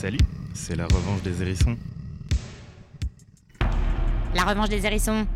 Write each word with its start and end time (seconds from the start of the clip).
Salut, 0.00 0.18
c'est 0.54 0.76
la 0.76 0.86
revanche 0.86 1.22
des 1.22 1.42
hérissons. 1.42 1.76
La 4.32 4.44
revanche 4.44 4.68
des 4.68 4.86
hérissons. 4.86 5.26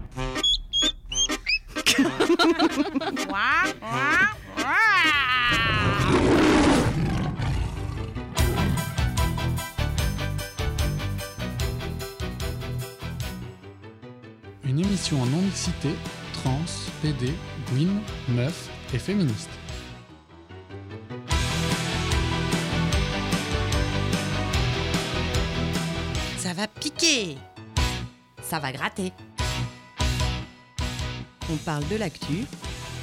Une 14.65 14.79
émission 14.79 15.21
en 15.23 15.27
non-mixité, 15.27 15.89
trans, 16.35 16.61
PD, 17.03 17.35
gwyn, 17.73 18.01
meuf 18.29 18.71
et 18.95 18.99
féministe. 19.01 19.51
Piquer. 27.03 27.39
Ça 28.43 28.59
va 28.59 28.73
gratter. 28.73 29.13
On 31.51 31.57
parle 31.57 31.87
de 31.89 31.97
l'actu, 31.97 32.45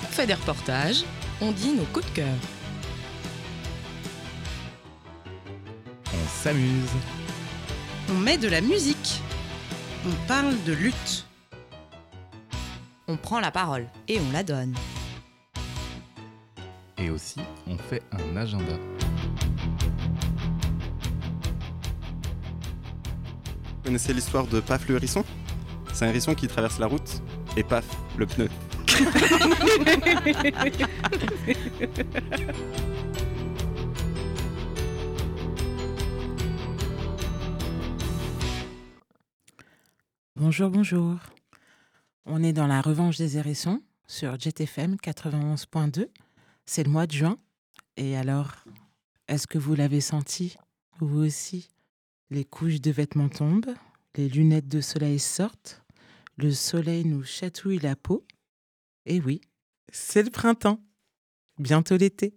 on 0.04 0.08
fait 0.08 0.26
des 0.26 0.34
reportages, 0.34 1.04
on 1.42 1.52
dit 1.52 1.74
nos 1.74 1.84
coups 1.86 2.06
de 2.06 2.12
cœur. 2.12 2.36
On 6.06 6.44
s'amuse. 6.44 6.90
On 8.10 8.16
met 8.16 8.38
de 8.38 8.48
la 8.48 8.62
musique. 8.62 9.22
On 10.06 10.28
parle 10.28 10.56
de 10.64 10.74
lutte. 10.74 11.26
On 13.08 13.18
prend 13.18 13.40
la 13.40 13.52
parole. 13.52 13.88
Et 14.08 14.20
on 14.20 14.32
la 14.32 14.44
donne. 14.44 14.76
Et 16.98 17.10
aussi, 17.10 17.40
on 17.68 17.78
fait 17.78 18.02
un 18.12 18.38
agenda. 18.38 18.76
Connaissez 23.90 24.14
l'histoire 24.14 24.46
de 24.46 24.60
Paf 24.60 24.88
le 24.88 24.98
hérisson 24.98 25.26
C'est 25.94 26.06
un 26.06 26.10
hérisson 26.10 26.36
qui 26.36 26.48
traverse 26.48 26.78
la 26.78 26.86
route 26.86 27.24
et 27.58 27.64
paf, 27.64 27.88
le 28.20 28.28
pneu. 28.28 28.48
Bonjour, 40.36 40.70
bonjour. 40.70 41.16
On 42.26 42.44
est 42.44 42.54
dans 42.54 42.68
la 42.68 42.82
revanche 42.82 43.18
des 43.18 43.38
hérissons 43.38 43.82
sur 44.06 44.40
JTFM 44.40 44.98
91.2. 45.04 46.10
C'est 46.68 46.84
le 46.84 46.92
mois 46.92 47.08
de 47.08 47.14
juin. 47.14 47.40
Et 47.98 48.16
alors, 48.16 48.52
est-ce 49.28 49.48
que 49.48 49.58
vous 49.58 49.74
l'avez 49.74 50.00
senti, 50.00 50.58
vous 51.00 51.26
aussi 51.26 51.72
Les 52.32 52.46
couches 52.46 52.80
de 52.80 52.92
vêtements 52.92 53.28
tombent, 53.28 53.74
les 54.16 54.30
lunettes 54.30 54.68
de 54.68 54.82
soleil 54.82 55.18
sortent, 55.18 55.82
le 56.38 56.52
soleil 56.52 57.04
nous 57.04 57.24
chatouille 57.24 57.80
la 57.80 57.96
peau. 57.96 58.24
Et 59.08 59.20
oui, 59.20 59.42
c'est 59.92 60.22
le 60.22 60.30
printemps, 60.30 60.80
bientôt 61.58 61.98
l'été. 61.98 62.36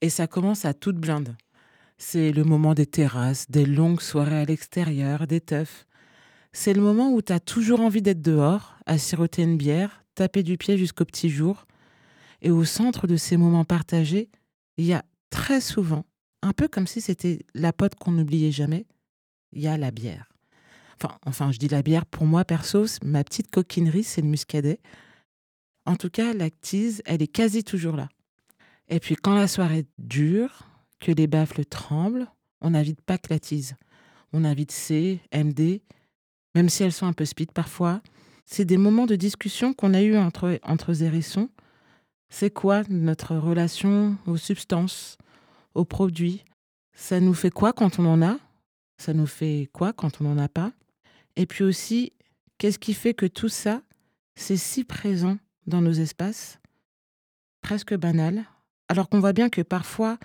Et 0.00 0.08
ça 0.08 0.26
commence 0.26 0.64
à 0.64 0.72
toute 0.72 0.96
blinde. 0.96 1.36
C'est 1.98 2.32
le 2.32 2.44
moment 2.44 2.72
des 2.72 2.86
terrasses, 2.86 3.50
des 3.50 3.66
longues 3.66 4.00
soirées 4.00 4.40
à 4.40 4.44
l'extérieur, 4.46 5.26
des 5.26 5.42
teufs. 5.42 5.86
C'est 6.54 6.72
le 6.72 6.80
moment 6.80 7.12
où 7.12 7.20
tu 7.20 7.34
as 7.34 7.40
toujours 7.40 7.80
envie 7.80 8.00
d'être 8.00 8.22
dehors, 8.22 8.78
à 8.86 8.96
siroter 8.96 9.42
une 9.42 9.58
bière, 9.58 10.04
taper 10.14 10.42
du 10.42 10.56
pied 10.56 10.78
jusqu'au 10.78 11.04
petit 11.04 11.28
jour. 11.28 11.66
Et 12.40 12.50
au 12.50 12.64
centre 12.64 13.06
de 13.06 13.18
ces 13.18 13.36
moments 13.36 13.66
partagés, 13.66 14.30
il 14.78 14.86
y 14.86 14.94
a 14.94 15.04
très 15.28 15.60
souvent, 15.60 16.06
un 16.46 16.52
peu 16.52 16.68
comme 16.68 16.86
si 16.86 17.00
c'était 17.00 17.40
la 17.54 17.72
pote 17.72 17.96
qu'on 17.96 18.12
n'oubliait 18.12 18.52
jamais, 18.52 18.86
il 19.52 19.62
y 19.62 19.66
a 19.66 19.76
la 19.76 19.90
bière. 19.90 20.28
Enfin, 21.00 21.18
enfin, 21.26 21.52
je 21.52 21.58
dis 21.58 21.68
la 21.68 21.82
bière, 21.82 22.06
pour 22.06 22.24
moi, 22.24 22.44
perso, 22.44 22.86
ma 23.02 23.24
petite 23.24 23.50
coquinerie, 23.50 24.04
c'est 24.04 24.22
le 24.22 24.28
muscadet. 24.28 24.78
En 25.84 25.96
tout 25.96 26.08
cas, 26.08 26.32
la 26.32 26.50
tease, 26.50 27.02
elle 27.04 27.22
est 27.22 27.26
quasi 27.26 27.64
toujours 27.64 27.96
là. 27.96 28.08
Et 28.88 29.00
puis, 29.00 29.16
quand 29.16 29.34
la 29.34 29.48
soirée 29.48 29.86
dure, 29.98 30.62
que 31.00 31.12
les 31.12 31.26
baffles 31.26 31.64
tremblent, 31.64 32.26
on 32.60 32.70
n'invite 32.70 33.02
pas 33.02 33.18
que 33.18 33.28
la 33.30 33.38
tease. 33.38 33.74
On 34.32 34.44
invite 34.44 34.72
C, 34.72 35.20
MD, 35.34 35.82
même 36.54 36.68
si 36.68 36.82
elles 36.82 36.92
sont 36.92 37.06
un 37.06 37.12
peu 37.12 37.24
speed 37.24 37.52
parfois. 37.52 38.00
C'est 38.44 38.64
des 38.64 38.78
moments 38.78 39.06
de 39.06 39.16
discussion 39.16 39.74
qu'on 39.74 39.94
a 39.94 40.02
eu 40.02 40.16
entre, 40.16 40.58
entre 40.62 41.02
hérissons. 41.02 41.50
C'est 42.28 42.50
quoi 42.50 42.82
notre 42.88 43.36
relation 43.36 44.16
aux 44.26 44.36
substances, 44.36 45.18
aux 45.76 45.84
produits 45.84 46.44
Ça 46.94 47.20
nous 47.20 47.34
fait 47.34 47.50
quoi 47.50 47.72
quand 47.72 47.98
on 47.98 48.06
en 48.06 48.22
a? 48.22 48.38
Ça 48.98 49.12
nous 49.12 49.26
fait 49.26 49.68
quoi 49.72 49.92
quand 49.92 50.20
on 50.20 50.24
n'en 50.24 50.38
a 50.38 50.48
pas? 50.48 50.72
Et 51.36 51.44
puis 51.46 51.62
aussi, 51.62 52.14
qu'est-ce 52.58 52.78
qui 52.78 52.94
fait 52.94 53.12
que 53.12 53.26
tout 53.26 53.50
ça, 53.50 53.82
c'est 54.34 54.56
si 54.56 54.84
présent 54.84 55.38
dans 55.66 55.82
nos 55.82 55.92
espaces? 55.92 56.58
Presque 57.60 57.94
banal. 57.94 58.46
Alors 58.88 59.08
qu'on 59.10 59.20
voit 59.20 59.34
bien 59.34 59.50
que 59.50 59.60
parfois, 59.60 60.18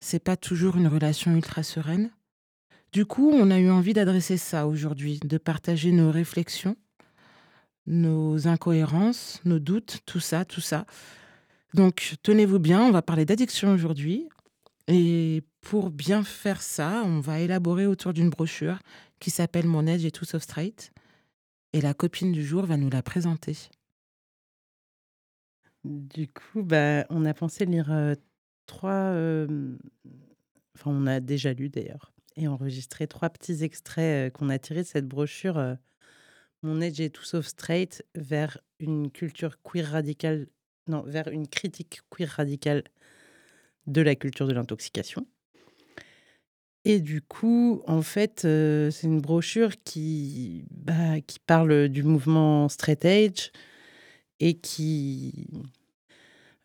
c'est 0.00 0.18
pas 0.24 0.36
toujours 0.36 0.76
une 0.76 0.88
relation 0.88 1.32
ultra 1.32 1.62
sereine. 1.62 2.10
Du 2.92 3.06
coup, 3.06 3.30
on 3.30 3.52
a 3.52 3.60
eu 3.60 3.70
envie 3.70 3.92
d'adresser 3.92 4.36
ça 4.36 4.66
aujourd'hui, 4.66 5.20
de 5.20 5.38
partager 5.38 5.92
nos 5.92 6.10
réflexions, 6.10 6.76
nos 7.86 8.48
incohérences, 8.48 9.40
nos 9.44 9.60
doutes, 9.60 10.00
tout 10.06 10.18
ça, 10.18 10.44
tout 10.44 10.60
ça. 10.60 10.86
Donc, 11.74 12.14
tenez-vous 12.24 12.58
bien, 12.58 12.82
on 12.82 12.90
va 12.90 13.02
parler 13.02 13.24
d'addiction 13.24 13.72
aujourd'hui. 13.72 14.28
Et 14.92 15.44
pour 15.60 15.90
bien 15.90 16.24
faire 16.24 16.60
ça, 16.60 17.02
on 17.04 17.20
va 17.20 17.38
élaborer 17.38 17.86
autour 17.86 18.12
d'une 18.12 18.28
brochure 18.28 18.80
qui 19.20 19.30
s'appelle 19.30 19.66
Mon 19.66 19.86
Edge 19.86 20.04
et 20.04 20.10
Tout 20.10 20.24
Sauf 20.24 20.42
Straight. 20.42 20.90
Et 21.72 21.80
la 21.80 21.94
copine 21.94 22.32
du 22.32 22.44
jour 22.44 22.66
va 22.66 22.76
nous 22.76 22.90
la 22.90 23.00
présenter. 23.00 23.56
Du 25.84 26.26
coup, 26.26 26.64
bah, 26.64 27.06
on 27.08 27.24
a 27.24 27.32
pensé 27.34 27.66
lire 27.66 27.92
euh, 27.92 28.14
trois. 28.66 28.90
euh, 28.90 29.76
Enfin, 30.74 30.90
on 30.90 31.06
a 31.06 31.20
déjà 31.20 31.52
lu 31.52 31.68
d'ailleurs. 31.68 32.12
Et 32.36 32.48
enregistré 32.48 33.06
trois 33.06 33.30
petits 33.30 33.62
extraits 33.62 34.28
euh, 34.28 34.30
qu'on 34.30 34.48
a 34.48 34.58
tirés 34.58 34.82
de 34.82 34.88
cette 34.88 35.06
brochure 35.06 35.76
Mon 36.62 36.80
Edge 36.80 37.00
est 37.00 37.14
tout 37.14 37.22
sauf 37.22 37.46
straight 37.46 38.04
vers 38.16 38.58
une 38.80 39.12
culture 39.12 39.62
queer 39.62 39.88
radicale. 39.88 40.48
Non, 40.88 41.02
vers 41.02 41.28
une 41.28 41.46
critique 41.46 42.00
queer 42.10 42.28
radicale 42.28 42.82
de 43.86 44.02
la 44.02 44.14
culture 44.14 44.46
de 44.46 44.52
l'intoxication. 44.52 45.26
Et 46.84 47.00
du 47.00 47.20
coup, 47.20 47.82
en 47.86 48.00
fait, 48.02 48.44
euh, 48.44 48.90
c'est 48.90 49.06
une 49.06 49.20
brochure 49.20 49.72
qui, 49.84 50.64
bah, 50.70 51.20
qui 51.26 51.38
parle 51.38 51.88
du 51.88 52.02
mouvement 52.02 52.68
straight 52.70 53.04
edge 53.04 53.50
et 54.40 54.54
qui, 54.54 55.46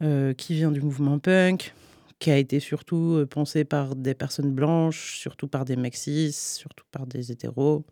euh, 0.01 0.33
qui 0.33 0.53
vient 0.53 0.71
du 0.71 0.81
mouvement 0.81 1.19
punk, 1.19 1.73
qui 2.19 2.31
a 2.31 2.37
été 2.37 2.61
surtout 2.61 3.15
euh, 3.17 3.25
pensé 3.25 3.65
par 3.65 3.95
des 3.97 4.13
personnes 4.13 4.53
blanches, 4.53 5.17
surtout 5.19 5.49
par 5.49 5.65
des 5.65 5.75
mecs 5.75 5.97
cis, 5.97 6.31
surtout 6.31 6.85
par 6.91 7.07
des 7.07 7.33
hétéros. 7.33 7.83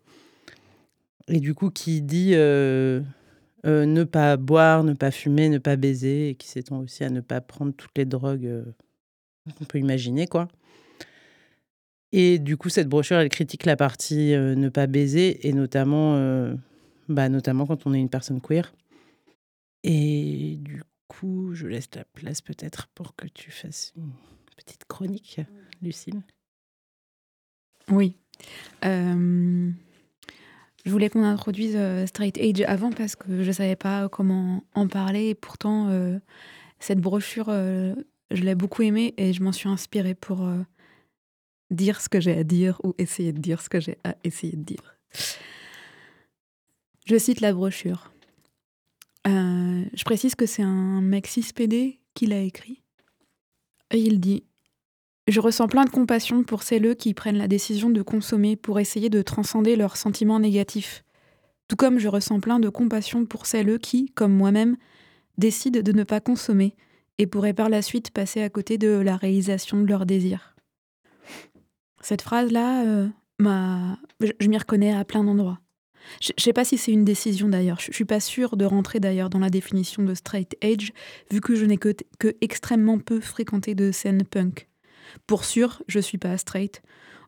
Et 1.28 1.40
du 1.40 1.54
coup, 1.54 1.70
qui 1.70 2.00
dit 2.00 2.32
ne 2.32 4.04
pas 4.04 4.36
boire, 4.38 4.82
ne 4.84 4.94
pas 4.94 5.10
fumer, 5.10 5.50
ne 5.50 5.58
pas 5.58 5.76
baiser, 5.76 6.30
et 6.30 6.34
qui 6.36 6.48
s'étend 6.48 6.80
aussi 6.80 7.04
à 7.04 7.10
ne 7.10 7.20
pas 7.20 7.40
prendre 7.42 7.74
toutes 7.74 7.96
les 7.96 8.04
drogues 8.06 8.64
qu'on 9.52 9.64
peut 9.64 9.78
imaginer, 9.78 10.26
quoi. 10.26 10.48
Et 12.16 12.38
du 12.38 12.56
coup, 12.56 12.68
cette 12.68 12.88
brochure, 12.88 13.18
elle 13.18 13.28
critique 13.28 13.66
la 13.66 13.76
partie 13.76 14.34
euh, 14.34 14.54
ne 14.54 14.68
pas 14.68 14.86
baiser, 14.86 15.48
et 15.48 15.52
notamment, 15.52 16.14
euh, 16.14 16.54
bah, 17.08 17.28
notamment 17.28 17.66
quand 17.66 17.86
on 17.86 17.92
est 17.92 17.98
une 17.98 18.08
personne 18.08 18.40
queer. 18.40 18.72
Et 19.82 20.58
du 20.60 20.82
coup, 21.08 21.54
je 21.54 21.66
laisse 21.66 21.88
la 21.94 22.04
place 22.04 22.40
peut-être 22.40 22.86
pour 22.94 23.16
que 23.16 23.26
tu 23.26 23.50
fasses 23.50 23.92
une 23.96 24.12
petite 24.56 24.84
chronique, 24.86 25.40
Lucille. 25.82 26.22
Oui. 27.90 28.16
Euh, 28.84 29.70
je 30.84 30.90
voulais 30.90 31.10
qu'on 31.10 31.24
introduise 31.24 31.76
Straight 32.06 32.38
Age 32.38 32.62
avant 32.66 32.92
parce 32.92 33.16
que 33.16 33.42
je 33.42 33.48
ne 33.48 33.52
savais 33.52 33.76
pas 33.76 34.08
comment 34.08 34.62
en 34.74 34.86
parler. 34.86 35.30
Et 35.30 35.34
pourtant, 35.34 35.90
cette 36.78 37.00
brochure, 37.00 37.52
je 38.34 38.42
l'ai 38.42 38.54
beaucoup 38.54 38.82
aimée 38.82 39.14
et 39.16 39.32
je 39.32 39.42
m'en 39.42 39.52
suis 39.52 39.68
inspirée 39.68 40.14
pour 40.14 40.44
euh, 40.44 40.60
dire 41.70 42.00
ce 42.00 42.08
que 42.08 42.20
j'ai 42.20 42.36
à 42.36 42.44
dire 42.44 42.80
ou 42.84 42.94
essayer 42.98 43.32
de 43.32 43.40
dire 43.40 43.60
ce 43.60 43.68
que 43.68 43.80
j'ai 43.80 43.98
à 44.04 44.16
essayer 44.24 44.56
de 44.56 44.62
dire. 44.62 44.96
Je 47.06 47.16
cite 47.18 47.40
la 47.40 47.52
brochure. 47.52 48.12
Euh, 49.26 49.84
je 49.94 50.04
précise 50.04 50.34
que 50.34 50.46
c'est 50.46 50.62
un 50.62 51.00
mec 51.00 51.26
6PD 51.28 51.98
qui 52.14 52.26
l'a 52.26 52.40
écrit. 52.40 52.82
Et 53.90 53.98
il 53.98 54.20
dit 54.20 54.44
je 55.26 55.40
ressens 55.40 55.68
plein 55.68 55.86
de 55.86 55.90
compassion 55.90 56.42
pour 56.44 56.62
celles 56.62 56.96
qui 56.96 57.14
prennent 57.14 57.38
la 57.38 57.48
décision 57.48 57.88
de 57.88 58.02
consommer 58.02 58.56
pour 58.56 58.78
essayer 58.78 59.08
de 59.08 59.22
transcender 59.22 59.74
leurs 59.74 59.96
sentiments 59.96 60.38
négatifs. 60.38 61.02
Tout 61.66 61.76
comme 61.76 61.98
je 61.98 62.08
ressens 62.08 62.40
plein 62.40 62.60
de 62.60 62.68
compassion 62.68 63.24
pour 63.24 63.46
celles 63.46 63.78
qui, 63.78 64.10
comme 64.10 64.34
moi-même, 64.34 64.76
décident 65.38 65.80
de 65.80 65.92
ne 65.92 66.04
pas 66.04 66.20
consommer 66.20 66.76
et 67.18 67.26
pourraient 67.26 67.54
par 67.54 67.68
la 67.68 67.82
suite 67.82 68.10
passer 68.10 68.42
à 68.42 68.48
côté 68.48 68.78
de 68.78 68.88
la 68.88 69.16
réalisation 69.16 69.80
de 69.80 69.86
leurs 69.86 70.06
désirs. 70.06 70.54
Cette 72.00 72.22
phrase-là, 72.22 72.84
euh, 72.84 73.08
m'a... 73.38 73.98
je, 74.20 74.48
m'y 74.48 74.58
reconnais 74.58 74.92
à 74.92 75.04
plein 75.04 75.24
d'endroits. 75.24 75.60
Je 76.20 76.32
ne 76.36 76.42
sais 76.42 76.52
pas 76.52 76.64
si 76.64 76.76
c'est 76.76 76.92
une 76.92 77.04
décision 77.04 77.48
d'ailleurs. 77.48 77.80
Je 77.80 77.90
ne 77.90 77.94
suis 77.94 78.04
pas 78.04 78.20
sûre 78.20 78.56
de 78.56 78.66
rentrer 78.66 79.00
d'ailleurs 79.00 79.30
dans 79.30 79.38
la 79.38 79.48
définition 79.48 80.02
de 80.02 80.14
straight 80.14 80.54
edge, 80.60 80.90
vu 81.30 81.40
que 81.40 81.54
je 81.54 81.64
n'ai 81.64 81.78
que, 81.78 81.94
extrêmement 82.42 82.98
peu 82.98 83.20
fréquenté 83.20 83.74
de 83.74 83.90
scène 83.90 84.24
punk. 84.24 84.68
Pour 85.26 85.44
sûr, 85.44 85.82
je 85.88 86.00
suis 86.00 86.18
pas 86.18 86.36
straight, 86.36 86.82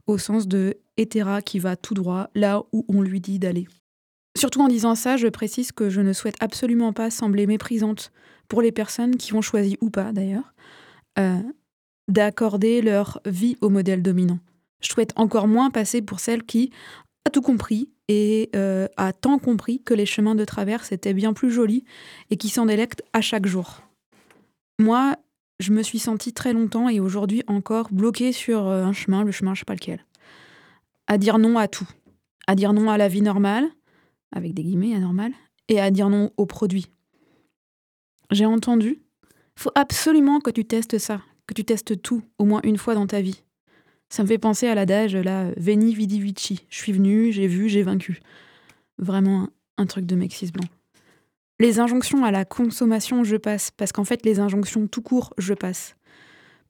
au 0.06 0.18
sens 0.18 0.46
de 0.46 0.76
hétéra 0.96 1.40
qui 1.40 1.58
va 1.58 1.76
tout 1.76 1.94
droit 1.94 2.28
là 2.34 2.62
où 2.72 2.84
on 2.88 3.00
lui 3.00 3.20
dit 3.20 3.38
d'aller. 3.38 3.66
Surtout 4.36 4.60
en 4.60 4.68
disant 4.68 4.94
ça, 4.94 5.16
je 5.16 5.28
précise 5.28 5.72
que 5.72 5.88
je 5.88 6.02
ne 6.02 6.12
souhaite 6.12 6.36
absolument 6.40 6.92
pas 6.92 7.10
sembler 7.10 7.46
méprisante 7.46 8.12
pour 8.48 8.62
les 8.62 8.72
personnes 8.72 9.16
qui 9.16 9.34
ont 9.34 9.42
choisi 9.42 9.76
ou 9.80 9.90
pas 9.90 10.12
d'ailleurs 10.12 10.54
euh, 11.18 11.40
d'accorder 12.08 12.82
leur 12.82 13.20
vie 13.26 13.56
au 13.60 13.68
modèle 13.68 14.02
dominant. 14.02 14.38
Je 14.80 14.88
souhaite 14.88 15.12
encore 15.16 15.48
moins 15.48 15.70
passer 15.70 16.02
pour 16.02 16.20
celle 16.20 16.44
qui 16.44 16.70
a 17.24 17.30
tout 17.30 17.42
compris 17.42 17.90
et 18.08 18.50
euh, 18.54 18.86
a 18.96 19.12
tant 19.12 19.38
compris 19.38 19.82
que 19.82 19.94
les 19.94 20.06
chemins 20.06 20.34
de 20.34 20.44
traverse 20.44 20.92
étaient 20.92 21.14
bien 21.14 21.32
plus 21.32 21.50
jolis 21.50 21.84
et 22.30 22.36
qui 22.36 22.48
s'en 22.48 22.66
délectent 22.66 23.02
à 23.12 23.20
chaque 23.20 23.46
jour. 23.46 23.82
Moi, 24.78 25.16
je 25.58 25.72
me 25.72 25.82
suis 25.82 25.98
sentie 25.98 26.32
très 26.32 26.52
longtemps 26.52 26.88
et 26.88 27.00
aujourd'hui 27.00 27.42
encore 27.46 27.88
bloquée 27.90 28.32
sur 28.32 28.66
euh, 28.68 28.84
un 28.84 28.92
chemin, 28.92 29.24
le 29.24 29.32
chemin 29.32 29.54
je 29.54 29.60
sais 29.60 29.64
pas 29.64 29.74
lequel. 29.74 30.04
À 31.06 31.18
dire 31.18 31.38
non 31.38 31.58
à 31.58 31.66
tout. 31.66 31.88
À 32.46 32.54
dire 32.54 32.72
non 32.72 32.90
à 32.90 32.98
la 32.98 33.08
vie 33.08 33.22
normale, 33.22 33.66
avec 34.32 34.54
des 34.54 34.62
guillemets, 34.62 34.94
anormale, 34.94 35.32
et 35.68 35.80
à 35.80 35.90
dire 35.90 36.10
non 36.10 36.30
aux 36.36 36.46
produits. 36.46 36.86
J'ai 38.30 38.46
entendu, 38.46 39.00
faut 39.56 39.70
absolument 39.74 40.40
que 40.40 40.50
tu 40.50 40.64
testes 40.64 40.98
ça, 40.98 41.22
que 41.46 41.54
tu 41.54 41.64
testes 41.64 42.00
tout, 42.02 42.22
au 42.38 42.44
moins 42.44 42.60
une 42.64 42.78
fois 42.78 42.94
dans 42.94 43.06
ta 43.06 43.20
vie. 43.20 43.42
Ça 44.08 44.22
me 44.22 44.28
fait 44.28 44.38
penser 44.38 44.68
à 44.68 44.74
l'adage, 44.74 45.16
là, 45.16 45.50
Veni 45.56 45.94
Vidi 45.94 46.20
Vici. 46.20 46.66
Je 46.68 46.78
suis 46.78 46.92
venu, 46.92 47.32
j'ai 47.32 47.46
vu, 47.46 47.68
j'ai 47.68 47.82
vaincu. 47.82 48.20
Vraiment 48.98 49.48
un, 49.78 49.86
truc 49.86 50.06
de 50.06 50.14
mec 50.14 50.32
cis 50.32 50.50
blanc. 50.50 50.68
Les 51.58 51.80
injonctions 51.80 52.24
à 52.24 52.30
la 52.30 52.44
consommation, 52.44 53.24
je 53.24 53.36
passe, 53.36 53.70
parce 53.70 53.92
qu'en 53.92 54.04
fait, 54.04 54.24
les 54.24 54.38
injonctions 54.38 54.86
tout 54.86 55.02
court, 55.02 55.34
je 55.38 55.54
passe. 55.54 55.96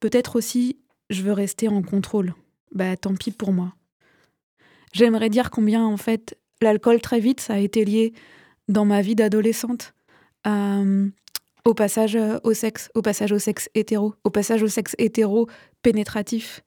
Peut-être 0.00 0.36
aussi, 0.36 0.78
je 1.10 1.22
veux 1.22 1.32
rester 1.32 1.68
en 1.68 1.82
contrôle. 1.82 2.34
Bah, 2.72 2.96
tant 2.96 3.14
pis 3.14 3.30
pour 3.30 3.52
moi. 3.52 3.74
J'aimerais 4.92 5.28
dire 5.28 5.50
combien, 5.50 5.84
en 5.84 5.96
fait, 5.96 6.38
l'alcool, 6.62 7.00
très 7.00 7.20
vite, 7.20 7.40
ça 7.40 7.54
a 7.54 7.58
été 7.58 7.84
lié 7.84 8.12
dans 8.68 8.84
ma 8.84 9.02
vie 9.02 9.14
d'adolescente 9.14 9.94
à, 10.44 10.82
au 11.66 11.74
passage 11.74 12.16
euh, 12.16 12.38
au 12.44 12.54
sexe, 12.54 12.90
au 12.94 13.02
passage 13.02 13.32
au 13.32 13.38
sexe 13.38 13.68
hétéro, 13.74 14.14
au 14.24 14.30
passage 14.30 14.62
au 14.62 14.68
sexe 14.68 14.94
hétéro 14.98 15.48
pénétratif. 15.82 16.62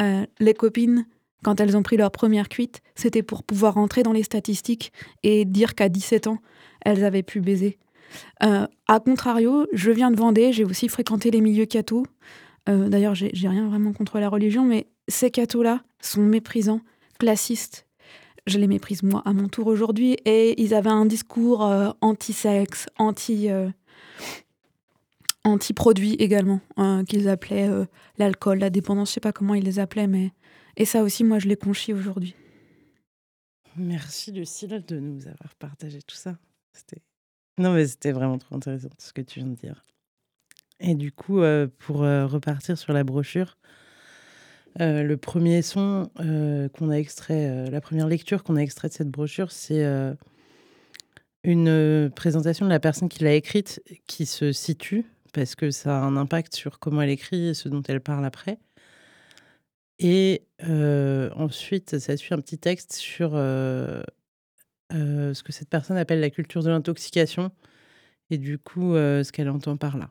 Euh, 0.00 0.26
les 0.38 0.54
copines, 0.54 1.06
quand 1.42 1.60
elles 1.60 1.76
ont 1.76 1.82
pris 1.82 1.96
leur 1.96 2.10
première 2.10 2.48
cuite, 2.48 2.80
c'était 2.94 3.22
pour 3.22 3.42
pouvoir 3.42 3.74
rentrer 3.74 4.02
dans 4.02 4.12
les 4.12 4.22
statistiques 4.22 4.92
et 5.22 5.44
dire 5.44 5.74
qu'à 5.74 5.88
17 5.88 6.26
ans, 6.26 6.38
elles 6.82 7.04
avaient 7.04 7.22
pu 7.22 7.40
baiser. 7.40 7.78
Euh, 8.42 8.66
a 8.86 9.00
contrario, 9.00 9.66
je 9.72 9.90
viens 9.90 10.10
de 10.10 10.16
Vendée, 10.16 10.52
j'ai 10.52 10.64
aussi 10.64 10.88
fréquenté 10.88 11.30
les 11.30 11.40
milieux 11.40 11.66
cathos. 11.66 12.04
Euh, 12.68 12.88
D'ailleurs, 12.88 13.14
j'ai 13.14 13.48
rien 13.48 13.66
vraiment 13.66 13.92
contre 13.92 14.18
la 14.18 14.28
religion, 14.28 14.64
mais 14.64 14.86
ces 15.08 15.30
cathos-là 15.30 15.82
sont 16.00 16.22
méprisants, 16.22 16.80
classistes. 17.18 17.86
Je 18.46 18.58
les 18.58 18.66
méprise 18.66 19.02
moi 19.02 19.22
à 19.24 19.32
mon 19.32 19.48
tour 19.48 19.68
aujourd'hui, 19.68 20.18
et 20.26 20.60
ils 20.62 20.74
avaient 20.74 20.90
un 20.90 21.06
discours 21.06 21.64
euh, 21.64 21.90
anti-sexe, 22.02 22.86
anti, 22.98 23.50
euh, 23.50 23.70
anti-produit 25.44 26.14
également, 26.14 26.60
hein, 26.76 27.04
qu'ils 27.06 27.28
appelaient 27.28 27.68
euh, 27.68 27.84
l'alcool, 28.18 28.58
la 28.58 28.70
dépendance, 28.70 29.10
je 29.10 29.14
sais 29.14 29.20
pas 29.20 29.32
comment 29.32 29.54
ils 29.54 29.64
les 29.64 29.78
appelaient, 29.78 30.06
mais 30.06 30.32
et 30.76 30.84
ça 30.84 31.02
aussi, 31.02 31.22
moi, 31.22 31.38
je 31.38 31.46
les 31.46 31.56
conchis 31.56 31.92
aujourd'hui. 31.92 32.34
Merci 33.76 34.32
Lucille 34.32 34.84
de 34.86 34.98
nous 34.98 35.26
avoir 35.26 35.54
partagé 35.58 36.00
tout 36.02 36.16
ça. 36.16 36.38
C'était 36.72 37.02
non 37.56 37.72
mais 37.72 37.86
c'était 37.86 38.10
vraiment 38.10 38.38
trop 38.38 38.56
intéressant 38.56 38.88
ce 38.98 39.12
que 39.12 39.20
tu 39.20 39.40
viens 39.40 39.48
de 39.48 39.54
dire. 39.54 39.84
Et 40.80 40.94
du 40.94 41.12
coup, 41.12 41.40
euh, 41.40 41.68
pour 41.78 42.02
euh, 42.02 42.26
repartir 42.26 42.76
sur 42.78 42.92
la 42.92 43.04
brochure, 43.04 43.58
le 44.76 45.14
premier 45.14 45.62
son 45.62 46.10
qu'on 46.16 46.90
a 46.90 46.96
extrait, 46.96 47.70
la 47.70 47.80
première 47.80 48.08
lecture 48.08 48.42
qu'on 48.42 48.56
a 48.56 48.60
extrait 48.60 48.88
de 48.88 48.92
cette 48.92 49.10
brochure, 49.10 49.52
c'est 49.52 49.84
une 51.44 51.68
euh, 51.68 52.08
présentation 52.08 52.64
de 52.66 52.70
la 52.70 52.80
personne 52.80 53.08
qui 53.08 53.22
l'a 53.22 53.34
écrite, 53.34 53.82
qui 54.06 54.26
se 54.26 54.52
situe 54.52 55.04
parce 55.32 55.54
que 55.54 55.70
ça 55.70 55.98
a 55.98 56.00
un 56.00 56.16
impact 56.16 56.54
sur 56.54 56.78
comment 56.78 57.02
elle 57.02 57.10
écrit 57.10 57.48
et 57.48 57.54
ce 57.54 57.68
dont 57.68 57.82
elle 57.82 58.00
parle 58.00 58.24
après. 58.24 58.58
Et 59.98 60.42
euh, 60.64 61.30
ensuite, 61.36 61.98
ça 61.98 62.16
suit 62.16 62.34
un 62.34 62.40
petit 62.40 62.58
texte 62.58 62.94
sur 62.94 63.32
euh, 63.34 64.02
ce 64.92 65.42
que 65.42 65.52
cette 65.52 65.68
personne 65.68 65.96
appelle 65.96 66.20
la 66.20 66.30
culture 66.30 66.62
de 66.62 66.70
l'intoxication 66.70 67.50
et 68.30 68.38
du 68.38 68.58
coup 68.58 68.94
ce 68.94 69.30
qu'elle 69.32 69.50
entend 69.50 69.76
par 69.76 69.96
là. 69.96 70.10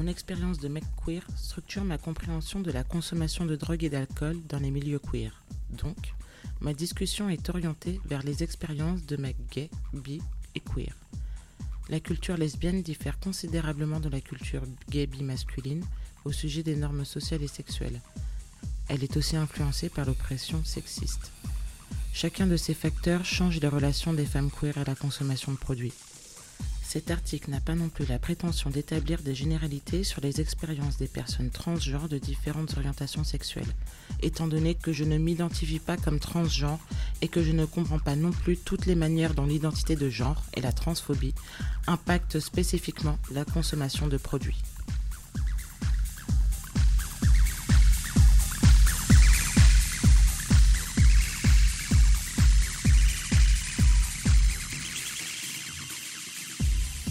Mon 0.00 0.06
expérience 0.06 0.58
de 0.58 0.68
mec 0.68 0.84
queer 1.04 1.22
structure 1.36 1.84
ma 1.84 1.98
compréhension 1.98 2.60
de 2.60 2.70
la 2.70 2.84
consommation 2.84 3.44
de 3.44 3.54
drogue 3.54 3.84
et 3.84 3.90
d'alcool 3.90 4.38
dans 4.48 4.58
les 4.58 4.70
milieux 4.70 4.98
queer. 4.98 5.44
Donc, 5.68 6.14
ma 6.62 6.72
discussion 6.72 7.28
est 7.28 7.50
orientée 7.50 8.00
vers 8.06 8.22
les 8.22 8.42
expériences 8.42 9.04
de 9.04 9.18
mecs 9.18 9.36
gays, 9.50 9.68
bi 9.92 10.22
et 10.54 10.60
queer. 10.60 10.96
La 11.90 12.00
culture 12.00 12.38
lesbienne 12.38 12.80
diffère 12.80 13.20
considérablement 13.20 14.00
de 14.00 14.08
la 14.08 14.22
culture 14.22 14.62
gay 14.88 15.06
bi 15.06 15.22
masculine 15.22 15.84
au 16.24 16.32
sujet 16.32 16.62
des 16.62 16.76
normes 16.76 17.04
sociales 17.04 17.42
et 17.42 17.46
sexuelles. 17.46 18.00
Elle 18.88 19.04
est 19.04 19.18
aussi 19.18 19.36
influencée 19.36 19.90
par 19.90 20.06
l'oppression 20.06 20.64
sexiste. 20.64 21.30
Chacun 22.14 22.46
de 22.46 22.56
ces 22.56 22.72
facteurs 22.72 23.26
change 23.26 23.60
les 23.60 23.68
relations 23.68 24.14
des 24.14 24.24
femmes 24.24 24.50
queer 24.50 24.78
à 24.78 24.84
la 24.84 24.94
consommation 24.94 25.52
de 25.52 25.58
produits. 25.58 25.92
Cet 26.92 27.12
article 27.12 27.52
n'a 27.52 27.60
pas 27.60 27.76
non 27.76 27.88
plus 27.88 28.04
la 28.04 28.18
prétention 28.18 28.68
d'établir 28.68 29.22
des 29.22 29.32
généralités 29.32 30.02
sur 30.02 30.20
les 30.20 30.40
expériences 30.40 30.96
des 30.96 31.06
personnes 31.06 31.50
transgenres 31.50 32.08
de 32.08 32.18
différentes 32.18 32.76
orientations 32.76 33.22
sexuelles, 33.22 33.76
étant 34.22 34.48
donné 34.48 34.74
que 34.74 34.92
je 34.92 35.04
ne 35.04 35.16
m'identifie 35.16 35.78
pas 35.78 35.96
comme 35.96 36.18
transgenre 36.18 36.80
et 37.22 37.28
que 37.28 37.44
je 37.44 37.52
ne 37.52 37.64
comprends 37.64 38.00
pas 38.00 38.16
non 38.16 38.32
plus 38.32 38.56
toutes 38.56 38.86
les 38.86 38.96
manières 38.96 39.34
dont 39.34 39.46
l'identité 39.46 39.94
de 39.94 40.10
genre 40.10 40.42
et 40.54 40.60
la 40.60 40.72
transphobie 40.72 41.36
impactent 41.86 42.40
spécifiquement 42.40 43.20
la 43.30 43.44
consommation 43.44 44.08
de 44.08 44.16
produits. 44.16 44.60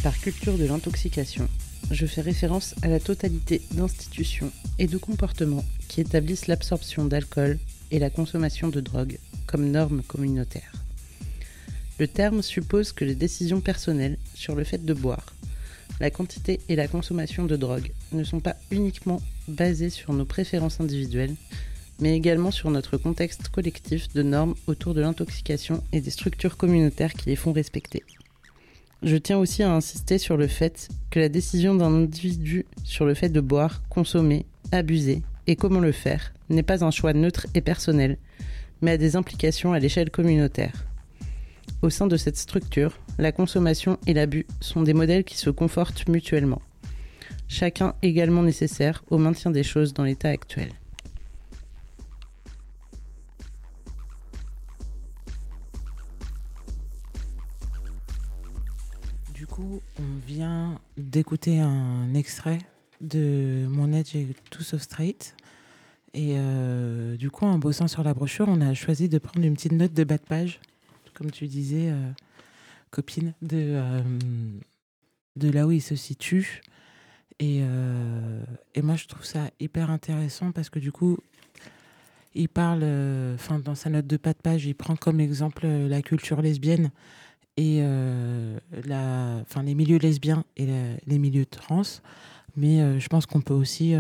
Par 0.09 0.19
culture 0.19 0.57
de 0.57 0.65
l'intoxication, 0.65 1.47
je 1.91 2.07
fais 2.07 2.21
référence 2.21 2.73
à 2.81 2.87
la 2.87 2.99
totalité 2.99 3.61
d'institutions 3.73 4.51
et 4.79 4.87
de 4.87 4.97
comportements 4.97 5.63
qui 5.87 6.01
établissent 6.01 6.47
l'absorption 6.47 7.05
d'alcool 7.05 7.59
et 7.91 7.99
la 7.99 8.09
consommation 8.09 8.69
de 8.69 8.81
drogue 8.81 9.19
comme 9.45 9.69
normes 9.69 10.01
communautaires. 10.01 10.73
Le 11.99 12.07
terme 12.07 12.41
suppose 12.41 12.91
que 12.91 13.05
les 13.05 13.13
décisions 13.13 13.61
personnelles 13.61 14.17
sur 14.33 14.55
le 14.55 14.63
fait 14.63 14.83
de 14.83 14.95
boire, 14.95 15.35
la 15.99 16.09
quantité 16.09 16.59
et 16.69 16.75
la 16.75 16.87
consommation 16.87 17.45
de 17.45 17.55
drogue 17.55 17.91
ne 18.11 18.23
sont 18.23 18.39
pas 18.39 18.55
uniquement 18.71 19.21
basées 19.47 19.91
sur 19.91 20.13
nos 20.13 20.25
préférences 20.25 20.81
individuelles, 20.81 21.35
mais 21.99 22.17
également 22.17 22.49
sur 22.49 22.71
notre 22.71 22.97
contexte 22.97 23.49
collectif 23.49 24.11
de 24.15 24.23
normes 24.23 24.55
autour 24.65 24.95
de 24.95 25.01
l'intoxication 25.01 25.83
et 25.91 26.01
des 26.01 26.09
structures 26.09 26.57
communautaires 26.57 27.13
qui 27.13 27.29
les 27.29 27.35
font 27.35 27.53
respecter. 27.53 28.03
Je 29.01 29.15
tiens 29.15 29.37
aussi 29.37 29.63
à 29.63 29.71
insister 29.71 30.17
sur 30.17 30.35
le 30.35 30.47
fait 30.47 30.89
que 31.09 31.21
la 31.21 31.29
décision 31.29 31.73
d'un 31.73 31.93
individu 31.93 32.65
sur 32.83 33.05
le 33.05 33.13
fait 33.13 33.29
de 33.29 33.39
boire, 33.39 33.81
consommer, 33.87 34.45
abuser 34.73 35.21
et 35.47 35.55
comment 35.55 35.79
le 35.79 35.93
faire 35.93 36.33
n'est 36.49 36.63
pas 36.63 36.83
un 36.83 36.91
choix 36.91 37.13
neutre 37.13 37.47
et 37.55 37.61
personnel, 37.61 38.17
mais 38.81 38.91
a 38.91 38.97
des 38.97 39.15
implications 39.15 39.71
à 39.71 39.79
l'échelle 39.79 40.11
communautaire. 40.11 40.85
Au 41.81 41.89
sein 41.89 42.07
de 42.07 42.17
cette 42.17 42.35
structure, 42.35 42.99
la 43.17 43.31
consommation 43.31 43.97
et 44.05 44.13
l'abus 44.13 44.45
sont 44.59 44.81
des 44.81 44.93
modèles 44.93 45.23
qui 45.23 45.37
se 45.37 45.49
confortent 45.49 46.09
mutuellement, 46.09 46.61
chacun 47.47 47.95
également 48.01 48.43
nécessaire 48.43 49.05
au 49.09 49.17
maintien 49.17 49.49
des 49.49 49.63
choses 49.63 49.93
dans 49.93 50.03
l'état 50.03 50.29
actuel. 50.29 50.71
On 59.59 60.25
vient 60.25 60.79
d'écouter 60.97 61.59
un 61.59 62.13
extrait 62.13 62.59
de 63.01 63.65
Mon 63.69 63.93
Edge 63.93 64.15
est 64.15 64.27
tout 64.49 64.63
sauf 64.63 64.81
straight. 64.81 65.35
Et 66.13 66.33
euh, 66.37 67.15
du 67.17 67.29
coup, 67.29 67.45
en 67.45 67.59
bossant 67.59 67.87
sur 67.87 68.03
la 68.03 68.13
brochure, 68.13 68.47
on 68.47 68.61
a 68.61 68.73
choisi 68.73 69.09
de 69.09 69.17
prendre 69.17 69.45
une 69.45 69.53
petite 69.53 69.73
note 69.73 69.93
de 69.93 70.03
bas 70.03 70.17
de 70.17 70.23
page, 70.23 70.59
comme 71.13 71.31
tu 71.31 71.47
disais, 71.47 71.89
euh, 71.89 72.11
copine 72.89 73.33
de, 73.41 73.79
de 75.35 75.49
là 75.49 75.67
où 75.67 75.71
il 75.71 75.81
se 75.81 75.95
situe. 75.95 76.61
Et, 77.39 77.61
et 78.75 78.81
moi, 78.81 78.95
je 78.97 79.07
trouve 79.07 79.23
ça 79.23 79.49
hyper 79.61 79.91
intéressant 79.91 80.51
parce 80.51 80.69
que 80.69 80.79
du 80.79 80.91
coup, 80.91 81.17
il 82.33 82.49
parle, 82.49 82.83
enfin, 83.35 83.59
dans 83.59 83.75
sa 83.75 83.89
note 83.89 84.07
de 84.07 84.17
pas 84.17 84.33
de 84.33 84.39
page, 84.39 84.65
il 84.65 84.73
prend 84.73 84.97
comme 84.97 85.21
exemple 85.21 85.67
la 85.67 86.01
culture 86.01 86.41
lesbienne 86.41 86.91
et 87.59 87.81
la, 88.85 89.39
enfin, 89.41 89.63
les 89.63 89.75
milieux 89.75 89.97
lesbiens 89.97 90.45
et 90.55 90.65
les 91.05 91.19
milieux 91.19 91.45
trans. 91.45 91.81
Mais 92.55 92.99
je 92.99 93.07
pense 93.09 93.25
qu'on 93.25 93.41
peut 93.41 93.53
aussi 93.53 93.93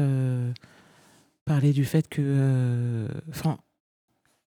parler 1.43 1.73
du 1.73 1.83
fait 1.83 2.07
que, 2.07 3.07
enfin, 3.29 3.57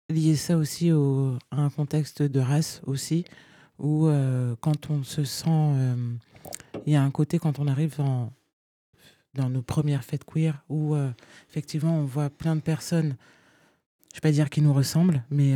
lier 0.10 0.36
ça 0.36 0.58
aussi 0.58 0.92
au, 0.92 1.38
à 1.52 1.62
un 1.62 1.70
contexte 1.70 2.22
de 2.22 2.40
race 2.40 2.82
aussi, 2.86 3.24
où 3.80 4.10
quand 4.60 4.90
on 4.90 5.04
se 5.04 5.24
sent, 5.24 5.72
il 6.86 6.92
y 6.94 6.96
a 6.98 7.02
un 7.02 7.12
côté 7.12 7.40
quand 7.40 7.60
on 7.60 7.68
arrive 7.68 7.96
dans, 7.98 8.32
dans 9.34 9.50
nos 9.50 9.62
premières 9.62 10.04
fêtes 10.04 10.26
queer, 10.26 10.62
où 10.68 10.96
effectivement 11.50 11.98
on 11.98 12.04
voit 12.04 12.30
plein 12.30 12.58
de 12.58 12.62
personnes, 12.62 13.16
je 14.14 14.16
ne 14.16 14.16
vais 14.16 14.22
pas 14.22 14.32
dire 14.32 14.50
qui 14.50 14.62
nous 14.62 14.74
ressemblent, 14.74 15.24
mais 15.32 15.54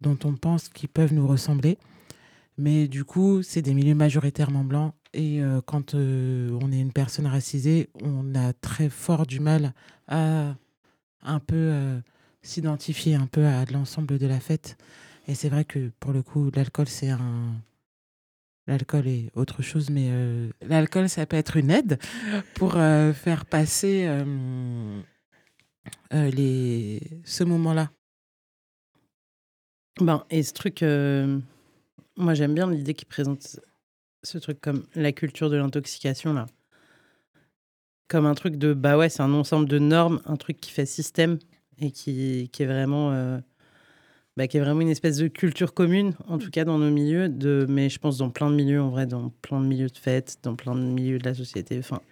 dont 0.00 0.18
on 0.24 0.34
pense 0.34 0.68
qu'ils 0.68 0.88
peuvent 0.88 1.14
nous 1.14 1.28
ressembler. 1.28 1.78
Mais 2.58 2.88
du 2.88 3.04
coup, 3.04 3.42
c'est 3.42 3.62
des 3.62 3.74
milieux 3.74 3.94
majoritairement 3.94 4.64
blancs. 4.64 4.94
Et 5.14 5.40
quand 5.66 5.94
on 5.94 6.72
est 6.72 6.80
une 6.80 6.92
personne 6.92 7.26
racisée, 7.26 7.90
on 8.02 8.34
a 8.34 8.52
très 8.54 8.88
fort 8.88 9.26
du 9.26 9.40
mal 9.40 9.74
à 10.08 10.54
un 11.22 11.38
peu 11.38 11.56
euh, 11.56 12.00
s'identifier 12.42 13.14
un 13.14 13.26
peu 13.26 13.46
à 13.46 13.64
l'ensemble 13.66 14.18
de 14.18 14.26
la 14.26 14.40
fête. 14.40 14.76
Et 15.28 15.34
c'est 15.34 15.48
vrai 15.48 15.64
que 15.64 15.90
pour 16.00 16.12
le 16.12 16.22
coup, 16.22 16.50
l'alcool, 16.54 16.88
c'est 16.88 17.10
un. 17.10 17.54
L'alcool 18.66 19.08
est 19.08 19.30
autre 19.34 19.60
chose, 19.62 19.90
mais 19.90 20.08
euh, 20.10 20.48
l'alcool, 20.62 21.08
ça 21.08 21.26
peut 21.26 21.36
être 21.36 21.56
une 21.56 21.70
aide 21.70 21.98
pour 22.54 22.76
euh, 22.76 23.12
faire 23.12 23.44
passer 23.44 24.08
les... 26.12 27.00
ce 27.24 27.44
moment-là. 27.44 27.90
Ben, 30.00 30.24
et 30.30 30.42
ce 30.42 30.52
truc, 30.52 30.84
moi 32.16 32.34
j'aime 32.34 32.54
bien 32.54 32.70
l'idée 32.70 32.94
qui 32.94 33.04
présente 33.04 33.60
ce 34.22 34.38
truc 34.38 34.60
comme 34.60 34.86
la 34.94 35.12
culture 35.12 35.50
de 35.50 35.56
l'intoxication, 35.56 36.32
là 36.32 36.46
comme 38.12 38.26
un 38.26 38.34
truc 38.34 38.56
de 38.56 38.74
bah 38.74 38.98
ouais, 38.98 39.08
c'est 39.08 39.22
un 39.22 39.32
ensemble 39.32 39.66
de 39.66 39.78
normes, 39.78 40.20
un 40.26 40.36
truc 40.36 40.60
qui 40.60 40.70
fait 40.70 40.84
système 40.84 41.38
et 41.80 41.90
qui, 41.90 42.50
qui 42.52 42.62
est 42.62 42.66
vraiment 42.66 43.10
euh, 43.12 43.38
bah, 44.36 44.46
qui 44.48 44.58
est 44.58 44.60
vraiment 44.60 44.82
une 44.82 44.90
espèce 44.90 45.16
de 45.16 45.28
culture 45.28 45.72
commune, 45.72 46.12
en 46.28 46.36
tout 46.36 46.50
cas 46.50 46.64
dans 46.64 46.76
nos 46.76 46.90
milieux, 46.90 47.30
de, 47.30 47.64
mais 47.70 47.88
je 47.88 47.98
pense 47.98 48.18
dans 48.18 48.28
plein 48.28 48.50
de 48.50 48.54
milieux, 48.54 48.82
en 48.82 48.90
vrai, 48.90 49.06
dans 49.06 49.30
plein 49.40 49.60
de 49.60 49.66
milieux 49.66 49.88
de 49.88 49.96
fêtes, 49.96 50.38
dans 50.42 50.56
plein 50.56 50.74
de 50.74 50.80
milieux 50.80 51.18
de 51.18 51.24
la 51.24 51.32
société. 51.32 51.78
Enfin, 51.78 52.02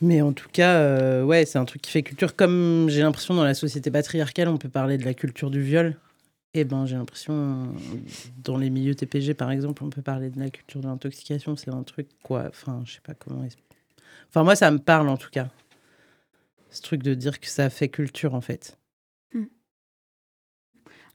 mais 0.00 0.22
en 0.22 0.32
tout 0.32 0.48
cas, 0.50 0.76
euh, 0.76 1.22
ouais, 1.22 1.44
c'est 1.44 1.58
un 1.58 1.66
truc 1.66 1.82
qui 1.82 1.90
fait 1.90 2.02
culture. 2.02 2.34
Comme 2.34 2.86
j'ai 2.88 3.02
l'impression 3.02 3.34
dans 3.34 3.44
la 3.44 3.54
société 3.54 3.90
patriarcale, 3.90 4.48
on 4.48 4.56
peut 4.56 4.70
parler 4.70 4.96
de 4.96 5.04
la 5.04 5.12
culture 5.12 5.50
du 5.50 5.60
viol. 5.60 5.96
Eh 6.56 6.62
ben, 6.62 6.86
j'ai 6.86 6.94
l'impression 6.94 7.74
dans 8.38 8.56
les 8.56 8.70
milieux 8.70 8.94
TPG, 8.94 9.34
par 9.34 9.50
exemple, 9.50 9.82
on 9.82 9.90
peut 9.90 10.02
parler 10.02 10.30
de 10.30 10.38
la 10.38 10.50
culture 10.50 10.80
de 10.80 10.86
l'intoxication. 10.86 11.56
C'est 11.56 11.70
un 11.70 11.82
truc 11.82 12.08
quoi. 12.22 12.44
Enfin, 12.48 12.82
je 12.86 12.92
sais 12.94 13.00
pas 13.00 13.14
comment 13.14 13.44
Enfin, 14.28 14.44
moi, 14.44 14.54
ça 14.54 14.70
me 14.70 14.78
parle 14.78 15.08
en 15.08 15.16
tout 15.16 15.30
cas. 15.30 15.48
Ce 16.70 16.80
truc 16.80 17.02
de 17.02 17.14
dire 17.14 17.40
que 17.40 17.48
ça 17.48 17.70
fait 17.70 17.88
culture 17.88 18.34
en 18.34 18.40
fait. 18.40 18.78
Hmm. 19.32 19.46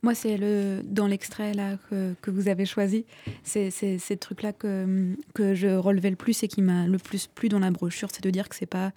Moi, 0.01 0.13
c'est 0.13 0.36
le 0.36 0.81
dans 0.84 1.08
l'extrait 1.08 1.53
là 1.53 1.77
que, 1.89 2.15
vous 2.29 2.50
avez 2.50 2.65
choisi, 2.65 3.05
c'est 3.43 3.69
ces 3.72 4.17
trucs-là 4.17 4.51
que, 4.51 5.15
que 5.34 5.55
je 5.55 5.67
relevais 5.67 6.10
le 6.10 6.15
plus 6.17 6.43
et 6.43 6.50
qui 6.50 6.62
m'a 6.62 6.86
le 6.86 6.98
plus 6.98 7.27
plu 7.27 7.48
dans 7.48 7.60
la 7.60 7.72
brochure, 7.72 8.10
c'est 8.12 8.24
de 8.24 8.29
dire 8.29 8.50
que 8.50 8.55
c'est 8.55 8.65
pas 8.65 8.91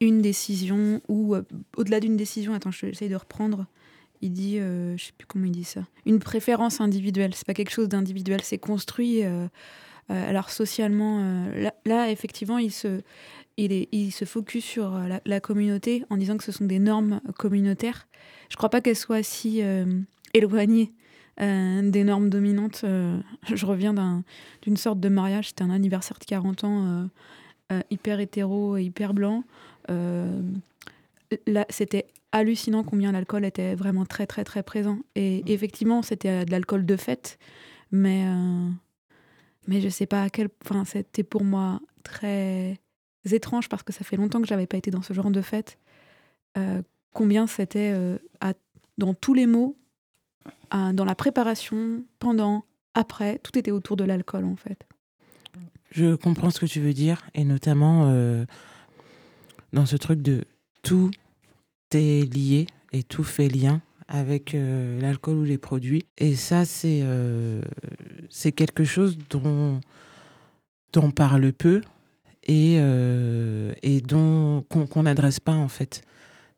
une 0.00 0.20
décision 0.20 1.00
ou 1.08 1.34
euh, 1.34 1.42
au-delà 1.76 2.00
d'une 2.00 2.16
décision. 2.16 2.54
Attends, 2.54 2.70
j'essaye 2.70 3.08
de 3.08 3.16
reprendre. 3.16 3.66
Il 4.22 4.32
dit, 4.32 4.58
euh, 4.58 4.96
je 4.96 5.06
sais 5.06 5.12
plus 5.16 5.26
comment 5.26 5.44
il 5.44 5.52
dit 5.52 5.64
ça, 5.64 5.82
une 6.06 6.18
préférence 6.18 6.80
individuelle. 6.80 7.34
C'est 7.34 7.46
pas 7.46 7.54
quelque 7.54 7.70
chose 7.70 7.88
d'individuel, 7.88 8.40
c'est 8.42 8.58
construit. 8.58 9.24
Euh, 9.24 9.46
euh, 10.10 10.28
alors 10.30 10.50
socialement, 10.50 11.20
euh, 11.20 11.70
là, 11.84 12.10
effectivement, 12.10 12.58
il 12.58 12.72
se, 12.72 13.02
il, 13.56 13.72
est, 13.72 13.88
il 13.92 14.12
se 14.12 14.24
focus 14.24 14.64
sur 14.64 14.98
la, 15.24 15.40
communauté 15.40 16.04
en 16.10 16.16
disant 16.16 16.36
que 16.36 16.44
ce 16.44 16.52
sont 16.52 16.64
des 16.64 16.78
normes 16.78 17.20
communautaires. 17.38 18.06
Je 18.48 18.56
crois 18.56 18.70
pas 18.70 18.80
qu'elles 18.80 18.96
soient 18.96 19.22
si 19.22 19.62
éloignées 20.34 20.92
des 21.38 22.04
normes 22.04 22.30
dominantes. 22.30 22.84
je 22.84 23.66
reviens 23.66 24.22
d'une 24.62 24.76
sorte 24.76 25.00
de 25.00 25.08
mariage, 25.08 25.48
c'était 25.48 25.64
un 25.64 25.70
anniversaire 25.70 26.18
de 26.18 26.24
40 26.24 26.64
ans 26.64 27.08
hyper 27.90 28.20
hétéro 28.20 28.76
et 28.76 28.84
hyper 28.84 29.14
blanc. 29.14 29.42
là, 29.88 31.66
c'était 31.70 32.06
hallucinant 32.36 32.84
combien 32.84 33.12
l'alcool 33.12 33.44
était 33.44 33.74
vraiment 33.74 34.04
très 34.04 34.26
très 34.26 34.44
très 34.44 34.62
présent. 34.62 34.98
Et 35.14 35.42
mmh. 35.42 35.48
effectivement, 35.48 36.02
c'était 36.02 36.44
de 36.44 36.50
l'alcool 36.50 36.86
de 36.86 36.96
fête, 36.96 37.38
mais 37.90 38.24
mais 39.66 39.80
je 39.80 39.88
sais 39.88 40.06
pas 40.06 40.22
à 40.22 40.30
quel 40.30 40.48
point 40.48 40.84
c'était 40.84 41.24
pour 41.24 41.44
moi 41.44 41.80
très 42.02 42.78
étrange 43.32 43.68
parce 43.68 43.82
que 43.82 43.92
ça 43.92 44.04
fait 44.04 44.16
longtemps 44.16 44.40
que 44.40 44.46
j'avais 44.46 44.66
pas 44.66 44.76
été 44.76 44.90
dans 44.90 45.02
ce 45.02 45.12
genre 45.12 45.30
de 45.30 45.42
fête. 45.42 45.78
Euh, 46.56 46.82
combien 47.12 47.46
c'était 47.46 47.92
euh, 47.94 48.18
dans 48.98 49.14
tous 49.14 49.34
les 49.34 49.46
mots, 49.46 49.76
dans 50.72 51.04
la 51.04 51.14
préparation, 51.14 52.02
pendant, 52.18 52.64
après, 52.94 53.38
tout 53.40 53.58
était 53.58 53.70
autour 53.70 53.96
de 53.96 54.04
l'alcool 54.04 54.44
en 54.44 54.56
fait. 54.56 54.86
Je 55.90 56.14
comprends 56.14 56.50
ce 56.50 56.60
que 56.60 56.66
tu 56.66 56.80
veux 56.80 56.92
dire 56.92 57.22
et 57.34 57.44
notamment 57.44 58.06
euh, 58.06 58.44
dans 59.72 59.86
ce 59.86 59.96
truc 59.96 60.22
de 60.22 60.44
tout 60.82 61.10
est 61.92 62.32
lié 62.32 62.66
et 62.92 63.02
tout 63.02 63.24
fait 63.24 63.48
lien 63.48 63.80
avec 64.08 64.54
euh, 64.54 65.00
l'alcool 65.00 65.38
ou 65.38 65.44
les 65.44 65.58
produits. 65.58 66.06
Et 66.18 66.34
ça, 66.34 66.64
c'est 66.64 67.00
euh, 67.02 67.60
quelque 68.56 68.84
chose 68.84 69.18
dont, 69.30 69.80
dont 70.92 71.02
on 71.02 71.10
parle 71.10 71.52
peu 71.52 71.82
et, 72.44 72.76
euh, 72.78 73.72
et 73.82 74.00
dont 74.00 74.64
qu'on 74.68 75.02
n'adresse 75.02 75.40
pas 75.40 75.54
en 75.54 75.68
fait. 75.68 76.02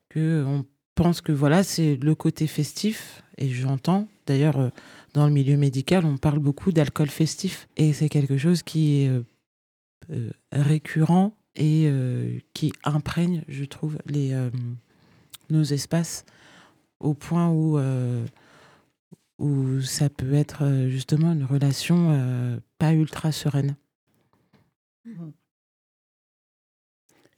Que 0.08 0.44
on 0.46 0.64
pense 0.94 1.20
que 1.20 1.32
voilà, 1.32 1.62
c'est 1.62 1.96
le 1.96 2.14
côté 2.14 2.46
festif 2.46 3.22
et 3.36 3.48
j'entends 3.48 4.08
d'ailleurs 4.26 4.70
dans 5.14 5.26
le 5.26 5.32
milieu 5.32 5.56
médical, 5.56 6.04
on 6.04 6.16
parle 6.16 6.38
beaucoup 6.38 6.72
d'alcool 6.72 7.08
festif 7.08 7.68
et 7.76 7.92
c'est 7.92 8.08
quelque 8.08 8.36
chose 8.36 8.62
qui 8.62 9.02
est 9.02 9.10
récurrent 10.52 11.34
et 11.54 11.90
qui 12.52 12.72
imprègne, 12.84 13.44
je 13.48 13.64
trouve, 13.64 13.98
les 14.06 14.34
nos 15.50 15.62
espaces 15.62 16.24
au 17.00 17.14
point 17.14 17.48
où, 17.48 17.78
euh, 17.78 18.24
où 19.38 19.80
ça 19.80 20.08
peut 20.08 20.34
être 20.34 20.64
euh, 20.64 20.88
justement 20.88 21.32
une 21.32 21.44
relation 21.44 22.10
euh, 22.10 22.58
pas 22.78 22.92
ultra 22.92 23.32
sereine. 23.32 23.76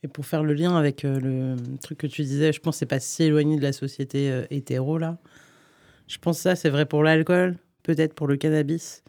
Et 0.03 0.09
pour 0.09 0.25
faire 0.25 0.43
le 0.43 0.55
lien 0.55 0.77
avec 0.77 1.03
le 1.03 1.57
truc 1.83 1.99
que 1.99 2.07
tu 2.07 2.23
disais, 2.23 2.53
je 2.53 2.61
pense 2.61 2.77
que 2.77 2.79
c'est 2.81 2.87
pas 2.87 3.01
si 3.01 3.25
éloigné 3.25 3.57
de 3.57 3.63
la 3.63 3.73
société 3.73 4.45
hétéro 4.51 4.97
là. 4.97 5.19
Je 6.09 6.19
pense 6.19 6.39
que 6.39 6.43
ça 6.43 6.57
c'est 6.57 6.71
vrai 6.71 6.87
pour 6.87 7.03
l'alcool, 7.03 7.59
peut-être 7.83 8.15
pour 8.15 8.27
le 8.27 8.37
cannabis. 8.37 9.05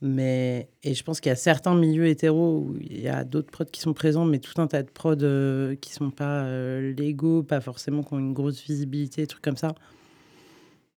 Mais, 0.00 0.68
et 0.84 0.94
je 0.94 1.02
pense 1.02 1.20
qu'il 1.20 1.30
y 1.30 1.32
a 1.32 1.36
certains 1.36 1.74
milieux 1.74 2.06
hétéros 2.06 2.58
où 2.58 2.76
il 2.80 3.00
y 3.00 3.08
a 3.08 3.24
d'autres 3.24 3.50
prods 3.50 3.64
qui 3.64 3.80
sont 3.80 3.94
présents, 3.94 4.24
mais 4.24 4.38
tout 4.38 4.60
un 4.60 4.68
tas 4.68 4.84
de 4.84 4.90
prods 4.90 5.16
euh, 5.22 5.74
qui 5.74 5.92
sont 5.92 6.10
pas 6.10 6.44
euh, 6.44 6.92
légaux, 6.92 7.42
pas 7.42 7.60
forcément 7.60 8.04
qui 8.04 8.14
ont 8.14 8.20
une 8.20 8.32
grosse 8.32 8.62
visibilité, 8.62 9.26
trucs 9.26 9.42
comme 9.42 9.56
ça. 9.56 9.74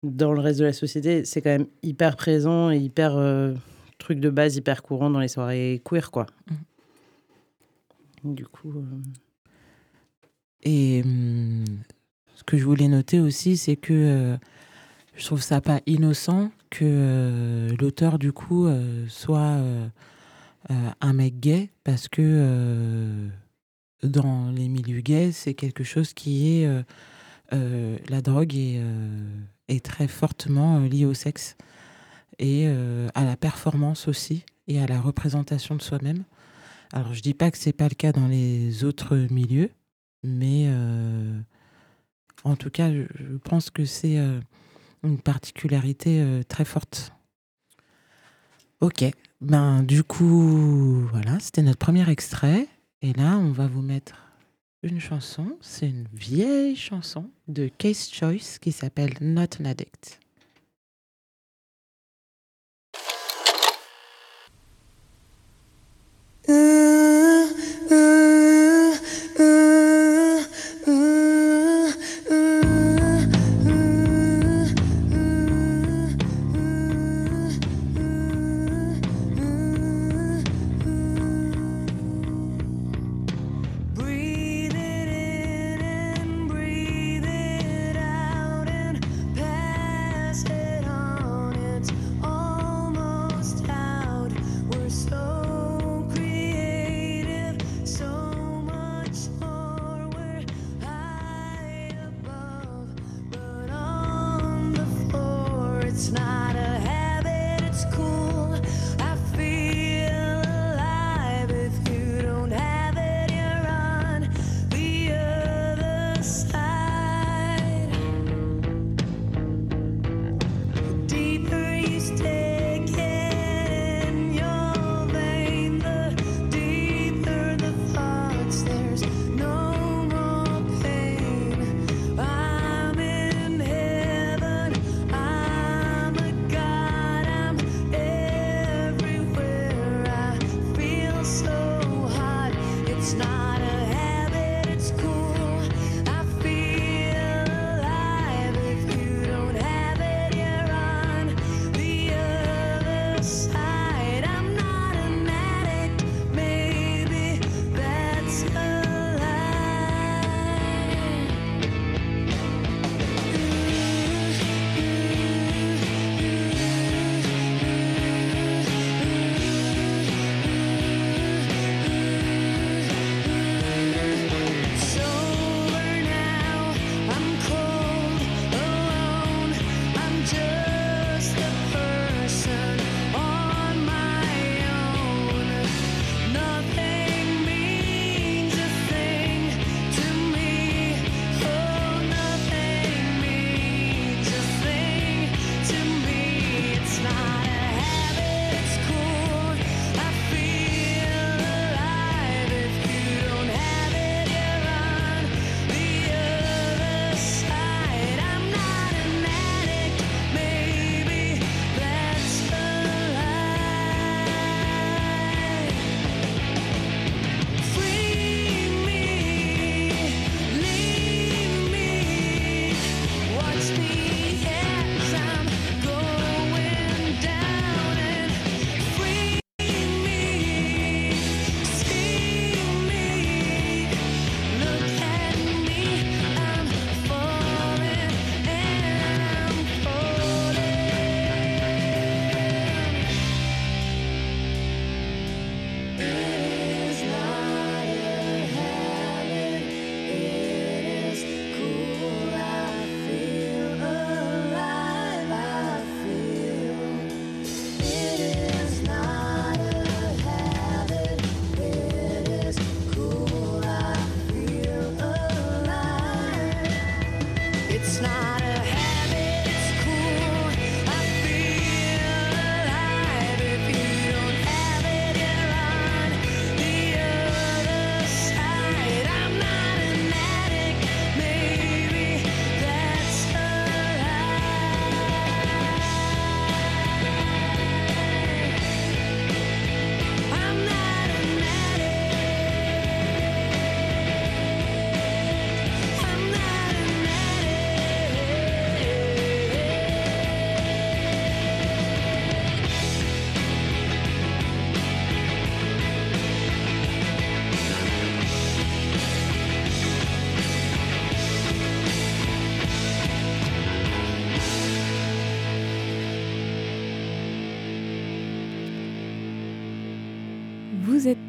Dans 0.03 0.33
le 0.33 0.41
reste 0.41 0.59
de 0.59 0.65
la 0.65 0.73
société, 0.73 1.23
c'est 1.23 1.41
quand 1.41 1.49
même 1.49 1.67
hyper 1.81 2.17
présent 2.17 2.71
et 2.71 2.77
hyper 2.77 3.15
euh, 3.15 3.53
truc 3.99 4.19
de 4.19 4.29
base, 4.29 4.57
hyper 4.57 4.83
courant 4.83 5.09
dans 5.09 5.19
les 5.19 5.29
soirées 5.29 5.81
queer, 5.85 6.11
quoi. 6.11 6.25
Mmh. 8.23 8.33
Du 8.33 8.45
coup. 8.45 8.83
Et 10.63 11.03
hum, 11.05 11.63
ce 12.35 12.43
que 12.43 12.57
je 12.57 12.65
voulais 12.65 12.89
noter 12.89 13.21
aussi, 13.21 13.55
c'est 13.55 13.77
que 13.77 14.37
je 15.15 15.25
trouve 15.25 15.41
ça 15.41 15.61
pas 15.61 15.79
innocent 15.85 16.51
que 16.69 16.83
euh, 16.83 17.75
l'auteur 17.79 18.19
du 18.19 18.31
coup 18.31 18.67
euh, 18.67 19.05
soit 19.07 19.39
euh, 19.39 19.87
un 21.01 21.13
mec 21.13 21.39
gay 21.39 21.69
parce 21.83 22.07
que 22.07 23.29
dans 24.03 24.51
les 24.51 24.67
milieux 24.69 25.01
gays 25.01 25.31
c'est 25.31 25.53
quelque 25.53 25.83
chose 25.83 26.13
qui 26.13 26.61
est 26.61 26.69
la 27.51 28.21
drogue 28.21 28.55
est, 28.55 29.83
très 29.83 30.07
fortement 30.07 30.79
liée 30.79 31.05
au 31.05 31.13
sexe 31.13 31.55
et 32.37 32.67
à 32.67 33.23
la 33.23 33.35
performance 33.35 34.07
aussi 34.07 34.45
et 34.67 34.79
à 34.79 34.85
la 34.85 35.01
représentation 35.01 35.75
de 35.75 35.81
soi-même. 35.81 36.23
Alors 36.91 37.13
je 37.13 37.21
dis 37.21 37.33
pas 37.33 37.49
que 37.49 37.57
c'est 37.57 37.73
pas 37.73 37.87
le 37.87 37.95
cas 37.95 38.11
dans 38.11 38.27
les 38.27 38.83
autres 38.83 39.15
milieux, 39.31 39.71
mais 40.23 40.69
en 42.43 42.55
tout 42.55 42.69
cas 42.69 42.91
je 42.91 43.37
pense 43.43 43.71
que 43.71 43.85
c'est 43.85 44.19
une 45.03 45.19
particularité 45.19 46.21
euh, 46.21 46.43
très 46.43 46.65
forte. 46.65 47.13
Ok, 48.81 49.03
ben 49.41 49.83
du 49.83 50.03
coup, 50.03 51.05
voilà, 51.11 51.39
c'était 51.39 51.61
notre 51.61 51.79
premier 51.79 52.09
extrait. 52.09 52.67
Et 53.01 53.13
là, 53.13 53.37
on 53.37 53.51
va 53.51 53.67
vous 53.67 53.81
mettre 53.81 54.15
une 54.83 54.99
chanson. 54.99 55.57
C'est 55.61 55.89
une 55.89 56.07
vieille 56.13 56.75
chanson 56.75 57.29
de 57.47 57.67
Case 57.67 58.09
Choice 58.11 58.59
qui 58.61 58.71
s'appelle 58.71 59.13
Not 59.21 59.61
an 59.61 59.65
Addict. 59.65 60.19
Breathe 66.49 66.78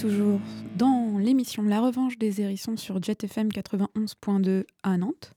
toujours 0.01 0.41
dans 0.77 1.19
l'émission 1.19 1.63
La 1.63 1.83
Revanche 1.83 2.17
des 2.17 2.41
Hérissons 2.41 2.79
sur 2.79 3.03
Jet 3.03 3.23
FM 3.23 3.49
91.2 3.49 4.65
à 4.83 4.97
Nantes. 4.97 5.35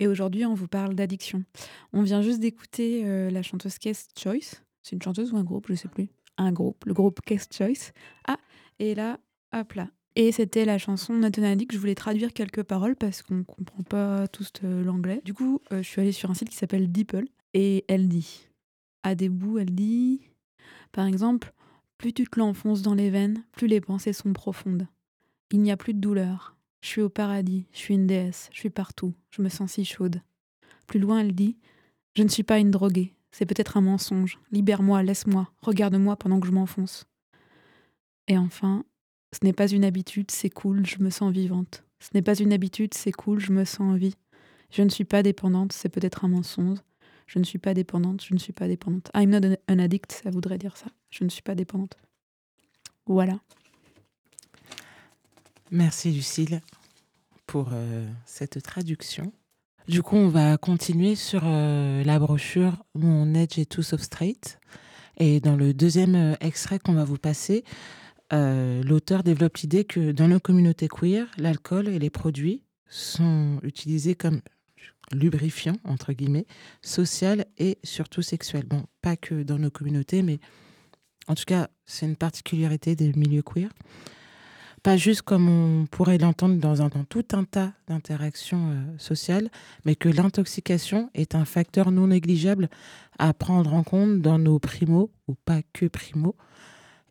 Et 0.00 0.08
aujourd'hui, 0.08 0.44
on 0.44 0.54
vous 0.54 0.66
parle 0.66 0.96
d'addiction. 0.96 1.44
On 1.92 2.02
vient 2.02 2.20
juste 2.20 2.40
d'écouter 2.40 3.02
euh, 3.04 3.30
la 3.30 3.44
chanteuse 3.44 3.78
Case 3.78 4.08
Choice. 4.18 4.62
C'est 4.82 4.96
une 4.96 5.02
chanteuse 5.02 5.32
ou 5.32 5.36
un 5.36 5.44
groupe 5.44 5.66
Je 5.68 5.76
sais 5.76 5.86
plus. 5.86 6.08
Un 6.38 6.50
groupe, 6.50 6.84
le 6.86 6.92
groupe 6.92 7.20
Case 7.20 7.46
Choice. 7.56 7.92
Ah, 8.26 8.38
et 8.80 8.96
là, 8.96 9.20
hop 9.54 9.74
là. 9.74 9.88
Et 10.16 10.32
c'était 10.32 10.64
la 10.64 10.78
chanson 10.78 11.14
an 11.14 11.22
Addict. 11.22 11.72
Je 11.72 11.78
voulais 11.78 11.94
traduire 11.94 12.32
quelques 12.32 12.64
paroles 12.64 12.96
parce 12.96 13.22
qu'on 13.22 13.44
comprend 13.44 13.84
pas 13.84 14.26
tous 14.26 14.50
euh, 14.64 14.82
l'anglais. 14.82 15.20
Du 15.24 15.34
coup, 15.34 15.60
euh, 15.72 15.84
je 15.84 15.88
suis 15.88 16.00
allée 16.00 16.10
sur 16.10 16.32
un 16.32 16.34
site 16.34 16.48
qui 16.48 16.56
s'appelle 16.56 16.90
Deeple. 16.90 17.26
Et 17.54 17.84
elle 17.86 18.08
dit, 18.08 18.48
à 19.04 19.14
des 19.14 19.28
bouts, 19.28 19.58
elle 19.58 19.72
dit 19.72 20.20
Par 20.90 21.06
exemple, 21.06 21.52
plus 22.00 22.14
tu 22.14 22.24
te 22.24 22.38
l'enfonces 22.38 22.80
dans 22.80 22.94
les 22.94 23.10
veines, 23.10 23.44
plus 23.52 23.66
les 23.66 23.82
pensées 23.82 24.14
sont 24.14 24.32
profondes. 24.32 24.88
Il 25.50 25.60
n'y 25.60 25.70
a 25.70 25.76
plus 25.76 25.92
de 25.92 26.00
douleur. 26.00 26.56
Je 26.80 26.88
suis 26.88 27.02
au 27.02 27.10
paradis, 27.10 27.66
je 27.72 27.78
suis 27.78 27.92
une 27.92 28.06
déesse, 28.06 28.48
je 28.54 28.58
suis 28.58 28.70
partout, 28.70 29.12
je 29.28 29.42
me 29.42 29.50
sens 29.50 29.72
si 29.72 29.84
chaude. 29.84 30.22
Plus 30.86 30.98
loin, 30.98 31.18
elle 31.18 31.34
dit 31.34 31.58
Je 32.16 32.22
ne 32.22 32.28
suis 32.28 32.42
pas 32.42 32.58
une 32.58 32.70
droguée, 32.70 33.12
c'est 33.32 33.44
peut-être 33.44 33.76
un 33.76 33.82
mensonge. 33.82 34.38
Libère-moi, 34.50 35.02
laisse-moi, 35.02 35.52
regarde-moi 35.60 36.16
pendant 36.16 36.40
que 36.40 36.46
je 36.46 36.52
m'enfonce. 36.52 37.04
Et 38.28 38.38
enfin, 38.38 38.86
ce 39.34 39.44
n'est 39.44 39.52
pas 39.52 39.70
une 39.70 39.84
habitude, 39.84 40.30
c'est 40.30 40.48
cool, 40.48 40.86
je 40.86 41.02
me 41.02 41.10
sens 41.10 41.30
vivante. 41.30 41.84
Ce 41.98 42.08
n'est 42.14 42.22
pas 42.22 42.38
une 42.38 42.54
habitude, 42.54 42.94
c'est 42.94 43.12
cool, 43.12 43.40
je 43.40 43.52
me 43.52 43.66
sens 43.66 43.80
en 43.80 43.94
vie. 43.96 44.16
Je 44.70 44.80
ne 44.80 44.88
suis 44.88 45.04
pas 45.04 45.22
dépendante, 45.22 45.74
c'est 45.74 45.90
peut-être 45.90 46.24
un 46.24 46.28
mensonge. 46.28 46.78
Je 47.32 47.38
ne 47.38 47.44
suis 47.44 47.58
pas 47.60 47.74
dépendante, 47.74 48.24
je 48.24 48.34
ne 48.34 48.40
suis 48.40 48.52
pas 48.52 48.66
dépendante. 48.66 49.08
I'm 49.14 49.30
not 49.30 49.56
an- 49.68 49.78
addict, 49.78 50.20
ça 50.24 50.30
voudrait 50.30 50.58
dire 50.58 50.76
ça. 50.76 50.86
Je 51.10 51.22
ne 51.22 51.28
suis 51.28 51.42
pas 51.42 51.54
dépendante. 51.54 51.96
Voilà. 53.06 53.38
Merci 55.70 56.10
Lucille 56.10 56.60
pour 57.46 57.68
euh, 57.72 58.04
cette 58.26 58.60
traduction. 58.64 59.32
Du 59.86 60.02
coup, 60.02 60.16
on 60.16 60.28
va 60.28 60.56
continuer 60.56 61.14
sur 61.14 61.42
euh, 61.44 62.02
la 62.02 62.18
brochure 62.18 62.82
Mon 62.96 63.32
Edge 63.34 63.60
est 63.60 63.70
tout 63.70 63.84
sauf 63.84 64.00
straight. 64.00 64.58
Et 65.18 65.38
dans 65.38 65.54
le 65.54 65.72
deuxième 65.72 66.16
euh, 66.16 66.34
extrait 66.40 66.80
qu'on 66.80 66.94
va 66.94 67.04
vous 67.04 67.18
passer, 67.18 67.62
l'auteur 68.32 69.22
développe 69.22 69.56
l'idée 69.58 69.84
que 69.84 70.10
dans 70.10 70.26
nos 70.26 70.40
communautés 70.40 70.88
queer, 70.88 71.28
l'alcool 71.36 71.86
et 71.86 72.00
les 72.00 72.10
produits 72.10 72.64
sont 72.88 73.60
utilisés 73.62 74.16
comme 74.16 74.40
lubrifiants, 75.12 75.76
entre 75.84 76.12
guillemets, 76.12 76.46
social 76.82 77.44
et 77.58 77.78
surtout 77.84 78.22
sexuel. 78.22 78.64
Bon, 78.64 78.84
pas 79.02 79.16
que 79.16 79.42
dans 79.42 79.58
nos 79.58 79.70
communautés, 79.70 80.22
mais 80.22 80.38
en 81.26 81.34
tout 81.34 81.44
cas, 81.46 81.68
c'est 81.86 82.06
une 82.06 82.16
particularité 82.16 82.94
des 82.96 83.12
milieux 83.14 83.42
queer 83.42 83.70
pas 84.82 84.96
juste 84.96 85.20
comme 85.20 85.46
on 85.50 85.84
pourrait 85.84 86.16
l'entendre 86.16 86.56
dans, 86.58 86.80
un- 86.80 86.88
tout 86.88 87.26
un 87.34 87.44
tas 87.44 87.74
d'interactions 87.86 88.70
euh, 88.70 88.98
sociales, 88.98 89.50
mais 89.84 89.94
que 89.94 90.08
l'intoxication 90.08 91.10
est 91.12 91.34
un 91.34 91.44
facteur 91.44 91.90
non 91.90 92.06
négligeable 92.06 92.70
à 93.18 93.34
prendre 93.34 93.74
en 93.74 93.82
compte 93.82 94.22
dans 94.22 94.38
nos 94.38 94.58
primo, 94.58 95.10
ou 95.28 95.34
pas 95.34 95.60
que 95.74 95.84
primo, 95.84 96.34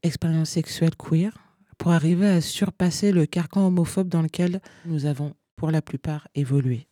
expériences 0.02 0.50
sexuelles 0.50 0.96
queer, 0.98 1.38
pour 1.78 1.92
arriver 1.92 2.28
à 2.28 2.42
surpasser 2.42 3.12
le 3.12 3.28
carcan 3.28 3.68
homophobe 3.68 4.10
dans 4.10 4.24
lequel 4.24 4.62
nous 4.86 5.06
avons 5.06 5.36
pour 5.56 5.70
la 5.70 5.84
plupart 5.84 6.28
évolué. 6.34 6.88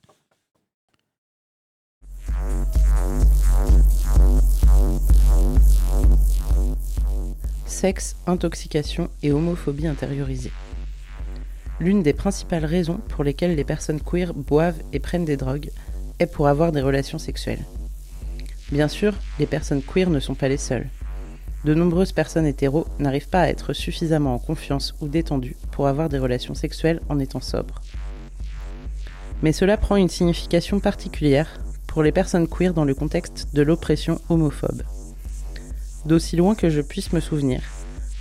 Sexe, 7.68 8.16
intoxication 8.26 9.10
et 9.22 9.34
homophobie 9.34 9.88
intériorisée. 9.88 10.54
L'une 11.80 12.02
des 12.02 12.14
principales 12.14 12.66
raisons 12.66 13.00
pour 13.10 13.24
lesquelles 13.24 13.56
les 13.56 13.66
personnes 13.66 14.02
queer 14.02 14.34
boivent 14.34 14.82
et 14.94 15.00
prennent 15.00 15.26
des 15.26 15.38
drogues 15.38 15.70
est 16.20 16.26
pour 16.28 16.48
avoir 16.48 16.72
des 16.72 16.82
relations 16.82 17.20
sexuelles. 17.20 17.64
Bien 18.72 18.88
sûr, 18.88 19.14
les 19.38 19.46
personnes 19.46 19.84
queer 19.84 20.10
ne 20.10 20.20
sont 20.20 20.34
pas 20.34 20.48
les 20.48 20.58
seules. 20.58 20.88
De 21.66 21.74
nombreuses 21.74 22.14
personnes 22.14 22.46
hétéros 22.46 22.88
n'arrivent 23.00 23.30
pas 23.30 23.42
à 23.42 23.50
être 23.50 23.74
suffisamment 23.74 24.34
en 24.34 24.40
confiance 24.40 24.96
ou 25.02 25.08
détendues 25.08 25.58
pour 25.72 25.88
avoir 25.88 26.08
des 26.08 26.20
relations 26.20 26.56
sexuelles 26.56 27.02
en 27.10 27.20
étant 27.20 27.42
sobres. 27.42 27.82
Mais 29.44 29.52
cela 29.52 29.78
prend 29.78 29.98
une 29.98 30.10
signification 30.10 30.80
particulière 30.80 31.60
pour 31.86 32.02
les 32.02 32.12
personnes 32.12 32.48
queer 32.48 32.74
dans 32.74 32.86
le 32.86 32.96
contexte 32.96 33.50
de 33.54 33.62
l'oppression 33.62 34.20
homophobe. 34.30 34.84
D'aussi 36.08 36.38
loin 36.38 36.56
que 36.56 36.70
je 36.70 36.80
puisse 36.80 37.12
me 37.12 37.20
souvenir, 37.20 37.62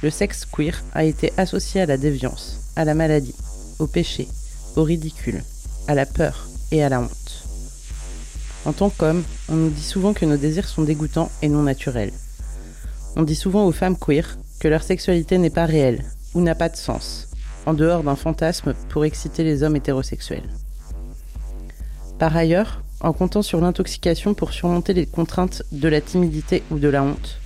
le 0.03 0.11
sexe 0.11 0.45
queer 0.45 0.83
a 0.93 1.05
été 1.05 1.33
associé 1.37 1.81
à 1.81 1.87
la 1.87 1.97
déviance, 1.97 2.73
à 2.75 2.85
la 2.85 2.95
maladie, 2.95 3.37
au 3.79 3.87
péché, 3.87 4.27
au 4.75 4.83
ridicule, 4.83 5.41
à 5.87 5.95
la 5.95 6.05
peur 6.05 6.49
et 6.73 6.83
à 6.83 6.89
la 6.89 7.01
honte. 7.01 7.45
En 8.65 8.73
tant 8.73 8.91
qu'homme, 8.91 9.23
on 9.49 9.55
nous 9.55 9.71
dit 9.71 9.85
souvent 9.85 10.15
que 10.15 10.27
nos 10.27 10.37
désirs 10.37 10.67
sont 10.67 10.83
dégoûtants 10.83 11.31
et 11.43 11.49
non 11.49 11.63
naturels. 11.63 12.13
On 13.15 13.23
dit 13.23 13.37
souvent 13.37 13.65
aux 13.65 13.73
femmes 13.73 13.97
queer 13.97 14.37
que 14.59 14.67
leur 14.67 14.83
sexualité 14.83 15.39
n'est 15.39 15.49
pas 15.49 15.67
réelle 15.67 16.05
ou 16.35 16.41
n'a 16.41 16.57
pas 16.57 16.69
de 16.69 16.77
sens, 16.77 17.29
en 17.67 17.73
dehors 17.75 18.03
d'un 18.03 18.17
fantasme 18.17 18.75
pour 18.89 19.05
exciter 19.05 19.45
les 19.45 19.63
hommes 19.63 19.77
hétérosexuels. 19.77 20.51
Par 22.19 22.37
ailleurs, 22.37 22.83
en 22.99 23.13
comptant 23.13 23.43
sur 23.43 23.61
l'intoxication 23.61 24.35
pour 24.35 24.53
surmonter 24.53 24.93
les 24.93 25.07
contraintes 25.07 25.63
de 25.71 25.87
la 25.87 26.01
timidité 26.01 26.65
ou 26.73 26.81
de 26.81 26.89
la 26.89 27.05
honte, 27.05 27.39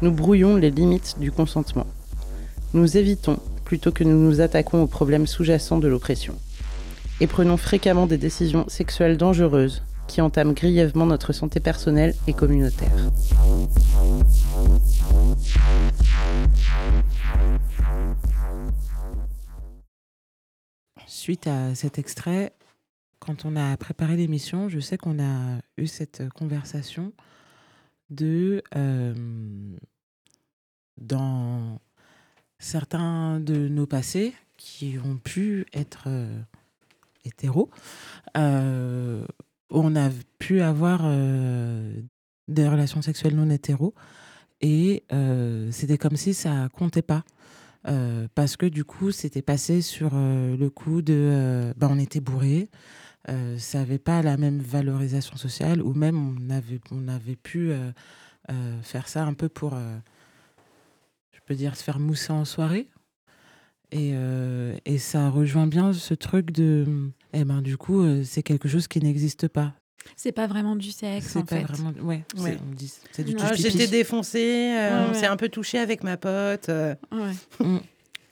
nous 0.00 0.12
brouillons 0.12 0.56
les 0.56 0.70
limites 0.70 1.16
du 1.18 1.32
consentement. 1.32 1.86
Nous 2.72 2.96
évitons 2.96 3.38
plutôt 3.64 3.92
que 3.92 4.04
nous 4.04 4.18
nous 4.18 4.40
attaquons 4.40 4.82
aux 4.82 4.86
problèmes 4.86 5.26
sous-jacents 5.26 5.78
de 5.78 5.88
l'oppression. 5.88 6.36
Et 7.20 7.26
prenons 7.26 7.56
fréquemment 7.56 8.06
des 8.06 8.18
décisions 8.18 8.68
sexuelles 8.68 9.16
dangereuses 9.16 9.82
qui 10.06 10.20
entament 10.20 10.54
grièvement 10.54 11.06
notre 11.06 11.32
santé 11.32 11.60
personnelle 11.60 12.14
et 12.26 12.32
communautaire. 12.32 13.10
Suite 21.06 21.46
à 21.46 21.74
cet 21.74 21.98
extrait, 21.98 22.52
quand 23.18 23.44
on 23.44 23.56
a 23.56 23.76
préparé 23.76 24.16
l'émission, 24.16 24.68
je 24.68 24.78
sais 24.78 24.96
qu'on 24.96 25.18
a 25.18 25.58
eu 25.76 25.86
cette 25.86 26.22
conversation 26.30 27.12
de 28.10 28.62
dans 31.00 31.80
certains 32.58 33.40
de 33.40 33.68
nos 33.68 33.86
passés 33.86 34.34
qui 34.56 34.98
ont 35.04 35.16
pu 35.16 35.66
être 35.72 36.04
euh, 36.06 36.40
hétéros, 37.24 37.70
on 38.34 39.96
a 39.96 40.10
pu 40.38 40.60
avoir 40.60 41.02
des 42.48 42.68
relations 42.68 43.02
sexuelles 43.02 43.36
non 43.36 43.50
hétéros 43.50 43.94
et 44.60 45.04
c'était 45.70 45.98
comme 45.98 46.16
si 46.16 46.34
ça 46.34 46.68
comptait 46.72 47.02
pas. 47.02 47.24
Parce 48.34 48.56
que 48.56 48.66
du 48.66 48.84
coup, 48.84 49.12
c'était 49.12 49.42
passé 49.42 49.82
sur 49.82 50.10
le 50.14 50.68
coup 50.68 51.02
de. 51.02 51.72
ben, 51.76 51.88
on 51.90 51.98
était 51.98 52.20
bourré, 52.20 52.68
euh, 53.28 53.58
ça 53.58 53.78
n'avait 53.78 53.98
pas 53.98 54.22
la 54.22 54.36
même 54.36 54.60
valorisation 54.60 55.36
sociale, 55.36 55.82
ou 55.82 55.92
même 55.94 56.16
on 56.38 56.50
avait, 56.50 56.80
on 56.90 57.08
avait 57.08 57.36
pu 57.36 57.70
euh, 57.70 57.90
euh, 58.50 58.80
faire 58.82 59.08
ça 59.08 59.24
un 59.24 59.34
peu 59.34 59.48
pour, 59.48 59.74
euh, 59.74 59.96
je 61.32 61.40
peux 61.44 61.54
dire, 61.54 61.76
se 61.76 61.82
faire 61.82 61.98
mousser 61.98 62.32
en 62.32 62.44
soirée. 62.44 62.88
Et, 63.90 64.10
euh, 64.14 64.76
et 64.84 64.98
ça 64.98 65.30
rejoint 65.30 65.66
bien 65.66 65.92
ce 65.94 66.12
truc 66.14 66.50
de. 66.52 67.10
Eh 67.32 67.44
ben, 67.44 67.62
du 67.62 67.76
coup, 67.78 68.02
euh, 68.02 68.22
c'est 68.22 68.42
quelque 68.42 68.68
chose 68.68 68.86
qui 68.86 69.00
n'existe 69.00 69.48
pas. 69.48 69.72
C'est 70.16 70.32
pas 70.32 70.46
vraiment 70.46 70.76
du 70.76 70.90
sexe, 70.90 71.26
C'est 71.28 71.38
en 71.38 71.44
pas 71.44 71.56
fait. 71.56 71.62
vraiment. 71.64 71.92
Ouais, 72.02 72.24
c'est- 72.34 72.42
Ouais. 72.42 72.58
on 72.70 72.74
dit- 72.74 72.92
c'est 73.12 73.24
du. 73.24 73.34
J'étais 73.54 73.86
défoncée, 73.88 74.74
euh, 74.76 74.90
Ouais, 75.04 75.06
on 75.08 75.12
ouais. 75.12 75.18
s'est 75.18 75.26
un 75.26 75.36
peu 75.36 75.48
touché 75.48 75.78
avec 75.78 76.02
ma 76.04 76.16
pote. 76.18 76.68
euh. 76.68 76.94
Ouais. 77.12 77.32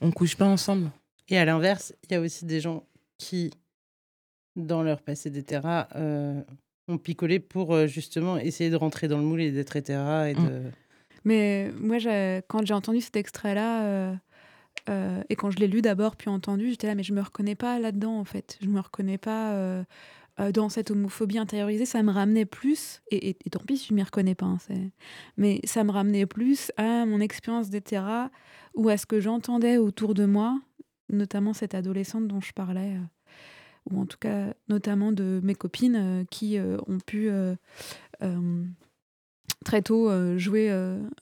On 0.02 0.10
couche 0.10 0.36
pas 0.36 0.44
ensemble. 0.46 0.90
Et 1.28 1.38
à 1.38 1.44
l'inverse, 1.46 1.94
il 2.04 2.12
y 2.12 2.16
a 2.16 2.20
aussi 2.20 2.44
des 2.44 2.60
gens 2.60 2.84
qui, 3.18 3.50
dans 4.56 4.82
leur 4.82 5.00
passé 5.02 5.30
d'hétéra, 5.30 5.88
euh, 5.94 6.42
ont 6.88 6.98
picolé 6.98 7.38
pour 7.40 7.74
euh, 7.74 7.86
justement 7.86 8.36
essayer 8.38 8.70
de 8.70 8.76
rentrer 8.76 9.06
dans 9.08 9.18
le 9.18 9.24
moule 9.24 9.40
et 9.42 9.52
d'être 9.52 9.76
hétéra. 9.76 10.30
Et 10.30 10.34
de... 10.34 10.62
Mais 11.24 11.70
moi, 11.78 11.98
quand 12.48 12.64
j'ai 12.66 12.74
entendu 12.74 13.00
cet 13.00 13.16
extrait-là, 13.16 13.84
euh, 14.88 15.22
et 15.28 15.36
quand 15.36 15.50
je 15.50 15.58
l'ai 15.58 15.66
lu 15.68 15.82
d'abord, 15.82 16.16
puis 16.16 16.30
entendu, 16.30 16.70
j'étais 16.70 16.86
là, 16.86 16.94
mais 16.94 17.02
je 17.02 17.12
me 17.12 17.20
reconnais 17.20 17.54
pas 17.56 17.78
là-dedans, 17.78 18.18
en 18.18 18.24
fait. 18.24 18.56
Je 18.62 18.68
me 18.68 18.80
reconnais 18.80 19.18
pas 19.18 19.84
dans 20.52 20.68
cette 20.68 20.90
homophobie 20.90 21.38
intériorisée. 21.38 21.86
Ça 21.86 22.02
me 22.02 22.12
ramenait 22.12 22.44
plus, 22.44 23.00
et, 23.10 23.30
et- 23.30 23.36
et 23.44 23.50
tant 23.50 23.60
pis 23.66 23.78
si 23.78 23.88
je 23.88 23.94
m'y 23.94 24.02
reconnais 24.02 24.34
pas, 24.34 24.46
hein, 24.46 24.58
c'est- 24.60 24.90
mais 25.36 25.60
ça 25.64 25.82
me 25.82 25.90
ramenait 25.90 26.26
plus 26.26 26.70
à 26.76 27.04
mon 27.06 27.20
expérience 27.20 27.70
d'hétéra 27.70 28.30
ou 28.74 28.88
à 28.90 28.96
ce 28.96 29.06
que 29.06 29.18
j'entendais 29.18 29.78
autour 29.78 30.12
de 30.14 30.26
moi, 30.26 30.60
notamment 31.10 31.52
cette 31.54 31.74
adolescente 31.74 32.28
dont 32.28 32.40
je 32.42 32.52
parlais. 32.52 32.96
Ou 33.90 34.00
en 34.00 34.06
tout 34.06 34.18
cas 34.18 34.54
notamment 34.68 35.12
de 35.12 35.40
mes 35.42 35.54
copines 35.54 35.96
euh, 35.96 36.24
qui 36.30 36.58
euh, 36.58 36.78
ont 36.86 36.98
pu 36.98 37.28
euh, 37.30 37.54
très 39.64 39.82
tôt 39.82 40.10
jouer 40.38 40.70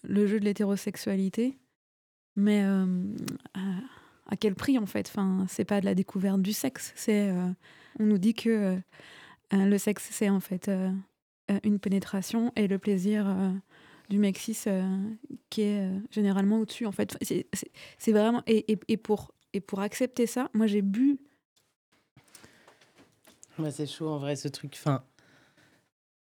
le 0.03 0.27
jeu 0.27 0.39
de 0.39 0.45
l'hétérosexualité. 0.45 1.57
Mais 2.37 2.63
à, 2.63 4.37
quel 4.39 4.55
prix 4.55 4.79
en 4.79 4.87
fait? 4.87 5.09
Enfin, 5.09 5.47
C'est 5.49 5.65
pas 5.65 5.81
de 5.81 5.87
la 5.87 5.95
découverte 5.95 6.43
du 6.43 6.53
sexe. 6.53 6.93
C'est, 6.95 7.31
on 7.99 8.05
nous 8.05 8.19
dit 8.19 8.35
que 8.35 8.77
le 9.53 9.79
sexe 9.79 10.09
c'est 10.11 10.29
en 10.29 10.41
fait 10.41 10.71
une 11.63 11.79
pénétration 11.79 12.53
et 12.57 12.69
le 12.69 12.79
plaisir 12.79 13.35
du 14.11 14.19
mec 14.19 14.37
cis 14.37 14.59
euh, 14.67 14.83
qui 15.49 15.63
est 15.63 15.89
généralement 16.11 16.59
au-dessus 16.59 16.87
en 16.87 16.93
fait. 16.93 17.17
C'est, 17.99 18.13
vraiment 18.13 18.43
et- 18.47 18.77
et 18.89 18.97
pour 18.97 19.33
et 19.55 19.61
pour 19.61 19.81
accepter 19.81 20.27
ça, 20.27 20.51
moi 20.53 20.67
j'ai 20.67 20.83
bu 20.83 21.19
Ouais, 23.59 23.71
c'est 23.71 23.87
chaud 23.87 24.09
en 24.09 24.19
vrai 24.19 24.37
ce 24.37 24.49
truc. 24.49 24.75
Enfin, 24.75 25.05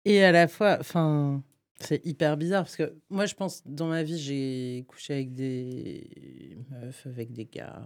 et 0.06 0.24
à 0.24 0.32
la 0.32 0.48
fois, 0.48 0.78
enfin, 0.80 1.44
C'est 1.80 2.06
hyper 2.06 2.38
bizarre 2.38 2.64
parce 2.64 2.76
que 2.78 2.96
moi, 3.10 3.26
je 3.26 3.36
pense, 3.36 3.62
dans 3.66 3.88
ma 3.88 4.04
vie, 4.04 4.18
j'ai 4.20 4.86
couché 4.88 5.14
avec 5.14 5.34
des 5.34 6.58
meufs, 6.70 7.06
avec 7.08 7.34
des 7.34 7.46
gars. 7.46 7.86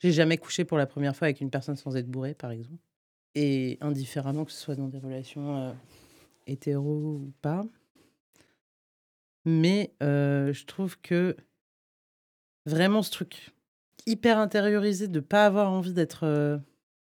J'ai 0.00 0.12
jamais 0.12 0.38
couché 0.38 0.64
pour 0.64 0.78
la 0.78 0.86
première 0.86 1.16
fois 1.16 1.26
avec 1.26 1.40
une 1.40 1.50
personne 1.50 1.76
sans 1.76 1.96
être 1.96 2.08
bourré, 2.08 2.34
par 2.34 2.50
exemple. 2.52 2.82
Et 3.34 3.78
indifféremment, 3.80 4.44
que 4.44 4.52
ce 4.52 4.58
soit 4.60 4.76
dans 4.76 4.88
des 4.88 4.98
relations 4.98 5.56
euh, 5.68 5.72
hétéro 6.46 7.16
ou 7.24 7.32
pas. 7.42 7.64
Mais 9.44 9.94
euh, 10.02 10.52
je 10.52 10.64
trouve 10.66 11.00
que 11.00 11.36
vraiment 12.66 13.02
ce 13.02 13.10
truc 13.10 13.54
hyper 14.06 14.38
intériorisé 14.38 15.08
de 15.08 15.20
pas 15.20 15.46
avoir 15.46 15.70
envie 15.70 15.92
d'être 15.92 16.60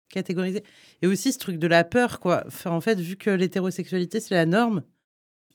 catégorisé. 0.09 0.63
Et 1.03 1.07
aussi 1.07 1.33
ce 1.33 1.39
truc 1.39 1.59
de 1.59 1.67
la 1.67 1.85
peur, 1.85 2.21
quoi. 2.21 2.45
Enfin, 2.47 2.71
en 2.71 2.81
fait, 2.81 2.99
vu 3.01 3.17
que 3.17 3.31
l'hétérosexualité, 3.31 4.21
c'est 4.21 4.35
la 4.35 4.47
norme, 4.47 4.83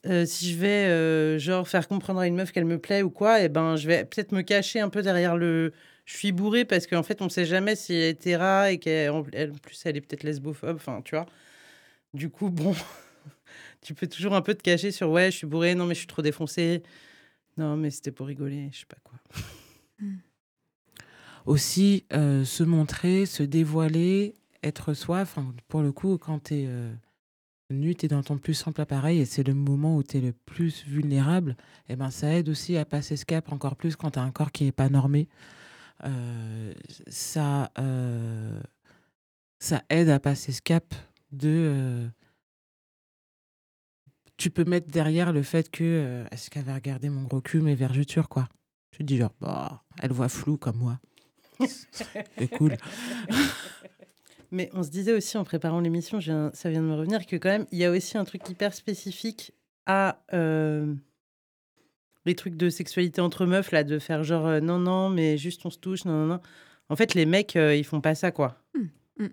euh, 0.06 0.26
si 0.26 0.52
je 0.52 0.58
vais 0.60 0.68
euh, 0.90 1.40
genre 1.40 1.68
faire 1.68 1.88
comprendre 1.88 2.20
à 2.20 2.28
une 2.28 2.36
meuf 2.36 2.52
qu'elle 2.52 2.66
me 2.66 2.78
plaît 2.78 3.04
ou 3.04 3.10
quoi, 3.10 3.42
et 3.42 3.48
ben 3.48 3.78
je 3.78 3.88
vais 3.88 4.04
peut-être 4.04 4.34
me 4.34 4.42
cacher 4.42 4.82
un 4.82 4.90
peu 4.90 5.02
derrière 5.02 5.38
le 5.38 5.72
je 6.06 6.18
suis 6.18 6.34
bourré 6.34 6.66
parce 6.66 6.88
qu'en 6.88 7.04
fait 7.04 7.22
on 7.22 7.30
sait 7.30 7.46
jamais 7.46 7.78
si 7.78 7.94
elle 7.94 8.02
est 8.02 8.10
hétéra 8.10 8.72
et 8.74 8.80
qu'elle 8.80 9.12
en 9.12 9.24
elle- 9.32 9.52
en 9.52 9.56
plus 9.56 9.82
elle 9.86 9.96
est 9.96 10.02
peut-être 10.02 10.24
lesbophobe, 10.24 10.76
enfin 10.76 11.02
tu 11.06 11.16
vois. 11.16 11.26
Du 12.14 12.30
coup 12.30 12.50
bon, 12.50 12.76
tu 13.82 13.94
peux 13.94 14.08
toujours 14.08 14.36
un 14.36 14.42
peu 14.42 14.54
te 14.56 14.62
cacher 14.62 14.92
sur 14.92 15.10
ouais 15.10 15.32
je 15.32 15.38
suis 15.38 15.48
bourré, 15.48 15.74
non 15.74 15.86
mais 15.86 15.94
je 15.94 16.00
suis 16.00 16.08
trop 16.08 16.22
défoncé, 16.22 16.84
non 17.56 17.78
mais 17.78 17.90
c'était 17.90 18.12
pour 18.12 18.28
rigoler, 18.28 18.70
je 18.74 18.80
sais 18.80 18.86
pas 18.86 18.98
quoi. 19.06 19.18
Aussi, 21.46 22.06
euh, 22.14 22.46
se 22.46 22.64
montrer, 22.64 23.26
se 23.26 23.44
dévoiler, 23.44 24.36
être 24.64 24.94
soi. 24.94 25.22
Enfin, 25.22 25.54
pour 25.68 25.82
le 25.82 25.92
coup, 25.92 26.18
quand 26.18 26.46
tu 26.46 26.56
es 26.56 26.70
nu, 27.74 27.96
tu 27.96 28.06
es 28.06 28.10
dans 28.10 28.24
ton 28.24 28.38
plus 28.38 28.54
simple 28.54 28.82
appareil 28.82 29.20
et 29.20 29.26
c'est 29.26 29.46
le 29.46 29.54
moment 29.54 29.98
où 29.98 30.04
tu 30.04 30.18
es 30.18 30.22
le 30.22 30.34
plus 30.34 30.86
vulnérable, 30.86 31.58
et 31.90 31.96
ben, 31.96 32.12
ça 32.12 32.34
aide 32.34 32.50
aussi 32.50 32.78
à 32.78 32.86
passer 32.86 33.18
ce 33.18 33.26
cap 33.26 33.52
encore 33.52 33.76
plus 33.76 33.96
quand 33.96 34.12
tu 34.12 34.20
as 34.20 34.24
un 34.24 34.32
corps 34.32 34.52
qui 34.52 34.66
n'est 34.66 34.72
pas 34.72 34.90
normé. 34.90 35.28
Euh, 36.06 36.74
ça, 37.08 37.72
euh, 37.80 38.62
ça 39.60 39.84
aide 39.90 40.10
à 40.10 40.20
passer 40.20 40.52
ce 40.52 40.62
cap 40.62 40.94
de. 41.32 41.50
euh, 41.50 42.08
tu 44.38 44.50
peux 44.50 44.66
mettre 44.66 44.88
derrière 44.88 45.32
le 45.32 45.44
fait 45.44 45.70
que 45.70 45.84
euh, 45.84 46.26
est-ce 46.32 46.50
qu'elle 46.50 46.66
va 46.66 46.74
regarder 46.76 47.10
mon 47.10 47.24
gros 47.24 47.42
cul, 47.42 47.62
mes 47.62 47.76
vergetures, 47.76 48.30
quoi? 48.30 48.50
Tu 48.92 49.00
te 49.00 49.04
dis 49.04 49.18
genre, 49.18 49.34
bah, 49.40 49.84
elle 50.02 50.12
voit 50.12 50.30
flou 50.30 50.58
comme 50.58 50.78
moi. 50.78 51.00
C'est 51.66 52.48
cool. 52.58 52.76
Mais 54.54 54.70
on 54.74 54.84
se 54.84 54.92
disait 54.92 55.14
aussi 55.14 55.36
en 55.36 55.44
préparant 55.44 55.80
l'émission, 55.80 56.22
ça 56.22 56.70
vient 56.70 56.82
de 56.82 56.88
me 56.88 56.94
revenir, 56.94 57.26
que 57.26 57.36
quand 57.38 57.50
même, 57.50 57.66
il 57.72 57.80
y 57.80 57.86
a 57.86 57.90
aussi 57.90 58.20
un 58.20 58.24
truc 58.24 58.48
hyper 58.48 58.76
spécifique 58.76 59.52
à 59.88 60.24
euh, 60.32 60.94
les 62.26 62.36
trucs 62.36 62.56
de 62.56 62.70
sexualité 62.70 63.20
entre 63.20 63.48
meufs, 63.48 63.72
là, 63.72 63.84
de 63.84 63.98
faire 63.98 64.24
genre 64.24 64.46
euh, 64.46 64.60
non, 64.60 64.78
non, 64.78 65.10
mais 65.10 65.40
juste 65.40 65.66
on 65.66 65.72
se 65.72 65.80
touche, 65.80 66.06
non, 66.06 66.14
non, 66.14 66.26
non. 66.36 66.40
En 66.90 66.96
fait, 66.96 67.16
les 67.16 67.26
mecs, 67.26 67.56
euh, 67.56 67.76
ils 67.76 67.84
font 67.84 68.00
pas 68.00 68.14
ça, 68.14 68.32
quoi. 68.32 68.62
Mm, 68.76 69.24
mm. 69.24 69.30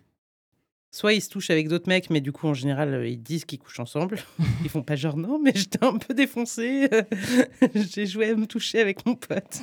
Soit 0.91 1.13
ils 1.13 1.21
se 1.21 1.29
touchent 1.29 1.51
avec 1.51 1.69
d'autres 1.69 1.89
mecs, 1.91 2.09
mais 2.09 2.23
du 2.23 2.33
coup, 2.33 2.49
en 2.49 2.55
général, 2.55 2.95
euh, 2.95 3.07
ils 3.07 3.23
disent 3.23 3.45
qu'ils 3.45 3.59
couchent 3.59 3.81
ensemble. 3.81 4.21
Ils 4.65 4.71
font 4.71 4.83
pas 4.83 4.97
genre 4.97 5.19
non, 5.19 5.39
mais 5.39 5.53
j'étais 5.55 5.85
un 5.85 5.99
peu 5.99 6.15
défoncé. 6.15 6.89
J'ai 7.75 8.07
joué 8.07 8.31
à 8.31 8.35
me 8.35 8.47
toucher 8.47 8.81
avec 8.81 9.05
mon 9.05 9.17
pote. 9.17 9.61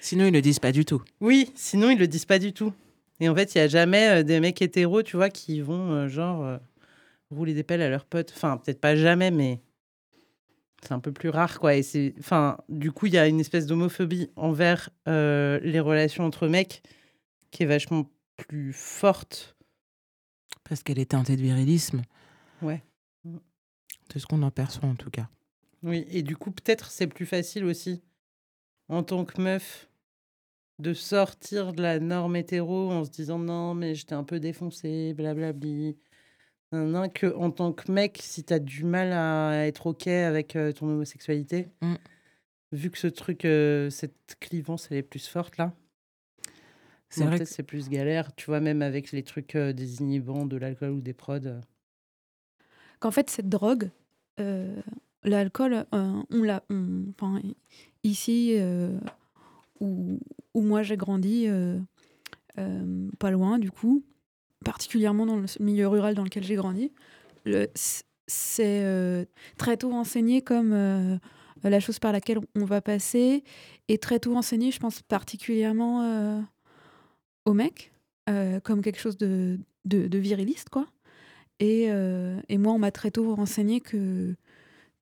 Sinon, 0.00 0.24
ils 0.24 0.32
le 0.32 0.40
disent 0.40 0.60
pas 0.60 0.72
du 0.72 0.86
tout. 0.86 1.02
Oui, 1.20 1.50
sinon 1.54 1.90
ils 1.90 1.98
le 1.98 2.06
disent 2.06 2.24
pas 2.24 2.38
du 2.38 2.54
tout. 2.54 2.72
Et 3.20 3.28
en 3.28 3.34
fait, 3.34 3.54
il 3.54 3.58
y 3.58 3.60
a 3.60 3.68
jamais 3.68 4.20
euh, 4.20 4.22
des 4.22 4.40
mecs 4.40 4.60
hétéros, 4.62 5.02
tu 5.02 5.16
vois, 5.16 5.30
qui 5.30 5.60
vont 5.60 5.92
euh, 5.92 6.08
genre 6.08 6.44
euh, 6.44 6.58
rouler 7.30 7.54
des 7.54 7.62
pelles 7.62 7.82
à 7.82 7.88
leurs 7.88 8.04
potes. 8.04 8.32
Enfin, 8.34 8.56
peut-être 8.56 8.80
pas 8.80 8.96
jamais, 8.96 9.30
mais 9.30 9.60
c'est 10.82 10.92
un 10.92 11.00
peu 11.00 11.12
plus 11.12 11.28
rare, 11.28 11.58
quoi. 11.58 11.74
Et 11.74 11.82
c'est, 11.82 12.14
enfin, 12.18 12.58
du 12.68 12.92
coup, 12.92 13.06
il 13.06 13.14
y 13.14 13.18
a 13.18 13.26
une 13.26 13.40
espèce 13.40 13.66
d'homophobie 13.66 14.30
envers 14.36 14.90
euh, 15.08 15.58
les 15.62 15.80
relations 15.80 16.24
entre 16.24 16.46
mecs 16.46 16.82
qui 17.50 17.62
est 17.62 17.66
vachement 17.66 18.10
plus 18.36 18.72
forte. 18.72 19.56
Parce 20.64 20.82
qu'elle 20.82 20.98
est 20.98 21.10
teintée 21.10 21.36
de 21.36 21.42
virilisme. 21.42 22.02
Ouais. 22.62 22.82
C'est 24.12 24.18
ce 24.18 24.26
qu'on 24.26 24.42
en 24.42 24.50
perçoit 24.50 24.88
en 24.88 24.94
tout 24.94 25.10
cas. 25.10 25.28
Oui, 25.82 26.06
et 26.10 26.22
du 26.22 26.36
coup, 26.36 26.50
peut-être 26.50 26.90
c'est 26.90 27.06
plus 27.06 27.26
facile 27.26 27.64
aussi, 27.64 28.02
en 28.88 29.02
tant 29.02 29.24
que 29.24 29.40
meuf, 29.40 29.88
de 30.78 30.92
sortir 30.94 31.72
de 31.72 31.82
la 31.82 31.98
norme 31.98 32.36
hétéro 32.36 32.90
en 32.90 33.04
se 33.04 33.10
disant 33.10 33.38
non, 33.38 33.74
mais 33.74 33.94
j'étais 33.94 34.14
un 34.14 34.24
peu 34.24 34.38
défoncé, 34.40 35.12
blablabli. 35.14 35.96
Nan, 36.72 37.10
que 37.10 37.34
en 37.34 37.50
tant 37.50 37.72
que 37.72 37.90
mec, 37.90 38.18
si 38.22 38.44
t'as 38.44 38.58
du 38.58 38.84
mal 38.84 39.12
à 39.12 39.66
être 39.66 39.86
OK 39.86 40.06
avec 40.06 40.54
euh, 40.54 40.72
ton 40.72 40.86
homosexualité, 40.88 41.68
Mm. 41.80 41.94
vu 42.72 42.90
que 42.90 42.98
ce 42.98 43.06
truc, 43.06 43.44
euh, 43.46 43.88
cette 43.90 44.36
clivance, 44.38 44.88
elle 44.90 44.98
est 44.98 45.02
plus 45.02 45.26
forte 45.26 45.56
là, 45.56 45.72
C'est 47.08 47.24
vrai 47.24 47.38
que 47.38 47.44
c'est 47.46 47.62
plus 47.62 47.88
galère, 47.88 48.34
tu 48.36 48.46
vois, 48.46 48.60
même 48.60 48.82
avec 48.82 49.12
les 49.12 49.22
trucs 49.22 49.56
euh, 49.56 49.72
des 49.72 50.00
inhibants, 50.02 50.44
de 50.44 50.58
l'alcool 50.58 50.90
ou 50.90 51.00
des 51.00 51.14
prods. 51.14 51.46
euh. 51.46 51.60
qu'en 53.00 53.10
fait, 53.10 53.30
cette 53.30 53.48
drogue, 53.48 53.90
l'alcool, 55.24 55.86
on 55.92 56.42
l'a. 56.42 56.62
ici, 58.04 58.58
où, 59.80 60.20
où 60.58 60.62
moi 60.62 60.82
j'ai 60.82 60.96
grandi, 60.96 61.44
euh, 61.46 61.78
euh, 62.58 63.08
pas 63.20 63.30
loin 63.30 63.58
du 63.60 63.70
coup, 63.70 64.02
particulièrement 64.64 65.24
dans 65.24 65.36
le 65.36 65.46
milieu 65.60 65.86
rural 65.86 66.16
dans 66.16 66.24
lequel 66.24 66.42
j'ai 66.42 66.56
grandi, 66.56 66.92
c'est 68.26 68.82
euh, 68.84 69.24
très 69.56 69.76
tôt 69.76 69.92
enseigné 69.92 70.42
comme 70.42 71.20
la 71.62 71.80
chose 71.80 72.00
par 72.00 72.10
laquelle 72.10 72.40
on 72.56 72.64
va 72.64 72.80
passer, 72.80 73.44
et 73.86 73.98
très 73.98 74.18
tôt 74.18 74.36
enseigné, 74.36 74.72
je 74.72 74.80
pense 74.80 75.00
particulièrement 75.00 76.44
aux 77.44 77.54
mecs, 77.54 77.92
comme 78.26 78.82
quelque 78.82 78.98
chose 78.98 79.16
de, 79.16 79.58
viriliste, 79.86 80.70
quoi. 80.70 80.86
Et, 81.60 81.88
moi, 82.58 82.72
on 82.72 82.78
m'a 82.78 82.90
très 82.90 83.12
tôt 83.12 83.34
renseigné 83.34 83.80
que, 83.80 84.34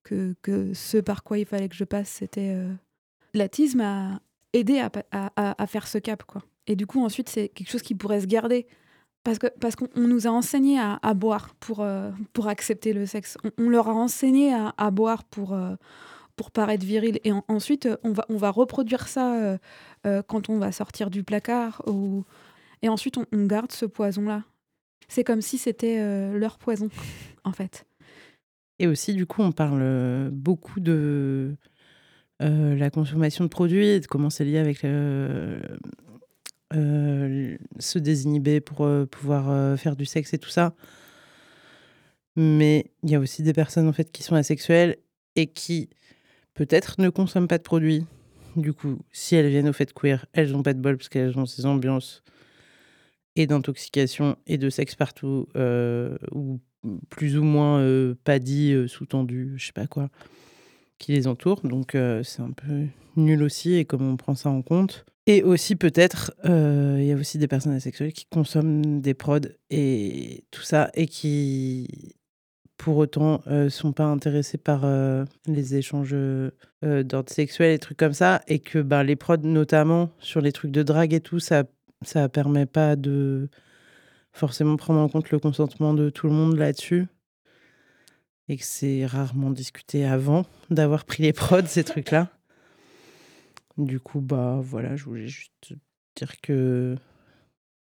que, 0.03 0.35
ce 0.73 0.97
par 0.97 1.23
quoi 1.23 1.39
il 1.39 1.45
fallait 1.45 1.69
que 1.69 1.75
je 1.75 1.83
passe, 1.83 2.09
c'était... 2.09 2.55
L'atisme 3.33 3.81
pa- 4.53 5.05
à, 5.11 5.31
à- 5.35 5.63
à 5.63 5.67
faire 5.67 5.87
ce 5.87 5.97
cap, 5.97 6.23
quoi. 6.23 6.41
Et 6.67 6.75
du 6.75 6.85
coup, 6.85 7.03
ensuite, 7.03 7.29
c'est 7.29 7.49
quelque 7.49 7.69
chose 7.69 7.81
qui 7.81 7.95
pourrait 7.95 8.21
se 8.21 8.27
garder. 8.27 8.67
Parce 9.23 9.39
que 9.39 9.47
parce 9.59 9.75
qu'on 9.75 9.89
on 9.95 10.07
nous 10.07 10.27
a 10.27 10.29
enseigné 10.29 10.79
à, 10.79 11.13
boire 11.13 11.53
pour, 11.55 11.81
euh, 11.81 12.11
pour 12.33 12.47
accepter 12.47 12.93
le 12.93 13.05
sexe. 13.05 13.37
On, 13.57 13.69
leur 13.69 13.89
a 13.89 13.93
enseigné 13.93 14.53
à, 14.53 14.91
boire 14.91 15.25
pour, 15.25 15.53
euh, 15.53 15.75
pour 16.35 16.51
paraître 16.51 16.85
viril. 16.85 17.19
Et 17.25 17.31
en- 17.31 17.43
ensuite, 17.49 17.87
euh, 17.87 17.97
on 18.03 18.11
va, 18.11 18.25
on 18.29 18.37
va 18.37 18.51
reproduire 18.51 19.07
ça 19.07 19.57
quand 20.27 20.49
on 20.49 20.59
va 20.59 20.71
sortir 20.71 21.09
du 21.09 21.23
placard. 21.23 21.81
Ou... 21.87 22.23
Et 22.81 22.87
ensuite, 22.87 23.17
on, 23.17 23.45
garde 23.45 23.73
ce 23.73 23.85
poison-là. 23.85 24.43
C'est 25.09 25.25
comme 25.25 25.41
si 25.41 25.57
c'était 25.57 25.99
leur 26.37 26.57
poison, 26.57 26.89
en 27.43 27.51
fait. 27.51 27.85
Et 28.79 28.87
aussi, 28.87 29.13
du 29.13 29.25
coup, 29.25 29.41
on 29.41 29.51
parle 29.51 30.29
beaucoup 30.31 30.79
de 30.79 31.57
euh, 32.43 32.75
la 32.75 32.91
consommation 32.91 33.43
de 33.43 33.49
produits 33.49 33.87
et 33.87 33.99
de 33.99 34.05
comment 34.05 34.29
c'est 34.29 34.45
lié 34.45 34.59
avec 34.59 34.83
euh, 34.83 35.59
euh, 36.75 37.57
se 37.79 37.97
désinhiber 37.97 38.61
pour 38.61 38.87
pouvoir 39.09 39.79
faire 39.79 39.95
du 39.95 40.05
sexe 40.05 40.33
et 40.33 40.37
tout 40.37 40.49
ça. 40.49 40.75
Mais 42.35 42.91
il 43.01 43.09
y 43.09 43.15
a 43.15 43.19
aussi 43.19 43.41
des 43.41 43.53
personnes 43.53 43.87
en 43.87 43.93
fait 43.93 44.11
qui 44.11 44.21
sont 44.21 44.35
asexuelles 44.35 44.97
et 45.35 45.47
qui 45.47 45.89
peut-être 46.53 47.01
ne 47.01 47.09
consomment 47.09 47.47
pas 47.47 47.57
de 47.57 47.63
produits. 47.63 48.05
Du 48.55 48.73
coup, 48.73 48.99
si 49.11 49.35
elles 49.35 49.49
viennent 49.49 49.69
au 49.69 49.73
fait 49.73 49.91
queer, 49.93 50.25
elles 50.33 50.51
n'ont 50.51 50.63
pas 50.63 50.73
de 50.73 50.79
bol 50.79 50.97
parce 50.97 51.09
qu'elles 51.09 51.37
ont 51.39 51.45
ces 51.47 51.65
ambiances 51.65 52.23
et 53.35 53.47
d'intoxication 53.47 54.35
et 54.45 54.57
de 54.57 54.69
sexe 54.69 54.95
partout, 54.95 55.47
ou 56.31 56.59
plus 57.09 57.37
ou 57.37 57.43
moins 57.43 58.15
pas 58.23 58.39
dit, 58.39 58.75
sous-tendu, 58.87 59.53
je 59.57 59.67
sais 59.67 59.73
pas 59.73 59.85
quoi, 59.85 60.09
qui 60.99 61.13
les 61.13 61.27
entourent. 61.27 61.61
Donc 61.61 61.95
euh, 61.95 62.23
c'est 62.23 62.41
un 62.41 62.51
peu 62.51 62.85
nul 63.15 63.43
aussi 63.43 63.75
et 63.75 63.85
comment 63.85 64.11
on 64.11 64.17
prend 64.17 64.35
ça 64.35 64.49
en 64.49 64.61
compte. 64.61 65.05
Et 65.29 65.43
aussi 65.43 65.75
peut-être, 65.75 66.33
euh, 66.45 66.95
il 66.99 67.05
y 67.05 67.11
a 67.11 67.15
aussi 67.15 67.37
des 67.37 67.49
personnes 67.49 67.73
asexuelles 67.73 68.13
qui 68.13 68.25
consomment 68.27 69.01
des 69.01 69.13
prods 69.13 69.39
et 69.69 70.45
tout 70.51 70.61
ça 70.61 70.89
et 70.93 71.05
qui 71.05 72.15
pour 72.77 72.95
autant 72.95 73.41
euh, 73.47 73.69
sont 73.69 73.91
pas 73.91 74.05
intéressés 74.05 74.57
par 74.57 74.85
euh, 74.85 75.25
les 75.45 75.75
échanges 75.75 76.15
d'ordre 76.81 77.29
sexuel 77.29 77.73
et 77.73 77.79
trucs 77.79 77.97
comme 77.97 78.13
ça 78.13 78.41
et 78.47 78.59
que 78.59 78.79
ben, 78.79 79.03
les 79.03 79.17
prods 79.17 79.35
notamment 79.43 80.11
sur 80.19 80.39
les 80.39 80.53
trucs 80.53 80.71
de 80.71 80.83
drague 80.83 81.13
et 81.13 81.19
tout 81.19 81.39
ça 81.39 81.65
ça 82.03 82.29
permet 82.29 82.67
pas 82.67 82.95
de 82.95 83.49
forcément 84.31 84.77
prendre 84.77 85.01
en 85.01 85.09
compte 85.09 85.31
le 85.31 85.39
consentement 85.39 85.93
de 85.93 86.09
tout 86.09 86.27
le 86.27 86.33
monde 86.33 86.55
là-dessus 86.55 87.07
et 88.49 88.57
que 88.57 88.63
c'est 88.63 89.05
rarement 89.05 89.51
discuté 89.51 90.05
avant 90.05 90.45
d'avoir 90.69 91.05
pris 91.05 91.23
les 91.23 91.33
prods 91.33 91.65
ces 91.65 91.83
trucs 91.83 92.11
là 92.11 92.29
du 93.77 93.99
coup 93.99 94.21
bah 94.21 94.59
voilà 94.61 94.95
je 94.95 95.03
voulais 95.05 95.27
juste 95.27 95.73
dire 96.15 96.39
que 96.41 96.95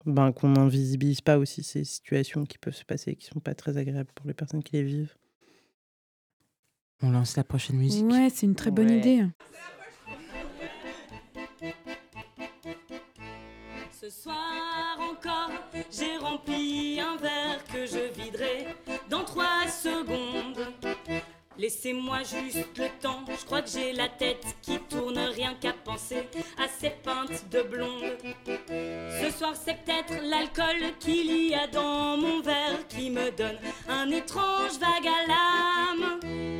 ben, 0.06 0.32
qu'on 0.32 0.50
n'invisibilise 0.50 1.22
pas 1.22 1.38
aussi 1.38 1.64
ces 1.64 1.84
situations 1.84 2.46
qui 2.46 2.58
peuvent 2.58 2.76
se 2.76 2.86
passer 2.86 3.12
et 3.12 3.16
qui 3.16 3.26
sont 3.26 3.40
pas 3.40 3.56
très 3.56 3.78
agréables 3.78 4.12
pour 4.16 4.28
les 4.28 4.34
personnes 4.34 4.64
qui 4.64 4.74
les 4.74 4.84
vivent 4.84 5.16
On 7.02 7.12
lance 7.12 7.38
la 7.38 7.44
prochaine 7.44 7.78
musique. 7.78 8.06
Ouais, 8.06 8.30
c'est 8.30 8.46
une 8.46 8.56
très 8.56 8.72
bonne 8.72 8.90
Ouais. 8.90 8.98
idée. 9.00 9.26
Ce 13.92 14.10
soir 14.10 14.98
encore, 15.00 15.52
j'ai 15.92 16.18
rempli 16.18 17.00
un 17.00 17.18
verre 17.18 17.64
que 17.66 17.86
je 17.86 18.12
viderai 18.22 18.68
dans 19.10 19.24
trois 19.24 19.68
secondes. 19.68 20.66
Laissez-moi 21.58 22.20
juste 22.20 22.78
le 22.78 22.88
temps, 23.02 23.26
je 23.28 23.46
crois 23.46 23.62
que 23.62 23.70
j'ai 23.70 23.92
la 23.92 24.08
tête 24.08 24.46
qui 24.62 24.80
tourne 24.80 25.18
rien 25.18 25.56
qu'à 25.56 25.74
penser 25.74 26.30
à 26.58 26.68
ces 26.80 26.92
pintes 26.92 27.50
de 27.52 27.62
blonde. 27.64 28.16
Ce 28.68 29.38
soir, 29.38 29.54
c'est 29.56 29.76
peut-être 29.84 30.24
l'alcool 30.24 30.94
qu'il 31.00 31.50
y 31.50 31.54
a 31.54 31.68
dans 31.68 32.16
mon 32.16 32.42
verre 32.42 32.88
qui 32.88 33.10
me 33.10 33.30
donne 33.32 33.58
un 33.90 34.10
étrange 34.10 34.80
vague 34.80 35.08
à 35.08 35.28
l'âme. 35.28 36.59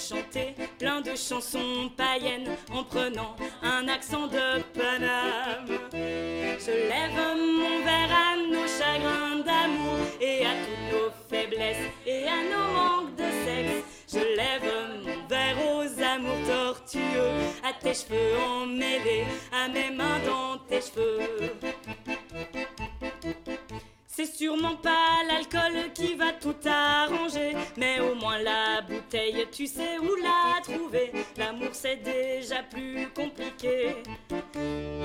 Chanter 0.00 0.54
plein 0.78 1.02
de 1.02 1.14
chansons 1.14 1.90
païennes 1.94 2.48
en 2.72 2.82
prenant 2.84 3.36
un 3.62 3.86
accent 3.86 4.26
de 4.28 4.62
Paname. 4.72 5.78
Je 5.92 6.70
lève 6.70 7.36
mon 7.36 7.84
verre 7.84 8.10
à 8.10 8.36
nos 8.36 8.66
chagrins 8.66 9.44
d'amour 9.44 9.98
et 10.18 10.46
à 10.46 10.54
toutes 10.64 10.90
nos 10.90 11.10
faiblesses 11.28 11.86
et 12.06 12.24
à 12.24 12.42
nos 12.50 12.72
manques 12.72 13.14
de 13.16 13.24
sexe. 13.44 13.84
Je 14.10 14.36
lève 14.36 14.72
mon 15.04 15.28
verre 15.28 15.58
aux 15.76 16.02
amours 16.02 16.46
tortueux, 16.48 17.60
à 17.62 17.72
tes 17.74 17.92
cheveux 17.92 18.38
emmêlés, 18.38 19.26
à 19.52 19.68
mes 19.68 19.90
mains 19.90 20.18
dans 20.24 20.56
tes 20.66 20.80
cheveux. 20.80 21.52
C'est 24.12 24.26
sûrement 24.26 24.74
pas 24.74 25.22
l'alcool 25.28 25.92
qui 25.94 26.14
va 26.14 26.32
tout 26.32 26.56
arranger, 26.66 27.54
mais 27.76 28.00
au 28.00 28.16
moins 28.16 28.38
la 28.38 28.82
bouteille, 28.82 29.46
tu 29.52 29.68
sais 29.68 29.98
où 29.98 30.16
la 30.16 30.60
trouver. 30.62 31.12
L'amour 31.36 31.70
c'est 31.72 32.02
déjà 32.02 32.64
plus 32.64 33.08
compliqué. 33.14 33.94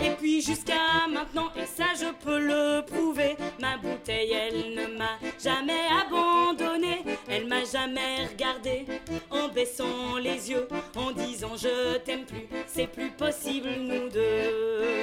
Et 0.03 0.09
puis 0.17 0.41
jusqu'à 0.41 1.07
maintenant, 1.07 1.51
et 1.55 1.67
ça 1.67 1.85
je 1.95 2.11
peux 2.25 2.39
le 2.39 2.81
prouver, 2.83 3.37
ma 3.59 3.77
bouteille 3.77 4.31
elle 4.31 4.73
ne 4.73 4.97
m'a 4.97 5.19
jamais 5.41 5.85
abandonné, 6.03 7.03
elle 7.29 7.45
m'a 7.45 7.63
jamais 7.63 8.25
regardé 8.25 8.87
en 9.29 9.49
baissant 9.49 10.17
les 10.19 10.49
yeux, 10.49 10.67
en 10.95 11.11
disant 11.11 11.55
je 11.55 11.97
t'aime 11.99 12.25
plus, 12.25 12.47
c'est 12.65 12.87
plus 12.87 13.11
possible 13.11 13.69
nous 13.69 14.09
deux. 14.09 14.95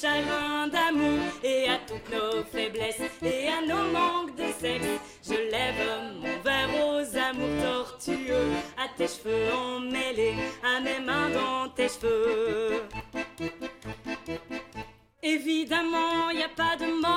Chagrins 0.00 0.68
d'amour 0.68 1.20
et 1.42 1.68
à 1.68 1.78
toutes 1.86 2.10
nos 2.10 2.42
faiblesses 2.44 3.00
et 3.22 3.48
à 3.48 3.60
nos 3.60 3.90
manques 3.92 4.36
de 4.36 4.46
sexe. 4.58 4.86
Je 5.22 5.34
lève 5.50 5.74
mon 6.20 6.42
verre 6.42 6.86
aux 6.86 7.16
amours 7.16 7.62
tortueux, 7.62 8.52
à 8.76 8.88
tes 8.96 9.06
cheveux 9.06 9.52
emmêlés, 9.52 10.34
à 10.62 10.80
mes 10.80 11.00
mains 11.04 11.30
dans 11.30 11.68
tes 11.70 11.88
cheveux. 11.88 12.82
Évidemment, 15.22 16.30
y 16.30 16.42
a 16.42 16.48
pas 16.48 16.76
de 16.76 17.00
morale 17.00 17.13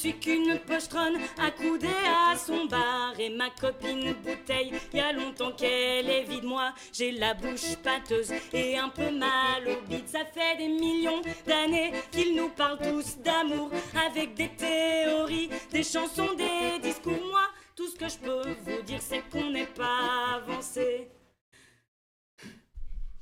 suis 0.00 0.18
qu'une 0.18 0.58
pochetronne 0.60 1.18
accoudée 1.38 1.86
à 2.06 2.34
son 2.34 2.64
bar. 2.64 3.12
Et 3.18 3.28
ma 3.28 3.50
copine 3.50 4.14
bouteille, 4.14 4.72
y 4.94 5.00
a 5.00 5.12
longtemps 5.12 5.52
qu'elle 5.52 6.08
est 6.08 6.22
vide. 6.22 6.44
Moi, 6.44 6.72
j'ai 6.92 7.12
la 7.12 7.34
bouche 7.34 7.76
pâteuse 7.82 8.32
et 8.52 8.78
un 8.78 8.88
peu 8.88 9.10
mal 9.10 9.68
au 9.68 9.86
bide. 9.86 10.08
Ça 10.08 10.24
fait 10.24 10.56
des 10.56 10.68
millions 10.68 11.20
d'années 11.46 11.92
qu'ils 12.10 12.34
nous 12.34 12.48
parlent 12.48 12.78
tous 12.78 13.18
d'amour. 13.18 13.70
Avec 14.06 14.34
des 14.34 14.48
théories, 14.48 15.50
des 15.70 15.82
chansons, 15.82 16.34
des 16.34 16.78
discours. 16.82 17.20
Moi, 17.30 17.46
tout 17.76 17.88
ce 17.88 17.96
que 17.96 18.08
je 18.08 18.18
peux 18.18 18.54
vous 18.64 18.82
dire, 18.82 19.02
c'est 19.02 19.22
qu'on 19.28 19.50
n'est 19.50 19.66
pas 19.66 20.36
avancé. 20.36 21.10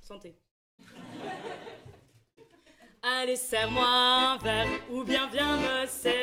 Santé. 0.00 0.36
Allez, 3.02 3.36
serre-moi 3.36 3.84
un 3.84 4.38
verre 4.38 4.66
ou 4.90 5.04
bien 5.04 5.28
viens 5.32 5.56
me 5.56 5.86
serrer. 5.86 6.18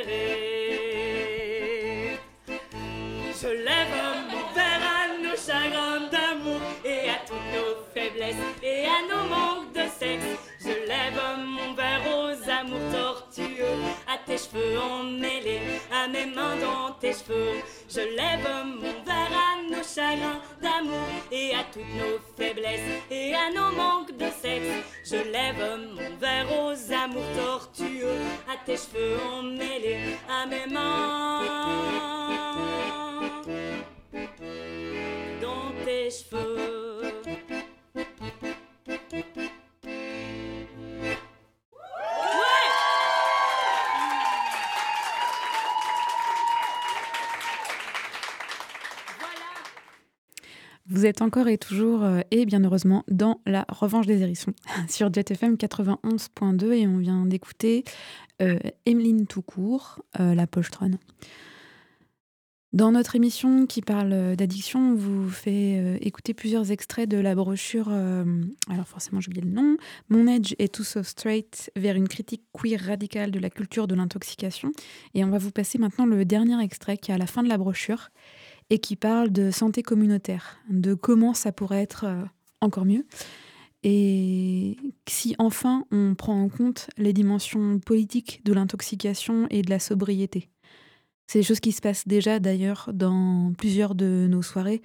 Je 3.41 3.47
lève 3.47 3.89
mon 4.31 4.53
verre 4.53 4.81
à 4.81 5.07
nos 5.21 5.35
chagrins 5.35 6.07
d'amour 6.09 6.61
et 6.85 7.09
à 7.09 7.17
toutes 7.27 7.35
nos 7.53 7.75
faiblesses 7.93 8.35
et 8.63 8.85
à 8.85 9.01
nos 9.09 9.27
manques 9.27 9.73
de 9.73 9.81
sexe. 9.99 10.23
Je 10.61 10.87
lève 10.87 11.19
mon 11.37 11.73
verre 11.73 12.01
aux 12.15 12.49
amours 12.49 12.91
tortueux, 12.93 13.65
à 14.07 14.17
tes 14.25 14.37
cheveux 14.37 14.79
emmêlés, 14.79 15.59
à 15.91 16.07
mes 16.07 16.27
mains 16.27 16.55
dans 16.61 16.93
tes 16.93 17.11
cheveux. 17.11 17.61
Je 17.89 17.99
lève 18.15 18.47
mon 18.63 19.03
verre 19.03 19.33
à 19.33 19.69
nos 19.69 19.83
chagrins 19.83 20.39
d'amour 20.61 21.07
et 21.29 21.55
à 21.55 21.65
toutes 21.73 21.93
nos 21.97 22.17
faiblesses 22.37 23.03
et 23.11 23.33
à 23.35 23.51
nos 23.51 23.75
manques 23.75 24.15
de 24.15 24.29
sexe. 24.41 24.85
Je 25.03 25.17
lève 25.29 25.79
mon 25.93 26.15
verre 26.21 26.47
aux 26.57 26.93
amours 26.93 27.31
tortueux, 27.35 28.21
à 28.49 28.55
tes 28.65 28.77
cheveux 28.77 29.17
emmêlés, 29.33 30.15
à 30.29 30.45
mes 30.45 30.67
mains 30.73 32.05
Vous 50.87 51.07
êtes 51.07 51.23
encore 51.23 51.47
et 51.47 51.57
toujours, 51.57 52.03
euh, 52.03 52.21
et 52.29 52.45
bien 52.45 52.63
heureusement, 52.63 53.03
dans 53.07 53.41
la 53.47 53.65
revanche 53.67 54.05
des 54.05 54.21
hérissons 54.21 54.53
sur 54.87 55.11
JetFM 55.11 55.55
91.2 55.55 56.71
et 56.71 56.87
on 56.87 56.99
vient 56.99 57.25
d'écouter 57.25 57.83
euh, 58.43 58.59
Emeline 58.85 59.25
Toucourt, 59.25 60.03
euh, 60.19 60.35
la 60.35 60.45
pochetronne. 60.45 60.99
Dans 62.75 62.91
notre 62.91 63.15
émission 63.15 63.67
qui 63.67 63.81
parle 63.81 64.35
d'addiction, 64.35 64.91
on 64.91 64.95
vous 64.95 65.29
fait 65.29 65.79
euh, 65.79 65.97
écouter 66.01 66.33
plusieurs 66.33 66.73
extraits 66.73 67.07
de 67.07 67.15
la 67.15 67.33
brochure, 67.33 67.87
euh, 67.89 68.25
alors 68.69 68.85
forcément 68.85 69.21
j'ai 69.21 69.29
oublié 69.29 69.45
le 69.45 69.51
nom, 69.51 69.77
Mon 70.09 70.27
Edge 70.27 70.55
est 70.59 70.75
tout 70.75 70.83
so 70.83 71.01
straight 71.01 71.71
vers 71.77 71.95
une 71.95 72.09
critique 72.09 72.43
queer 72.51 72.77
radicale 72.77 73.31
de 73.31 73.39
la 73.39 73.49
culture 73.49 73.87
de 73.87 73.95
l'intoxication. 73.95 74.73
Et 75.13 75.23
on 75.23 75.29
va 75.29 75.37
vous 75.37 75.51
passer 75.51 75.77
maintenant 75.77 76.05
le 76.05 76.25
dernier 76.25 76.61
extrait 76.61 76.97
qui 76.97 77.11
est 77.11 77.13
à 77.13 77.17
la 77.17 77.27
fin 77.27 77.43
de 77.43 77.47
la 77.47 77.57
brochure 77.57 78.09
et 78.69 78.79
qui 78.79 78.97
parle 78.97 79.31
de 79.31 79.51
santé 79.51 79.81
communautaire, 79.81 80.57
de 80.69 80.95
comment 80.95 81.33
ça 81.33 81.53
pourrait 81.53 81.81
être 81.81 82.03
euh, 82.03 82.23
encore 82.59 82.83
mieux. 82.83 83.05
Et 83.83 84.75
si 85.07 85.33
enfin 85.39 85.85
on 85.91 86.13
prend 86.13 86.41
en 86.41 86.49
compte 86.49 86.89
les 86.97 87.13
dimensions 87.13 87.79
politiques 87.79 88.41
de 88.43 88.51
l'intoxication 88.51 89.47
et 89.49 89.61
de 89.61 89.69
la 89.69 89.79
sobriété. 89.79 90.49
C'est 91.27 91.39
des 91.39 91.43
choses 91.43 91.59
qui 91.59 91.71
se 91.71 91.81
passent 91.81 92.07
déjà 92.07 92.39
d'ailleurs 92.39 92.89
dans 92.93 93.53
plusieurs 93.57 93.95
de 93.95 94.27
nos 94.29 94.41
soirées 94.41 94.81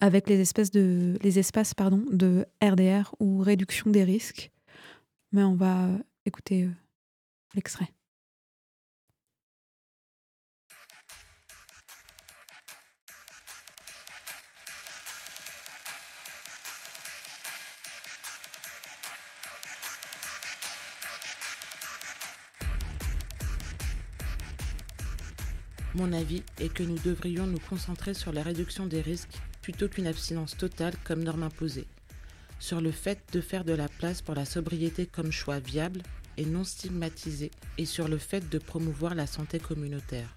avec 0.00 0.28
les, 0.28 0.42
de, 0.72 1.18
les 1.22 1.38
espaces 1.38 1.74
pardon, 1.74 2.04
de 2.10 2.46
RDR 2.62 3.14
ou 3.20 3.38
réduction 3.38 3.90
des 3.90 4.04
risques. 4.04 4.50
Mais 5.32 5.42
on 5.42 5.54
va 5.54 5.88
écouter 6.24 6.64
euh, 6.64 6.70
l'extrait. 7.54 7.88
Mon 25.96 26.12
avis 26.12 26.44
est 26.60 26.72
que 26.72 26.84
nous 26.84 26.98
devrions 26.98 27.48
nous 27.48 27.58
concentrer 27.58 28.14
sur 28.14 28.32
la 28.32 28.44
réduction 28.44 28.86
des 28.86 29.00
risques 29.00 29.40
plutôt 29.60 29.88
qu'une 29.88 30.06
abstinence 30.06 30.56
totale 30.56 30.94
comme 31.02 31.24
norme 31.24 31.42
imposée. 31.42 31.88
Sur 32.60 32.80
le 32.80 32.92
fait 32.92 33.18
de 33.32 33.40
faire 33.40 33.64
de 33.64 33.72
la 33.72 33.88
place 33.88 34.22
pour 34.22 34.36
la 34.36 34.44
sobriété 34.44 35.06
comme 35.06 35.32
choix 35.32 35.58
viable 35.58 36.02
et 36.36 36.44
non 36.44 36.62
stigmatisé 36.62 37.50
et 37.76 37.86
sur 37.86 38.06
le 38.06 38.18
fait 38.18 38.48
de 38.48 38.58
promouvoir 38.58 39.16
la 39.16 39.26
santé 39.26 39.58
communautaire. 39.58 40.36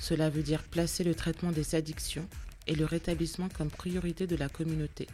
Cela 0.00 0.28
veut 0.28 0.42
dire 0.42 0.62
placer 0.62 1.02
le 1.02 1.14
traitement 1.14 1.50
des 1.50 1.74
addictions 1.74 2.28
et 2.66 2.74
le 2.74 2.84
rétablissement 2.84 3.48
comme 3.48 3.70
priorité 3.70 4.26
de 4.26 4.36
la 4.36 4.50
communauté, 4.50 5.08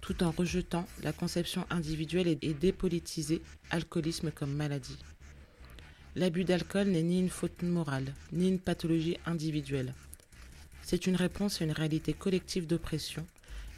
tout 0.00 0.22
en 0.22 0.30
rejetant 0.30 0.88
la 1.02 1.12
conception 1.12 1.66
individuelle 1.68 2.38
et 2.40 2.54
dépolitisée 2.54 3.42
alcoolisme 3.70 4.30
comme 4.30 4.54
maladie. 4.54 4.98
L'abus 6.16 6.44
d'alcool 6.44 6.88
n'est 6.88 7.02
ni 7.02 7.20
une 7.20 7.30
faute 7.30 7.62
morale, 7.62 8.12
ni 8.32 8.48
une 8.48 8.58
pathologie 8.58 9.18
individuelle. 9.26 9.94
C'est 10.82 11.06
une 11.06 11.16
réponse 11.16 11.60
à 11.60 11.64
une 11.64 11.72
réalité 11.72 12.12
collective 12.12 12.66
d'oppression 12.66 13.26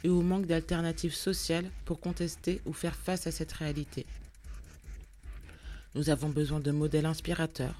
et 0.03 0.09
au 0.09 0.21
manque 0.21 0.47
d'alternatives 0.47 1.13
sociales 1.13 1.69
pour 1.85 1.99
contester 1.99 2.61
ou 2.65 2.73
faire 2.73 2.95
face 2.95 3.27
à 3.27 3.31
cette 3.31 3.51
réalité. 3.51 4.05
Nous 5.93 6.09
avons 6.09 6.29
besoin 6.29 6.59
de 6.61 6.71
modèles 6.71 7.05
inspirateurs, 7.05 7.75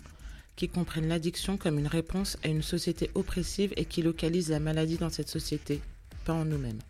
qui 0.57 0.67
comprennent 0.67 1.07
l'addiction 1.07 1.57
comme 1.57 1.79
une 1.79 1.87
réponse 1.87 2.37
à 2.43 2.49
une 2.49 2.61
société 2.61 3.09
oppressive 3.15 3.73
et 3.77 3.85
qui 3.85 4.01
localisent 4.01 4.49
la 4.49 4.59
maladie 4.59 4.97
dans 4.97 5.09
cette 5.09 5.29
société, 5.29 5.81
pas 6.25 6.33
en 6.33 6.45
nous-mêmes. 6.45 6.81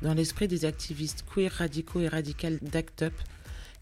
Dans 0.00 0.14
l'esprit 0.14 0.48
des 0.48 0.64
activistes 0.64 1.24
queer 1.32 1.52
radicaux 1.52 2.00
et 2.00 2.08
radicales 2.08 2.58
d'ACT 2.60 3.02
UP 3.02 3.12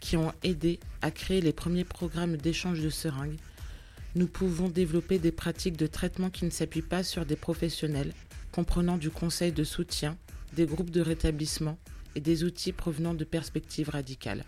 qui 0.01 0.17
ont 0.17 0.33
aidé 0.43 0.81
à 1.03 1.11
créer 1.11 1.41
les 1.41 1.53
premiers 1.53 1.85
programmes 1.85 2.37
d'échange 2.37 2.81
de 2.81 2.91
seringues, 2.91 3.37
nous 4.17 4.27
pouvons 4.27 4.69
développer 4.69 5.19
des 5.19 5.31
pratiques 5.31 5.77
de 5.77 5.87
traitement 5.87 6.31
qui 6.31 6.45
ne 6.45 6.51
s'appuient 6.51 6.83
pas 6.83 7.05
sur 7.05 7.25
des 7.25 7.37
professionnels, 7.37 8.13
comprenant 8.51 8.97
du 8.97 9.11
conseil 9.11 9.53
de 9.53 9.63
soutien, 9.63 10.17
des 10.55 10.67
groupes 10.67 10.91
de 10.91 11.01
rétablissement 11.01 11.79
et 12.17 12.21
des 12.21 12.43
outils 12.43 12.73
provenant 12.73 13.15
de 13.15 13.25
perspectives 13.25 13.91
radicales. 13.91 14.45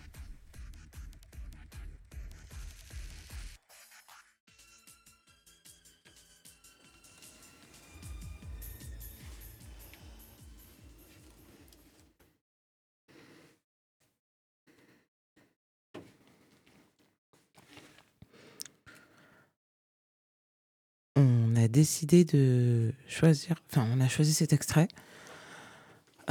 Décidé 21.83 22.25
de 22.25 22.93
choisir, 23.09 23.57
enfin 23.69 23.85
on 23.93 24.01
a 24.01 24.07
choisi 24.07 24.33
cet 24.35 24.53
extrait 24.53 24.87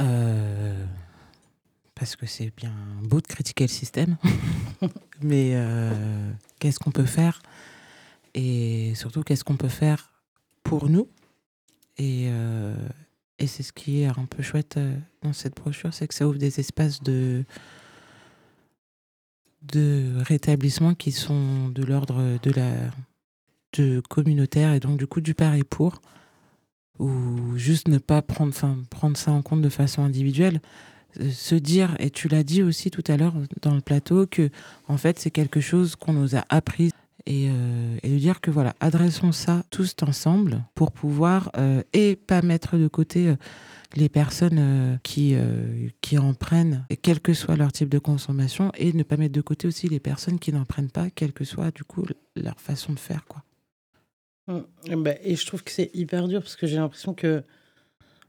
euh, 0.00 0.86
parce 1.94 2.16
que 2.16 2.24
c'est 2.24 2.50
bien 2.56 2.72
beau 3.02 3.20
de 3.20 3.26
critiquer 3.26 3.64
le 3.64 3.68
système, 3.82 4.16
mais 5.20 5.50
euh, 5.52 6.32
qu'est-ce 6.58 6.78
qu'on 6.78 6.90
peut 6.90 7.04
faire 7.04 7.42
et 8.32 8.94
surtout 8.94 9.22
qu'est-ce 9.22 9.44
qu'on 9.44 9.58
peut 9.58 9.68
faire 9.84 10.14
pour 10.64 10.88
nous 10.88 11.06
et, 11.98 12.28
euh, 12.30 12.74
et 13.38 13.46
c'est 13.46 13.62
ce 13.62 13.74
qui 13.74 14.00
est 14.00 14.06
un 14.06 14.24
peu 14.24 14.42
chouette 14.42 14.80
dans 15.20 15.34
cette 15.34 15.56
brochure, 15.56 15.92
c'est 15.92 16.08
que 16.08 16.14
ça 16.14 16.26
ouvre 16.26 16.38
des 16.38 16.60
espaces 16.60 17.02
de 17.02 17.44
de 19.60 20.14
rétablissement 20.22 20.94
qui 20.94 21.12
sont 21.12 21.68
de 21.68 21.84
l'ordre 21.84 22.38
de 22.42 22.50
la 22.50 22.90
de 23.76 24.02
communautaire 24.08 24.72
et 24.72 24.80
donc 24.80 24.98
du 24.98 25.06
coup 25.06 25.20
du 25.20 25.34
par 25.34 25.54
pour 25.70 26.00
ou 26.98 27.56
juste 27.56 27.88
ne 27.88 27.98
pas 27.98 28.22
prendre, 28.22 28.52
prendre 28.90 29.16
ça 29.16 29.32
en 29.32 29.42
compte 29.42 29.62
de 29.62 29.68
façon 29.68 30.02
individuelle. 30.02 30.60
Euh, 31.20 31.30
Se 31.30 31.54
dire, 31.54 31.96
et 31.98 32.10
tu 32.10 32.28
l'as 32.28 32.44
dit 32.44 32.62
aussi 32.62 32.90
tout 32.90 33.04
à 33.08 33.16
l'heure 33.16 33.34
dans 33.60 33.74
le 33.74 33.80
plateau, 33.80 34.26
que 34.26 34.50
en 34.88 34.96
fait 34.96 35.18
c'est 35.18 35.30
quelque 35.30 35.60
chose 35.60 35.96
qu'on 35.96 36.12
nous 36.12 36.36
a 36.36 36.44
appris 36.48 36.90
et, 37.26 37.48
euh, 37.50 37.96
et 38.02 38.08
de 38.08 38.18
dire 38.18 38.40
que 38.40 38.50
voilà, 38.50 38.74
adressons 38.80 39.32
ça 39.32 39.62
tous 39.70 39.94
ensemble 40.02 40.64
pour 40.74 40.90
pouvoir 40.92 41.50
euh, 41.56 41.82
et 41.92 42.16
pas 42.16 42.42
mettre 42.42 42.76
de 42.76 42.88
côté 42.88 43.28
euh, 43.28 43.36
les 43.94 44.08
personnes 44.08 44.58
euh, 44.58 44.96
qui, 45.02 45.34
euh, 45.34 45.88
qui 46.00 46.18
en 46.18 46.34
prennent, 46.34 46.86
quel 47.02 47.20
que 47.20 47.34
soit 47.34 47.56
leur 47.56 47.72
type 47.72 47.90
de 47.90 47.98
consommation, 47.98 48.72
et 48.76 48.92
ne 48.92 49.02
pas 49.02 49.16
mettre 49.16 49.34
de 49.34 49.42
côté 49.42 49.68
aussi 49.68 49.88
les 49.88 50.00
personnes 50.00 50.38
qui 50.38 50.52
n'en 50.52 50.64
prennent 50.64 50.90
pas, 50.90 51.10
quelle 51.10 51.32
que 51.32 51.44
soit 51.44 51.70
du 51.74 51.84
coup 51.84 52.04
leur 52.36 52.58
façon 52.58 52.92
de 52.94 52.98
faire. 52.98 53.24
Quoi. 53.26 53.42
Mm. 54.88 55.02
Bah, 55.02 55.14
et 55.22 55.36
je 55.36 55.46
trouve 55.46 55.62
que 55.62 55.70
c'est 55.70 55.90
hyper 55.94 56.28
dur 56.28 56.40
parce 56.40 56.56
que 56.56 56.66
j'ai 56.66 56.76
l'impression 56.76 57.14
que, 57.14 57.42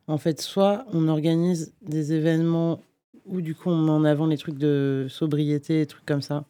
en 0.07 0.17
fait, 0.17 0.41
soit 0.41 0.85
on 0.91 1.07
organise 1.07 1.73
des 1.81 2.13
événements 2.13 2.81
où 3.25 3.41
du 3.41 3.55
coup 3.55 3.69
on 3.69 3.77
met 3.77 3.91
en 3.91 4.03
avant 4.03 4.25
les 4.27 4.37
trucs 4.37 4.57
de 4.57 5.07
sobriété, 5.09 5.79
des 5.79 5.85
trucs 5.85 6.05
comme 6.05 6.21
ça. 6.21 6.45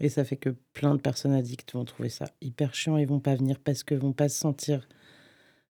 Et 0.00 0.08
ça 0.08 0.24
fait 0.24 0.36
que 0.36 0.50
plein 0.72 0.94
de 0.94 1.00
personnes 1.00 1.32
addictes 1.32 1.72
vont 1.74 1.84
trouver 1.84 2.08
ça 2.08 2.26
hyper 2.40 2.74
chiant 2.74 2.96
et 2.96 3.04
vont 3.04 3.20
pas 3.20 3.36
venir 3.36 3.58
parce 3.60 3.84
que 3.84 3.94
vont 3.94 4.12
pas 4.12 4.28
se 4.28 4.38
sentir 4.38 4.88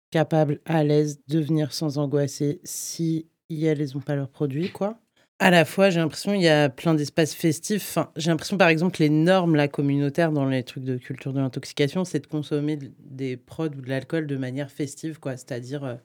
capables, 0.09 0.61
à 0.65 0.83
l'aise 0.83 1.19
de 1.27 1.39
venir 1.39 1.73
sans 1.73 1.97
angoisser 1.97 2.61
si 2.63 3.27
elles 3.49 3.93
n'ont 3.93 4.01
pas 4.01 4.15
leurs 4.15 4.29
produits, 4.29 4.71
quoi. 4.71 4.97
À 5.39 5.51
la 5.51 5.65
fois, 5.65 5.89
j'ai 5.89 5.99
l'impression 5.99 6.31
qu'il 6.33 6.41
y 6.43 6.47
a 6.47 6.69
plein 6.69 6.93
d'espaces 6.93 7.33
festifs. 7.35 7.83
Enfin, 7.89 8.11
j'ai 8.15 8.29
l'impression, 8.31 8.57
par 8.57 8.69
exemple, 8.69 9.01
les 9.01 9.09
normes 9.09 9.55
là, 9.55 9.67
communautaires 9.67 10.31
dans 10.31 10.45
les 10.45 10.63
trucs 10.63 10.85
de 10.85 10.97
culture 10.97 11.33
de 11.33 11.39
l'intoxication, 11.39 12.05
c'est 12.05 12.19
de 12.21 12.27
consommer 12.27 12.77
de- 12.77 12.91
des 12.99 13.35
prods 13.35 13.65
ou 13.67 13.81
de 13.81 13.89
l'alcool 13.89 14.27
de 14.27 14.37
manière 14.37 14.71
festive, 14.71 15.19
quoi. 15.19 15.35
C'est-à-dire, 15.35 15.83
euh, 15.83 15.95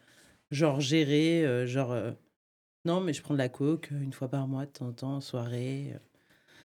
genre, 0.51 0.81
gérer, 0.81 1.45
euh, 1.47 1.67
genre, 1.67 1.93
euh, 1.93 2.11
non, 2.87 3.01
mais 3.01 3.13
je 3.15 3.23
prends 3.23 3.35
de 3.35 3.39
la 3.39 3.49
coke 3.51 3.91
une 3.93 4.13
fois 4.15 4.29
par 4.29 4.49
mois, 4.49 4.67
de 4.67 4.73
temps 4.73 4.89
en 4.89 4.93
temps, 4.93 5.21
soirée. 5.23 5.95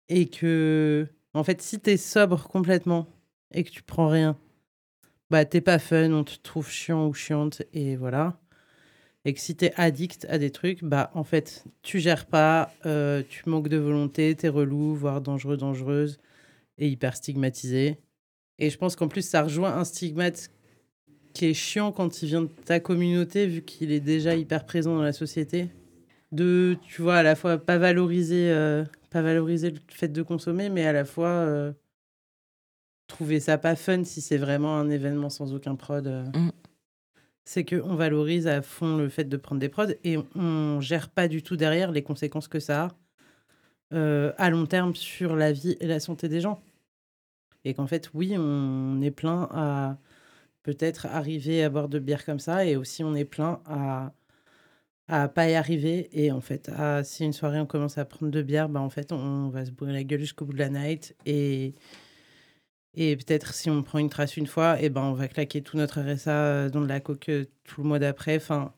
Et 0.10 0.28
que, 0.30 1.08
en 1.34 1.44
fait, 1.44 1.62
si 1.62 1.80
t'es 1.80 1.98
sobre 1.98 2.48
complètement 2.50 3.08
et 3.54 3.64
que 3.64 3.72
tu 3.72 3.84
prends 3.84 4.10
rien, 4.10 4.38
bah, 5.32 5.46
t'es 5.46 5.62
pas 5.62 5.80
fun, 5.80 6.12
on 6.14 6.24
te 6.26 6.36
trouve 6.44 6.70
chiant 6.70 7.08
ou 7.08 7.14
chiante, 7.14 7.64
et 7.74 7.96
voilà. 7.98 8.40
Et 9.30 9.34
que 9.36 9.40
si 9.40 9.56
t'es 9.56 9.72
addict 9.76 10.26
à 10.28 10.40
des 10.40 10.50
trucs, 10.50 10.84
bah 10.84 11.12
en 11.14 11.24
fait, 11.24 11.64
tu 11.84 12.00
gères 12.00 12.26
pas, 12.26 12.74
euh, 12.88 13.22
tu 13.30 13.48
manques 13.48 13.68
de 13.68 13.78
volonté, 13.78 14.34
t'es 14.34 14.50
relou, 14.50 14.96
voire 14.96 15.22
dangereux, 15.22 15.56
dangereuse, 15.56 16.18
et 16.80 16.88
hyper 16.88 17.16
stigmatisé. 17.16 18.00
Et 18.58 18.72
je 18.72 18.78
pense 18.80 18.96
qu'en 18.96 19.08
plus, 19.08 19.22
ça 19.22 19.44
rejoint 19.44 19.78
un 19.78 19.84
stigmate 19.84 20.50
qui 21.36 21.46
est 21.46 21.54
chiant 21.54 21.92
quand 21.92 22.24
il 22.24 22.26
vient 22.26 22.42
de 22.42 22.50
ta 22.66 22.80
communauté, 22.80 23.46
vu 23.46 23.62
qu'il 23.62 23.92
est 23.92 24.00
déjà 24.00 24.36
hyper 24.36 24.66
présent 24.66 24.96
dans 24.96 25.04
la 25.04 25.14
société. 25.14 25.70
De, 26.32 26.76
tu 26.88 27.04
vois, 27.04 27.18
à 27.18 27.24
la 27.24 27.36
fois 27.36 27.60
pas 27.60 27.78
valoriser, 27.78 28.50
euh, 28.50 28.84
pas 29.12 29.22
valoriser 29.22 29.70
le 29.70 29.80
fait 29.90 30.08
de 30.08 30.24
consommer, 30.24 30.70
mais 30.70 30.88
à 30.88 30.92
la 30.92 31.06
fois 31.06 31.28
euh, 31.28 31.72
trouver 33.06 33.40
ça 33.40 33.60
pas 33.60 33.76
fun 33.76 34.04
si 34.06 34.22
c'est 34.22 34.38
vraiment 34.38 34.80
un 34.80 34.90
événement 34.90 35.30
sans 35.30 35.54
aucun 35.54 35.76
prod. 35.76 36.08
Mm. 36.34 36.50
C'est 37.50 37.66
qu'on 37.66 37.96
valorise 37.96 38.46
à 38.46 38.62
fond 38.62 38.96
le 38.96 39.10
fait 39.10 39.24
de 39.24 39.36
prendre 39.36 39.60
des 39.60 39.70
prods 39.70 39.88
et 40.04 40.18
on, 40.18 40.28
on 40.36 40.82
gère 40.82 41.10
pas 41.10 41.28
du 41.28 41.42
tout 41.42 41.56
derrière 41.56 41.92
les 41.92 42.04
conséquences 42.04 42.48
que 42.48 42.60
ça 42.60 42.84
a 42.84 42.90
euh, 43.92 44.32
à 44.38 44.52
long 44.52 44.68
terme 44.68 44.94
sur 44.94 45.36
la 45.36 45.52
vie 45.52 45.76
et 45.80 45.88
la 45.88 46.00
santé 46.00 46.30
des 46.30 46.42
gens. 46.42 46.62
Et 47.66 47.74
qu'en 47.74 47.88
fait, 47.88 48.12
oui, 48.14 48.36
on 48.38 49.02
est 49.02 49.10
plein 49.10 49.50
à 49.52 49.98
peut-être 50.62 51.08
arriver 51.08 51.64
à 51.64 51.72
boire 51.72 51.90
de 51.90 51.98
bière 51.98 52.24
comme 52.24 52.38
ça 52.38 52.66
et 52.68 52.76
aussi 52.76 53.04
on 53.04 53.16
est 53.16 53.26
plein 53.26 53.62
à 53.66 54.14
à 55.08 55.28
pas 55.28 55.50
y 55.50 55.56
arriver 55.56 56.08
et 56.14 56.32
en 56.32 56.42
fait 56.42 56.70
si 57.04 57.26
une 57.26 57.34
soirée 57.34 57.60
on 57.60 57.66
commence 57.66 57.98
à 57.98 58.06
prendre 58.06 58.32
de 58.32 58.44
bière 58.44 58.70
bah 58.70 58.80
en 58.80 58.92
fait 58.92 59.12
on 59.12 59.50
va 59.50 59.66
se 59.66 59.72
bourrer 59.72 59.94
la 59.94 60.04
gueule 60.04 60.20
jusqu'au 60.20 60.46
bout 60.46 60.54
de 60.54 60.60
la 60.60 60.70
night 60.70 61.16
et 61.26 61.74
et 62.96 63.16
peut-être 63.16 63.54
si 63.54 63.70
on 63.70 63.84
prend 63.84 64.00
une 64.00 64.10
trace 64.10 64.38
une 64.38 64.48
fois 64.48 64.82
et 64.82 64.90
ben 64.90 65.02
on 65.02 65.14
va 65.14 65.28
claquer 65.28 65.62
tout 65.62 65.78
notre 65.78 66.02
RSA 66.02 66.70
dans 66.70 66.82
de 66.82 66.88
la 66.88 67.00
coque 67.00 67.30
euh, 67.30 67.46
tout 67.64 67.82
le 67.82 67.88
mois 67.88 68.00
d'après 68.00 68.38
enfin 68.38 68.74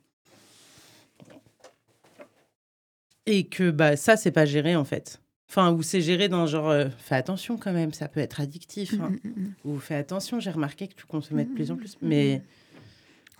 et 3.26 3.46
que 3.46 3.72
bah 3.72 3.96
ça 3.96 4.18
c'est 4.18 4.32
pas 4.32 4.46
géré 4.46 4.76
en 4.76 4.84
fait 4.84 5.22
enfin 5.50 5.72
ou 5.72 5.82
c'est 5.82 6.02
géré 6.02 6.28
dans 6.28 6.46
genre 6.46 6.70
euh, 6.70 6.88
fais 6.98 7.16
attention 7.16 7.58
quand 7.58 7.74
même 7.74 7.94
ça 7.94 8.08
peut 8.08 8.20
être 8.20 8.42
addictif 8.42 8.94
hein. 9.00 9.12
Mm, 9.24 9.28
mm, 9.28 9.44
mm. 9.44 9.54
ou 9.66 9.80
fais 9.80 9.96
attention 9.96 10.40
j'ai 10.40 10.52
remarqué 10.52 10.88
que 10.88 10.96
tu 10.96 11.06
consommais 11.06 11.46
de 11.46 11.54
plus 11.54 11.72
en 11.72 11.76
plus 11.76 11.98
Mm, 12.02 12.08
mm, 12.08 12.42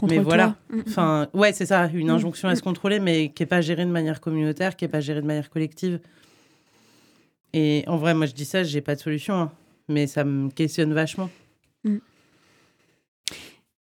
mais 0.08 0.20
voilà. 0.20 0.56
Enfin, 0.88 1.28
ouais, 1.34 1.54
c'est 1.54 1.68
ça, 1.68 1.90
une 1.94 2.10
injonction 2.10 2.50
à 2.50 2.56
se 2.56 2.62
contrôler, 2.62 3.00
mais 3.00 3.30
qui 3.30 3.44
n'est 3.44 3.48
pas 3.48 3.62
gérée 3.62 3.86
de 3.86 3.92
manière 3.92 4.22
communautaire, 4.22 4.76
qui 4.76 4.86
n'est 4.86 4.90
pas 4.90 5.00
gérée 5.00 5.22
de 5.22 5.28
manière 5.28 5.50
collective. 5.50 6.00
Et 7.54 7.84
en 7.88 7.98
vrai, 7.98 8.14
moi, 8.14 8.26
je 8.26 8.34
dis 8.34 8.46
ça, 8.46 8.64
j'ai 8.64 8.82
pas 8.82 8.96
de 8.96 9.00
solution, 9.02 9.36
hein, 9.36 9.52
mais 9.92 10.08
ça 10.08 10.24
me 10.24 10.50
questionne 10.50 10.94
vachement. 10.94 11.30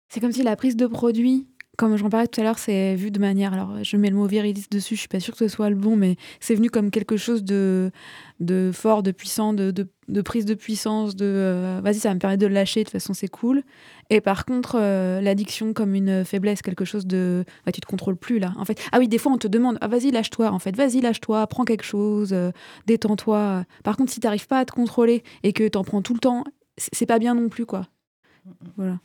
C'est 0.08 0.22
comme 0.22 0.32
si 0.32 0.43
la 0.43 0.56
prise 0.56 0.78
de 0.78 0.88
produit, 0.88 1.45
comme 1.78 1.95
j'en 1.97 2.09
parlais 2.09 2.28
tout 2.28 2.41
à 2.41 2.43
l'heure, 2.43 2.59
c'est 2.59 2.95
vu 2.95 3.11
de 3.11 3.19
manière. 3.19 3.53
Alors, 3.53 3.84
je 3.84 3.97
mets 3.97 4.09
le 4.09 4.15
mot 4.15 4.26
viriliste 4.26 4.71
dessus, 4.71 4.95
je 4.95 5.01
suis 5.01 5.07
pas 5.07 5.19
sûre 5.19 5.34
que 5.34 5.39
ce 5.39 5.47
soit 5.47 5.69
le 5.69 5.76
bon, 5.76 5.95
mais 5.95 6.15
c'est 6.39 6.55
venu 6.55 6.69
comme 6.69 6.91
quelque 6.91 7.17
chose 7.17 7.43
de, 7.43 7.91
de 8.39 8.71
fort, 8.73 9.03
de 9.03 9.11
puissant, 9.11 9.53
de, 9.53 9.71
de, 9.71 9.88
de 10.07 10.21
prise 10.21 10.45
de 10.45 10.53
puissance, 10.53 11.15
de 11.15 11.26
euh, 11.26 11.82
vas-y, 11.84 11.95
ça 11.95 12.09
va 12.09 12.15
me 12.15 12.19
permet 12.19 12.38
de 12.38 12.47
le 12.47 12.53
lâcher, 12.53 12.82
de 12.82 12.86
toute 12.86 12.93
façon, 12.93 13.13
c'est 13.13 13.28
cool. 13.28 13.63
Et 14.09 14.21
par 14.21 14.45
contre, 14.45 14.78
euh, 14.80 15.21
l'addiction 15.21 15.73
comme 15.73 15.95
une 15.95 16.23
faiblesse, 16.26 16.61
quelque 16.61 16.86
chose 16.86 17.05
de. 17.05 17.43
Bah, 17.65 17.71
tu 17.71 17.82
te 17.82 17.88
contrôles 17.88 18.17
plus 18.17 18.39
là. 18.39 18.53
En 18.57 18.65
fait, 18.65 18.82
ah 18.91 18.99
oui, 18.99 19.07
des 19.07 19.17
fois, 19.17 19.32
on 19.32 19.38
te 19.38 19.47
demande 19.47 19.78
ah, 19.82 19.88
vas-y, 19.88 20.11
lâche-toi, 20.11 20.51
en 20.51 20.59
fait, 20.59 20.76
vas-y, 20.76 21.01
lâche-toi, 21.01 21.45
prends 21.47 21.65
quelque 21.65 21.86
chose, 21.86 22.34
euh, 22.34 22.51
détends-toi. 22.88 23.65
Par 23.84 23.97
contre, 23.97 24.11
si 24.11 24.19
t'arrives 24.19 24.47
pas 24.47 24.59
à 24.59 24.65
te 24.65 24.71
contrôler 24.71 25.23
et 25.43 25.53
que 25.53 25.67
t'en 25.67 25.84
prends 25.84 26.01
tout 26.01 26.13
le 26.13 26.19
temps, 26.19 26.43
c'est 26.78 26.93
c'est 26.93 27.05
pas 27.05 27.19
bien 27.19 27.36
non 27.36 27.49
plus, 27.49 27.65
quoi. 27.65 27.88
Voilà. 28.78 28.99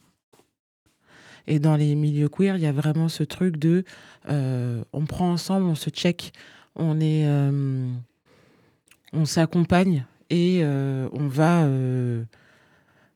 Et 1.51 1.59
dans 1.59 1.75
les 1.75 1.97
milieux 1.97 2.29
queer, 2.29 2.57
il 2.57 2.63
y 2.63 2.67
a 2.67 2.73
vraiment 2.73 3.09
ce 3.09 3.25
truc 3.25 3.57
de 3.57 3.83
euh, 4.29 4.85
on 4.93 5.05
prend 5.05 5.33
ensemble, 5.33 5.67
on 5.67 5.75
se 5.75 5.91
check, 5.91 6.33
on 6.77 7.01
est, 7.01 7.27
euh, 7.27 7.93
on 9.13 9.25
s'accompagne 9.25 10.07
et 10.31 10.61
euh, 10.63 11.09
on 11.13 11.27
va, 11.27 11.69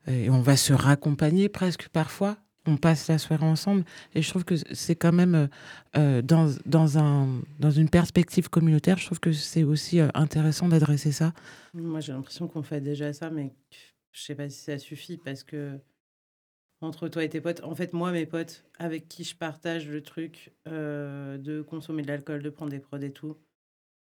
on 0.09 0.41
va 0.41 0.57
se 0.57 0.73
raccompagner 0.73 1.49
presque 1.49 1.89
parfois. 1.91 2.37
On 2.67 2.77
passe 2.77 3.09
la 3.09 3.19
soirée 3.19 3.45
ensemble 3.45 3.85
et 4.17 4.23
je 4.23 4.29
trouve 4.31 4.45
que 4.45 4.57
c'est 4.73 4.97
quand 4.97 5.13
même 5.13 5.49
dans, 5.95 6.51
dans, 6.67 6.99
un, 6.99 7.41
dans 7.61 7.71
une 7.71 7.89
perspective 7.89 8.51
communautaire, 8.51 8.99
je 8.99 9.07
trouve 9.07 9.21
que 9.21 9.31
c'est 9.31 9.63
aussi 9.63 10.01
intéressant 10.15 10.67
d'adresser 10.67 11.13
ça. 11.13 11.35
Moi, 11.73 12.01
j'ai 12.01 12.13
l'impression 12.13 12.49
qu'on 12.49 12.65
fait 12.65 12.81
déjà 12.81 13.13
ça, 13.13 13.31
mais 13.31 13.55
je 14.11 14.23
sais 14.23 14.35
pas 14.35 14.49
si 14.49 14.59
ça 14.59 14.79
suffit 14.79 15.19
parce 15.19 15.45
que 15.45 15.79
entre 16.85 17.09
toi 17.09 17.25
et 17.25 17.29
tes 17.29 17.41
potes, 17.41 17.63
en 17.65 17.75
fait, 17.75 17.93
moi, 17.93 18.13
mes 18.13 18.27
potes 18.27 18.65
avec 18.79 19.09
qui 19.09 19.25
je 19.25 19.35
partage 19.37 19.89
le 19.89 20.03
truc 20.03 20.53
euh, 20.69 21.39
de 21.39 21.63
consommer 21.63 22.03
de 22.03 22.09
l'alcool, 22.09 22.43
de 22.43 22.51
prendre 22.51 22.71
des 22.71 22.81
prods 22.81 22.99
et 22.99 23.13
tout, 23.13 23.37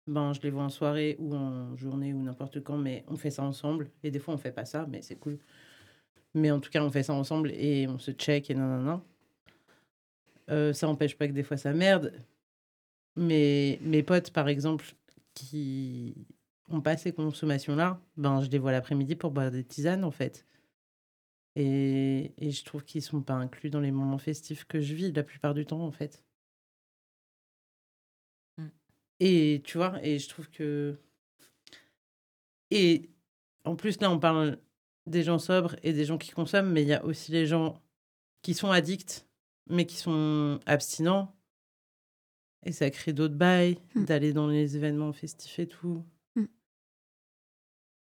ben, 0.08 0.34
je 0.34 0.42
les 0.42 0.52
vois 0.52 0.64
en 0.64 0.70
soirée 0.70 1.16
ou 1.20 1.36
en 1.36 1.76
journée 1.76 2.14
ou 2.14 2.22
n'importe 2.22 2.64
quand, 2.64 2.78
mais 2.78 3.04
on 3.08 3.16
fait 3.16 3.32
ça 3.32 3.44
ensemble. 3.44 3.90
Et 4.04 4.12
des 4.12 4.20
fois, 4.20 4.34
on 4.34 4.38
fait 4.38 4.52
pas 4.52 4.66
ça, 4.66 4.86
mais 4.90 5.02
c'est 5.02 5.16
cool. 5.16 5.40
Mais 6.34 6.52
en 6.52 6.60
tout 6.60 6.70
cas, 6.70 6.84
on 6.84 6.92
fait 6.92 7.04
ça 7.04 7.14
ensemble 7.14 7.52
et 7.52 7.88
on 7.88 7.98
se 7.98 8.12
check 8.12 8.50
et 8.52 8.56
nanana. 8.56 9.02
Euh, 10.52 10.74
ça 10.74 10.88
n'empêche 10.88 11.18
pas 11.18 11.28
que 11.28 11.34
des 11.34 11.44
fois, 11.44 11.58
ça 11.58 11.74
merde. 11.74 12.14
Mais 13.16 13.80
mes 13.82 14.04
potes, 14.04 14.32
par 14.32 14.48
exemple, 14.48 14.86
qui 15.34 16.16
ont 16.70 16.82
pas 16.82 16.98
ces 16.98 17.14
consommations-là, 17.14 18.00
ben, 18.18 18.42
je 18.42 18.50
les 18.50 18.60
vois 18.60 18.72
l'après-midi 18.72 19.16
pour 19.16 19.32
boire 19.32 19.52
des 19.52 19.64
tisanes, 19.64 20.04
en 20.04 20.12
fait. 20.12 20.46
Et, 21.56 22.34
et 22.38 22.52
je 22.52 22.66
trouve 22.66 22.84
qu'ils 22.84 23.02
sont 23.02 23.22
pas 23.22 23.34
inclus 23.34 23.70
dans 23.70 23.80
les 23.80 23.92
moments 23.92 24.18
festifs 24.18 24.66
que 24.66 24.82
je 24.82 24.94
vis 24.94 25.12
la 25.14 25.24
plupart 25.24 25.54
du 25.54 25.66
temps, 25.66 25.82
en 25.86 25.92
fait. 25.92 26.24
Mm. 28.58 28.68
Et 29.22 29.62
tu 29.66 29.78
vois, 29.78 30.04
et 30.04 30.20
je 30.20 30.28
trouve 30.30 30.50
que. 30.50 30.98
Et 32.72 33.10
en 33.64 33.76
plus, 33.76 34.00
là, 34.02 34.12
on 34.12 34.20
parle 34.20 34.60
des 35.08 35.24
gens 35.24 35.40
sobres 35.40 35.76
et 35.84 35.94
des 35.94 36.04
gens 36.06 36.18
qui 36.18 36.32
consomment, 36.32 36.72
mais 36.72 36.82
il 36.82 36.88
y 36.88 36.94
a 36.94 37.06
aussi 37.06 37.32
les 37.32 37.46
gens 37.46 37.82
qui 38.42 38.54
sont 38.54 38.72
addicts, 38.72 39.28
mais 39.70 39.86
qui 39.86 39.96
sont 39.96 40.60
abstinents. 40.66 41.34
Et 42.66 42.72
ça 42.72 42.90
crée 42.90 43.14
d'autres 43.14 43.36
bails, 43.36 43.78
Mm. 43.94 44.06
d'aller 44.06 44.34
dans 44.34 44.48
les 44.48 44.76
événements 44.76 45.14
festifs 45.14 45.60
et 45.60 45.68
tout. 45.68 46.04
Mm. 46.36 46.46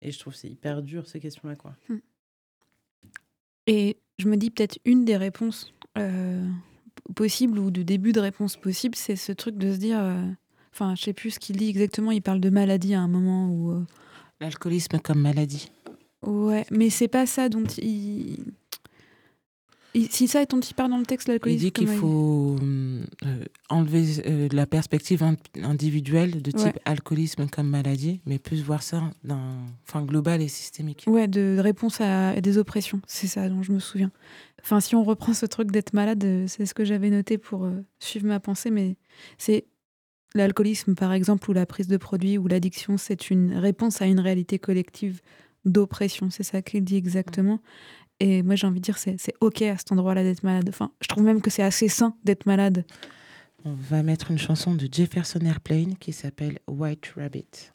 Et 0.03 0.11
je 0.11 0.19
trouve 0.19 0.33
que 0.35 0.39
c'est 0.41 0.51
hyper 0.51 0.83
dur, 0.83 1.07
ces 1.07 1.21
questions-là, 1.21 1.57
quoi. 1.57 1.75
Et 3.67 3.97
je 4.19 4.29
me 4.29 4.37
dis 4.37 4.51
peut-être 4.51 4.79
une 4.85 5.05
des 5.05 5.17
réponses 5.17 5.73
euh, 5.99 6.47
possibles 7.15 7.59
ou 7.59 7.71
de 7.71 7.83
début 7.83 8.13
de 8.13 8.21
réponse 8.21 8.57
possible, 8.57 8.95
c'est 8.97 9.17
ce 9.17 9.33
truc 9.33 9.57
de 9.57 9.73
se 9.73 9.79
dire. 9.79 9.99
euh, 10.01 10.23
Enfin, 10.73 10.95
je 10.95 11.03
sais 11.03 11.13
plus 11.13 11.33
ce 11.33 11.41
qu'il 11.41 11.57
dit 11.57 11.69
exactement. 11.69 12.13
Il 12.13 12.23
parle 12.23 12.41
de 12.41 12.49
maladie 12.51 12.95
à 12.95 13.01
un 13.01 13.09
moment 13.09 13.49
où. 13.51 13.73
euh, 13.73 13.85
L'alcoolisme 14.41 14.99
comme 15.01 15.21
maladie. 15.21 15.69
Ouais, 16.25 16.65
mais 16.71 16.91
c'est 16.91 17.09
pas 17.09 17.27
ça 17.27 17.49
dont 17.49 17.65
il. 17.79 18.39
Il- 19.95 20.11
Si 20.11 20.29
ça 20.29 20.45
dont 20.45 20.61
il 20.61 20.75
parle 20.75 20.91
dans 20.91 20.99
le 20.99 21.07
texte, 21.07 21.29
Il 21.29 21.33
l'alcoolisme. 21.33 21.61
dit 21.65 21.73
qu'il 21.73 21.89
faut 21.89 22.57
euh, 22.63 23.05
enlever 23.69 24.05
euh, 24.27 24.49
la 24.53 24.67
perspective 24.67 25.23
in- 25.23 25.37
individuelle 25.63 26.43
de 26.43 26.51
type 26.51 26.61
Ouais. 26.67 26.75
alcoolisme 26.85 27.47
comme 27.49 27.69
maladie, 27.69 28.21
mais 28.27 28.39
plus 28.39 28.63
voir 28.63 28.83
ça 28.83 29.11
dans, 29.25 29.41
enfin, 29.89 30.05
global 30.05 30.43
et 30.43 30.49
systémique. 30.49 31.05
Ouais, 31.07 31.29
de 31.29 31.59
réponse 31.61 32.01
à, 32.01 32.31
à 32.31 32.41
des 32.41 32.59
oppressions. 32.59 33.01
C'est 33.07 33.27
ça 33.27 33.49
dont 33.49 33.63
je 33.63 33.73
me 33.73 33.79
souviens. 33.81 34.11
Enfin, 34.63 34.81
si 34.81 34.95
on 34.95 35.03
reprend 35.05 35.33
ce 35.35 35.47
truc 35.47 35.71
d'être 35.71 35.93
malade, 35.95 36.23
euh, 36.25 36.45
c'est 36.47 36.67
ce 36.67 36.75
que 36.75 36.85
j'avais 36.85 37.11
noté 37.11 37.39
pour 37.39 37.65
euh, 37.65 37.83
suivre 37.99 38.27
ma 38.27 38.41
pensée, 38.41 38.71
mais 38.71 38.97
c'est 39.39 39.65
l'alcoolisme, 40.35 40.95
par 40.95 41.13
exemple, 41.13 41.51
ou 41.51 41.53
la 41.53 41.67
prise 41.67 41.89
de 41.89 41.97
produits, 41.97 42.39
ou 42.39 42.47
l'addiction, 42.47 42.97
c'est 42.99 43.31
une 43.31 43.55
réponse 43.55 44.01
à 44.03 44.07
une 44.07 44.21
réalité 44.21 44.59
collective 44.61 45.21
d'oppression. 45.65 46.31
C'est 46.31 46.43
ça 46.45 46.63
qu'il 46.63 46.85
dit 46.85 46.97
exactement. 46.97 47.59
Et 48.21 48.43
moi, 48.43 48.55
j'ai 48.55 48.67
envie 48.67 48.81
de 48.81 48.85
dire, 48.85 48.99
c'est 48.99 49.19
OK 49.41 49.63
à 49.63 49.77
cet 49.77 49.93
endroit-là 49.93 50.23
d'être 50.23 50.43
malade. 50.43 50.69
Enfin, 50.69 50.93
je 51.01 51.09
trouve 51.09 51.25
même 51.25 51.41
que 51.41 51.51
c'est 51.51 51.63
assez 51.63 51.89
sain 51.89 52.15
d'être 52.23 52.47
malade. 52.47 52.85
On 53.65 53.73
va 53.73 54.03
mettre 54.03 54.31
une 54.31 54.39
chanson 54.39 54.75
de 54.75 54.89
Jefferson 54.91 55.41
Airplane 55.41 55.97
qui 55.97 56.13
s'appelle 56.13 56.59
White 56.69 57.13
Rabbit. 57.17 57.73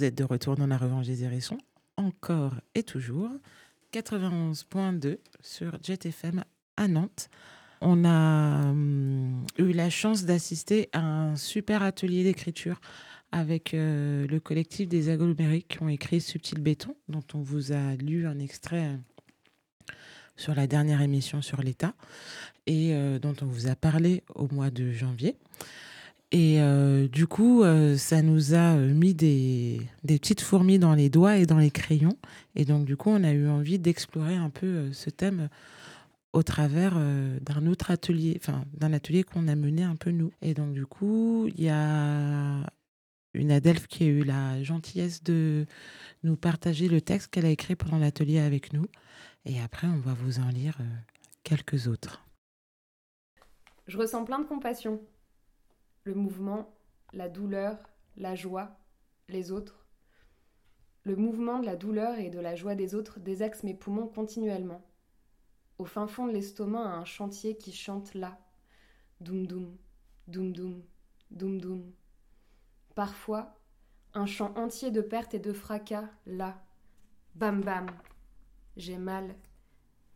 Vous 0.00 0.06
êtes 0.06 0.16
de 0.16 0.24
retour 0.24 0.56
dans 0.56 0.66
la 0.66 0.78
revanche 0.78 1.04
des 1.04 1.24
hérissons, 1.24 1.58
encore 1.98 2.54
et 2.74 2.82
toujours, 2.82 3.28
91.2 3.92 5.18
sur 5.42 5.76
Jet 5.82 6.06
FM 6.06 6.42
à 6.78 6.88
Nantes. 6.88 7.28
On 7.82 8.06
a 8.06 8.70
hum, 8.70 9.44
eu 9.58 9.72
la 9.72 9.90
chance 9.90 10.24
d'assister 10.24 10.88
à 10.94 11.00
un 11.00 11.36
super 11.36 11.82
atelier 11.82 12.24
d'écriture 12.24 12.80
avec 13.30 13.74
euh, 13.74 14.26
le 14.26 14.40
collectif 14.40 14.88
des 14.88 15.10
agglomérés 15.10 15.60
qui 15.60 15.82
ont 15.82 15.90
écrit 15.90 16.22
Subtil 16.22 16.62
Béton, 16.62 16.96
dont 17.10 17.24
on 17.34 17.42
vous 17.42 17.72
a 17.72 17.94
lu 17.96 18.26
un 18.26 18.38
extrait 18.38 18.86
euh, 18.86 19.92
sur 20.34 20.54
la 20.54 20.66
dernière 20.66 21.02
émission 21.02 21.42
sur 21.42 21.60
l'État 21.60 21.92
et 22.64 22.94
euh, 22.94 23.18
dont 23.18 23.36
on 23.42 23.46
vous 23.46 23.68
a 23.68 23.76
parlé 23.76 24.24
au 24.34 24.48
mois 24.50 24.70
de 24.70 24.92
janvier. 24.92 25.36
Et 26.32 26.60
euh, 26.60 27.08
du 27.08 27.26
coup, 27.26 27.64
euh, 27.64 27.96
ça 27.96 28.22
nous 28.22 28.54
a 28.54 28.76
euh, 28.76 28.94
mis 28.94 29.14
des, 29.14 29.80
petites 30.06 30.40
fourmis 30.40 30.78
dans 30.78 30.94
les 30.94 31.10
doigts 31.10 31.38
et 31.38 31.46
dans 31.46 31.58
les 31.58 31.72
crayons. 31.72 32.16
Et 32.54 32.64
donc, 32.64 32.84
du 32.84 32.96
coup, 32.96 33.10
on 33.10 33.24
a 33.24 33.32
eu 33.32 33.48
envie 33.48 33.80
d'explorer 33.80 34.36
un 34.36 34.50
peu 34.50 34.92
ce 34.92 35.10
thème 35.10 35.48
au 36.32 36.44
travers 36.44 36.94
d'un 37.40 37.66
autre 37.66 37.90
atelier, 37.90 38.38
enfin, 38.40 38.64
d'un 38.74 38.92
atelier 38.92 39.24
qu'on 39.24 39.48
a 39.48 39.56
mené 39.56 39.82
un 39.82 39.96
peu 39.96 40.12
nous. 40.12 40.30
Et 40.42 40.54
donc, 40.54 40.72
du 40.72 40.86
coup, 40.86 41.48
il 41.48 41.64
y 41.64 41.68
a 41.68 42.70
une 43.34 43.50
Adelph 43.50 43.88
qui 43.88 44.04
a 44.04 44.06
eu 44.06 44.22
la 44.22 44.62
gentillesse 44.62 45.24
de 45.24 45.66
nous 46.22 46.36
partager 46.36 46.86
le 46.86 47.00
texte 47.00 47.32
qu'elle 47.32 47.46
a 47.46 47.50
écrit 47.50 47.74
pendant 47.74 47.98
l'atelier 47.98 48.38
avec 48.38 48.72
nous. 48.72 48.86
Et 49.44 49.60
après, 49.60 49.88
on 49.88 49.98
va 49.98 50.14
vous 50.14 50.38
en 50.38 50.48
lire 50.50 50.78
quelques 51.42 51.88
autres. 51.88 52.24
Je 53.88 53.98
ressens 53.98 54.24
plein 54.24 54.38
de 54.38 54.46
compassion. 54.46 55.00
Le 56.04 56.14
mouvement, 56.14 56.74
la 57.12 57.28
douleur, 57.28 57.76
la 58.16 58.34
joie, 58.34 58.78
les 59.28 59.52
autres. 59.52 59.86
Le 61.04 61.14
mouvement 61.14 61.58
de 61.58 61.66
la 61.66 61.76
douleur 61.76 62.18
et 62.18 62.30
de 62.30 62.40
la 62.40 62.56
joie 62.56 62.74
des 62.74 62.94
autres 62.94 63.20
désaxe 63.20 63.62
mes 63.62 63.74
poumons 63.74 64.06
continuellement. 64.06 64.82
Au 65.78 65.84
fin 65.84 66.06
fond 66.06 66.26
de 66.26 66.32
l'estomac, 66.32 66.82
un 66.82 67.04
chantier 67.04 67.56
qui 67.56 67.72
chante 67.72 68.14
là. 68.14 68.38
Doum 69.20 69.46
doum, 69.46 69.76
doum 70.26 70.52
doum, 70.52 70.82
doum 71.30 71.60
doum. 71.60 71.92
Parfois, 72.94 73.54
un 74.14 74.26
chant 74.26 74.54
entier 74.56 74.90
de 74.90 75.00
pertes 75.00 75.34
et 75.34 75.38
de 75.38 75.52
fracas 75.52 76.08
là. 76.26 76.62
Bam 77.34 77.62
bam. 77.62 77.86
J'ai 78.76 78.98
mal. 78.98 79.34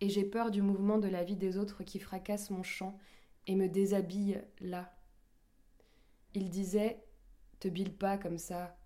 Et 0.01 0.09
j'ai 0.09 0.25
peur 0.25 0.51
du 0.51 0.63
mouvement 0.63 0.99
de 0.99 1.09
la 1.09 1.25
vie 1.25 1.37
des 1.37 1.57
autres 1.57 1.83
qui 1.85 1.99
fracasse 1.99 2.51
mon 2.51 2.63
chant 2.63 2.99
et 3.47 3.55
me 3.55 3.69
déshabille 3.69 4.43
là. 4.61 4.95
Il 6.35 6.51
disait 6.51 7.03
Te 7.61 7.69
bile 7.69 7.95
pas 7.97 8.19
comme 8.19 8.39
ça. 8.39 8.77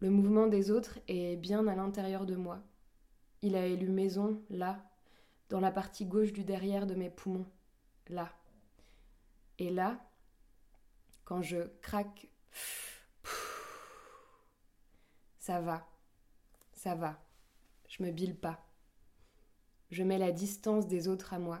Le 0.00 0.10
mouvement 0.10 0.46
des 0.46 0.70
autres 0.70 1.00
est 1.08 1.36
bien 1.36 1.66
à 1.66 1.74
l'intérieur 1.74 2.24
de 2.24 2.36
moi. 2.36 2.62
Il 3.42 3.56
a 3.56 3.66
élu 3.66 3.88
maison 3.88 4.40
là, 4.50 4.88
dans 5.48 5.58
la 5.58 5.72
partie 5.72 6.06
gauche 6.06 6.32
du 6.32 6.44
derrière 6.44 6.86
de 6.86 6.94
mes 6.94 7.10
poumons, 7.10 7.46
là. 8.08 8.32
Et 9.58 9.70
là, 9.70 10.00
quand 11.24 11.42
je 11.42 11.68
craque, 11.80 12.28
ça 15.38 15.60
va, 15.60 15.88
ça 16.72 16.94
va, 16.94 17.20
je 17.88 18.02
me 18.04 18.12
bile 18.12 18.36
pas. 18.36 18.64
Je 19.90 20.04
mets 20.04 20.18
la 20.18 20.30
distance 20.30 20.86
des 20.86 21.08
autres 21.08 21.34
à 21.34 21.40
moi, 21.40 21.60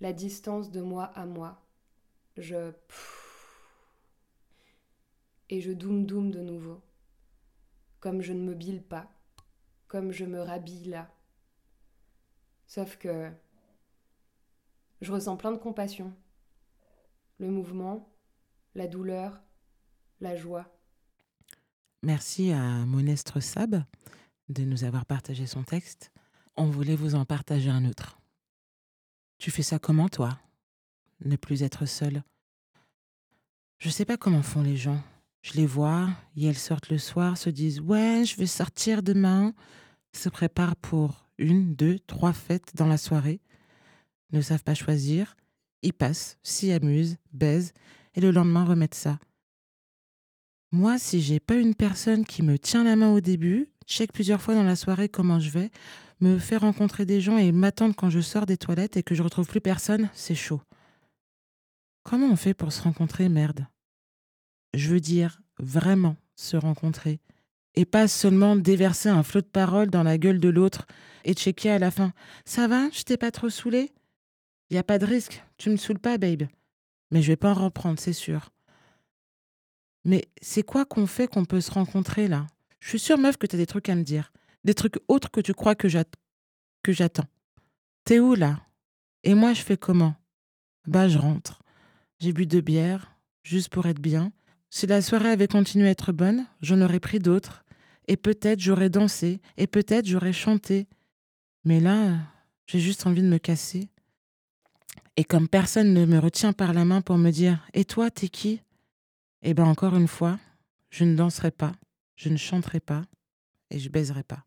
la 0.00 0.12
distance 0.12 0.72
de 0.72 0.80
moi 0.80 1.04
à 1.14 1.26
moi. 1.26 1.63
Je. 2.36 2.72
Et 5.50 5.60
je 5.60 5.72
doum 5.72 6.06
doum 6.06 6.30
de 6.30 6.40
nouveau. 6.40 6.82
Comme 8.00 8.22
je 8.22 8.32
ne 8.32 8.42
me 8.42 8.54
bile 8.54 8.82
pas, 8.82 9.10
comme 9.88 10.12
je 10.12 10.24
me 10.24 10.40
rhabille 10.40 10.86
là. 10.86 11.10
Sauf 12.66 12.96
que. 12.96 13.30
Je 15.00 15.12
ressens 15.12 15.36
plein 15.36 15.52
de 15.52 15.58
compassion. 15.58 16.14
Le 17.38 17.50
mouvement, 17.50 18.12
la 18.74 18.86
douleur, 18.86 19.42
la 20.20 20.36
joie. 20.36 20.66
Merci 22.02 22.52
à 22.52 22.60
Monestre 22.86 23.42
Sab 23.42 23.82
de 24.48 24.64
nous 24.64 24.84
avoir 24.84 25.06
partagé 25.06 25.46
son 25.46 25.62
texte. 25.62 26.12
On 26.56 26.66
voulait 26.66 26.96
vous 26.96 27.14
en 27.14 27.24
partager 27.24 27.70
un 27.70 27.84
autre. 27.84 28.18
Tu 29.38 29.50
fais 29.50 29.62
ça 29.62 29.78
comment, 29.78 30.08
toi? 30.08 30.38
Ne 31.24 31.36
plus 31.36 31.62
être 31.62 31.86
seul. 31.86 32.22
Je 33.78 33.88
sais 33.88 34.04
pas 34.04 34.16
comment 34.16 34.42
font 34.42 34.62
les 34.62 34.76
gens. 34.76 35.02
Je 35.42 35.54
les 35.54 35.66
vois, 35.66 36.08
et 36.36 36.46
elles 36.46 36.56
sortent 36.56 36.88
le 36.88 36.98
soir, 36.98 37.36
se 37.36 37.50
disent 37.50 37.80
Ouais, 37.80 38.24
je 38.24 38.36
vais 38.36 38.46
sortir 38.46 39.02
demain, 39.02 39.52
se 40.12 40.28
préparent 40.28 40.76
pour 40.76 41.26
une, 41.38 41.74
deux, 41.74 41.98
trois 41.98 42.32
fêtes 42.32 42.74
dans 42.74 42.86
la 42.86 42.96
soirée, 42.96 43.40
ne 44.32 44.40
savent 44.40 44.62
pas 44.62 44.74
choisir, 44.74 45.36
y 45.82 45.92
passent, 45.92 46.38
s'y 46.42 46.72
amusent, 46.72 47.16
baisent, 47.32 47.72
et 48.14 48.20
le 48.20 48.30
lendemain 48.30 48.64
remettent 48.64 48.94
ça. 48.94 49.18
Moi, 50.72 50.98
si 50.98 51.20
j'ai 51.20 51.40
pas 51.40 51.56
une 51.56 51.74
personne 51.74 52.24
qui 52.24 52.42
me 52.42 52.58
tient 52.58 52.84
la 52.84 52.96
main 52.96 53.12
au 53.12 53.20
début, 53.20 53.68
check 53.86 54.12
plusieurs 54.12 54.40
fois 54.40 54.54
dans 54.54 54.62
la 54.62 54.76
soirée 54.76 55.08
comment 55.08 55.40
je 55.40 55.50
vais, 55.50 55.70
me 56.20 56.38
fait 56.38 56.56
rencontrer 56.56 57.04
des 57.06 57.20
gens 57.20 57.36
et 57.36 57.52
m'attendre 57.52 57.94
quand 57.94 58.10
je 58.10 58.20
sors 58.20 58.46
des 58.46 58.56
toilettes 58.56 58.96
et 58.96 59.02
que 59.02 59.14
je 59.14 59.22
retrouve 59.22 59.46
plus 59.46 59.60
personne, 59.60 60.08
c'est 60.14 60.34
chaud. 60.34 60.60
Comment 62.04 62.28
on 62.28 62.36
fait 62.36 62.54
pour 62.54 62.72
se 62.72 62.82
rencontrer, 62.82 63.28
merde? 63.28 63.66
Je 64.74 64.90
veux 64.90 65.00
dire, 65.00 65.40
vraiment 65.58 66.16
se 66.36 66.56
rencontrer. 66.56 67.20
Et 67.74 67.86
pas 67.86 68.06
seulement 68.06 68.56
déverser 68.56 69.08
un 69.08 69.22
flot 69.22 69.40
de 69.40 69.46
paroles 69.46 69.90
dans 69.90 70.02
la 70.02 70.18
gueule 70.18 70.38
de 70.38 70.48
l'autre 70.48 70.86
et 71.24 71.34
checker 71.34 71.70
à 71.70 71.78
la 71.78 71.90
fin. 71.90 72.12
Ça 72.44 72.68
va? 72.68 72.90
Je 72.90 73.02
t'ai 73.02 73.16
pas 73.16 73.30
trop 73.30 73.48
saoulé? 73.50 73.90
Y 74.70 74.76
a 74.76 74.84
pas 74.84 74.98
de 74.98 75.06
risque, 75.06 75.42
tu 75.56 75.70
me 75.70 75.76
saoules 75.76 75.98
pas, 75.98 76.18
babe. 76.18 76.44
Mais 77.10 77.22
je 77.22 77.28
vais 77.28 77.36
pas 77.36 77.50
en 77.52 77.64
reprendre, 77.64 77.98
c'est 77.98 78.12
sûr. 78.12 78.50
Mais 80.04 80.28
c'est 80.42 80.62
quoi 80.62 80.84
qu'on 80.84 81.06
fait 81.06 81.26
qu'on 81.26 81.44
peut 81.44 81.60
se 81.60 81.70
rencontrer 81.70 82.28
là? 82.28 82.46
Je 82.80 82.90
suis 82.90 82.98
sûre, 82.98 83.18
meuf, 83.18 83.38
que 83.38 83.46
t'as 83.46 83.56
des 83.56 83.66
trucs 83.66 83.88
à 83.88 83.94
me 83.94 84.02
dire. 84.02 84.30
Des 84.64 84.74
trucs 84.74 84.96
autres 85.08 85.30
que 85.30 85.40
tu 85.40 85.54
crois 85.54 85.74
que 85.74 85.88
j'at- 85.88 86.04
que 86.82 86.92
j'attends. 86.92 87.28
T'es 88.04 88.18
où 88.20 88.34
là? 88.34 88.60
Et 89.22 89.34
moi, 89.34 89.54
je 89.54 89.62
fais 89.62 89.78
comment? 89.78 90.14
Bah, 90.86 91.08
je 91.08 91.18
rentre. 91.18 91.62
J'ai 92.24 92.32
bu 92.32 92.46
deux 92.46 92.62
bières, 92.62 93.14
juste 93.42 93.68
pour 93.68 93.84
être 93.84 94.00
bien. 94.00 94.32
Si 94.70 94.86
la 94.86 95.02
soirée 95.02 95.28
avait 95.28 95.46
continué 95.46 95.88
à 95.88 95.90
être 95.90 96.10
bonne, 96.10 96.46
j'en 96.62 96.80
aurais 96.80 96.98
pris 96.98 97.18
d'autres. 97.18 97.66
Et 98.08 98.16
peut-être 98.16 98.60
j'aurais 98.60 98.88
dansé, 98.88 99.42
et 99.58 99.66
peut-être 99.66 100.06
j'aurais 100.06 100.32
chanté. 100.32 100.88
Mais 101.64 101.80
là, 101.80 102.16
j'ai 102.66 102.80
juste 102.80 103.06
envie 103.06 103.20
de 103.20 103.28
me 103.28 103.36
casser. 103.36 103.90
Et 105.18 105.24
comme 105.24 105.48
personne 105.48 105.92
ne 105.92 106.06
me 106.06 106.18
retient 106.18 106.54
par 106.54 106.72
la 106.72 106.86
main 106.86 107.02
pour 107.02 107.18
me 107.18 107.30
dire 107.30 107.62
Et 107.74 107.84
toi, 107.84 108.10
t'es 108.10 108.28
qui? 108.28 108.62
Eh 109.42 109.52
ben 109.52 109.66
encore 109.66 109.94
une 109.94 110.08
fois, 110.08 110.38
je 110.88 111.04
ne 111.04 111.16
danserai 111.16 111.50
pas, 111.50 111.72
je 112.16 112.30
ne 112.30 112.38
chanterai 112.38 112.80
pas, 112.80 113.02
et 113.68 113.78
je 113.78 113.90
baiserai 113.90 114.22
pas. 114.22 114.46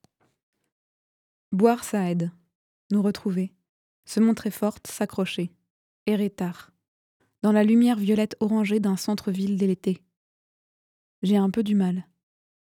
Boire, 1.51 1.84
ça 1.84 2.09
aide. 2.09 2.32
Nous 2.89 3.03
retrouver. 3.03 3.53
Se 4.05 4.19
montrer 4.19 4.49
forte, 4.49 4.88
s'accrocher. 4.88 5.51
Errer 6.07 6.32
tard. 6.32 6.71
Dans 7.43 7.51
la 7.51 7.63
lumière 7.63 7.97
violette 7.97 8.35
orangée 8.39 8.79
d'un 8.79 8.97
centre-ville 8.97 9.57
dès 9.57 9.67
l'été. 9.67 10.01
J'ai 11.21 11.38
un 11.38 11.49
peu 11.49 11.63
du 11.63 11.75
mal. 11.75 12.07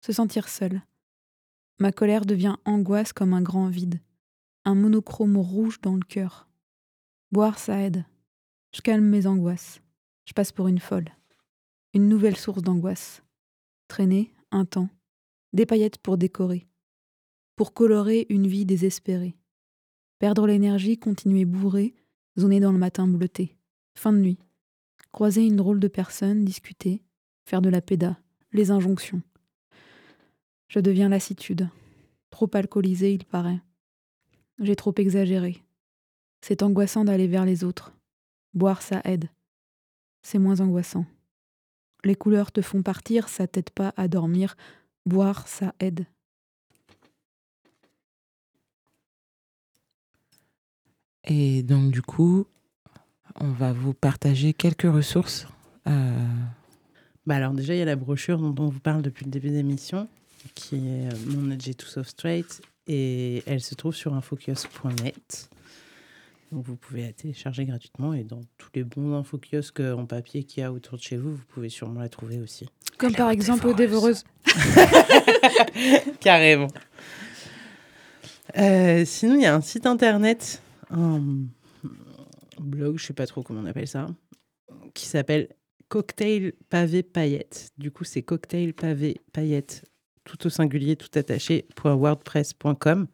Se 0.00 0.12
sentir 0.12 0.48
seule. 0.48 0.82
Ma 1.78 1.92
colère 1.92 2.24
devient 2.24 2.56
angoisse 2.64 3.12
comme 3.12 3.32
un 3.32 3.42
grand 3.42 3.68
vide. 3.68 4.00
Un 4.64 4.74
monochrome 4.74 5.36
rouge 5.36 5.80
dans 5.80 5.94
le 5.94 6.02
cœur. 6.02 6.48
Boire, 7.32 7.58
ça 7.58 7.80
aide. 7.80 8.04
Je 8.72 8.80
calme 8.80 9.04
mes 9.04 9.26
angoisses. 9.26 9.80
Je 10.24 10.32
passe 10.32 10.52
pour 10.52 10.68
une 10.68 10.78
folle. 10.78 11.08
Une 11.92 12.08
nouvelle 12.08 12.36
source 12.36 12.62
d'angoisse. 12.62 13.22
Traîner, 13.88 14.32
un 14.52 14.64
temps. 14.64 14.88
Des 15.52 15.66
paillettes 15.66 15.98
pour 15.98 16.16
décorer. 16.16 16.68
Pour 17.56 17.74
colorer 17.74 18.26
une 18.28 18.46
vie 18.46 18.64
désespérée. 18.64 19.36
Perdre 20.20 20.46
l'énergie, 20.46 20.98
continuer 20.98 21.44
bourré, 21.44 21.94
zoner 22.38 22.60
dans 22.60 22.72
le 22.72 22.78
matin 22.78 23.08
bleuté. 23.08 23.56
Fin 23.94 24.12
de 24.12 24.18
nuit. 24.18 24.38
Croiser 25.12 25.44
une 25.44 25.56
drôle 25.56 25.80
de 25.80 25.88
personne, 25.88 26.44
discuter, 26.44 27.02
faire 27.44 27.62
de 27.62 27.68
la 27.68 27.80
péda, 27.80 28.18
les 28.52 28.70
injonctions. 28.70 29.22
Je 30.68 30.78
deviens 30.78 31.08
lassitude. 31.08 31.68
Trop 32.30 32.48
alcoolisé, 32.54 33.12
il 33.12 33.24
paraît. 33.24 33.60
J'ai 34.60 34.76
trop 34.76 34.94
exagéré. 34.96 35.62
C'est 36.42 36.62
angoissant 36.62 37.04
d'aller 37.04 37.26
vers 37.26 37.44
les 37.44 37.64
autres. 37.64 37.92
Boire, 38.54 38.82
ça 38.82 39.00
aide. 39.04 39.28
C'est 40.22 40.38
moins 40.38 40.60
angoissant. 40.60 41.06
Les 42.04 42.14
couleurs 42.14 42.52
te 42.52 42.62
font 42.62 42.82
partir, 42.82 43.28
ça 43.28 43.46
t'aide 43.46 43.70
pas 43.70 43.92
à 43.96 44.08
dormir. 44.08 44.56
Boire, 45.06 45.48
ça 45.48 45.74
aide. 45.80 46.06
Et 51.24 51.62
donc, 51.62 51.90
du 51.90 52.00
coup, 52.00 52.46
on 53.38 53.50
va 53.50 53.72
vous 53.72 53.94
partager 53.94 54.52
quelques 54.52 54.82
ressources. 54.92 55.46
euh, 55.86 56.12
Bah 57.26 57.36
alors 57.36 57.52
déjà, 57.52 57.74
il 57.74 57.78
y 57.78 57.82
a 57.82 57.86
la 57.86 57.96
brochure 57.96 58.38
dont 58.38 58.54
on 58.62 58.68
vous 58.68 58.80
parle 58.80 59.02
depuis 59.02 59.24
le 59.24 59.30
début 59.30 59.48
de 59.50 59.54
l'émission, 59.54 60.08
qui 60.54 60.76
est 60.76 61.08
euh, 61.12 61.16
Mon 61.26 61.50
Edge 61.50 61.70
Too 61.76 61.86
Soft 61.86 62.10
Straight, 62.10 62.62
et 62.86 63.42
elle 63.46 63.60
se 63.60 63.74
trouve 63.74 63.94
sur 63.94 64.14
infocus.net. 64.14 65.48
Donc 66.50 66.64
vous 66.66 66.74
pouvez 66.74 67.02
la 67.02 67.12
télécharger 67.12 67.64
gratuitement, 67.64 68.12
et 68.14 68.24
dans 68.24 68.40
tous 68.58 68.70
les 68.74 68.82
bons 68.82 69.14
infokiosques 69.14 69.80
en 69.80 70.04
papier 70.06 70.42
qu'il 70.42 70.62
y 70.62 70.64
a 70.64 70.72
autour 70.72 70.98
de 70.98 71.02
chez 71.02 71.16
vous, 71.16 71.36
vous 71.36 71.44
pouvez 71.54 71.68
sûrement 71.68 72.00
la 72.00 72.08
trouver 72.08 72.40
aussi. 72.40 72.68
Comme 72.98 73.14
par 73.14 73.30
exemple 73.30 73.66
aux 73.68 73.74
dévoreuses. 73.74 74.24
Carrément. 76.20 76.66
Euh, 78.58 79.04
sinon, 79.04 79.36
il 79.36 79.42
y 79.42 79.46
a 79.46 79.54
un 79.54 79.60
site 79.60 79.86
internet, 79.86 80.60
un 80.90 81.22
blog, 82.62 82.98
je 82.98 83.06
sais 83.06 83.12
pas 83.12 83.26
trop 83.26 83.42
comment 83.42 83.60
on 83.60 83.66
appelle 83.66 83.88
ça, 83.88 84.06
qui 84.94 85.06
s'appelle 85.06 85.48
Cocktail 85.88 86.52
Pavé 86.68 87.02
Paillette. 87.02 87.70
Du 87.76 87.90
coup, 87.90 88.04
c'est 88.04 88.22
Cocktail 88.22 88.74
Pavé 88.74 89.20
Paillette, 89.32 89.84
tout 90.24 90.46
au 90.46 90.50
singulier, 90.50 90.96
tout 90.96 91.10
attaché, 91.18 91.66
.wordpress.com. 91.82 93.08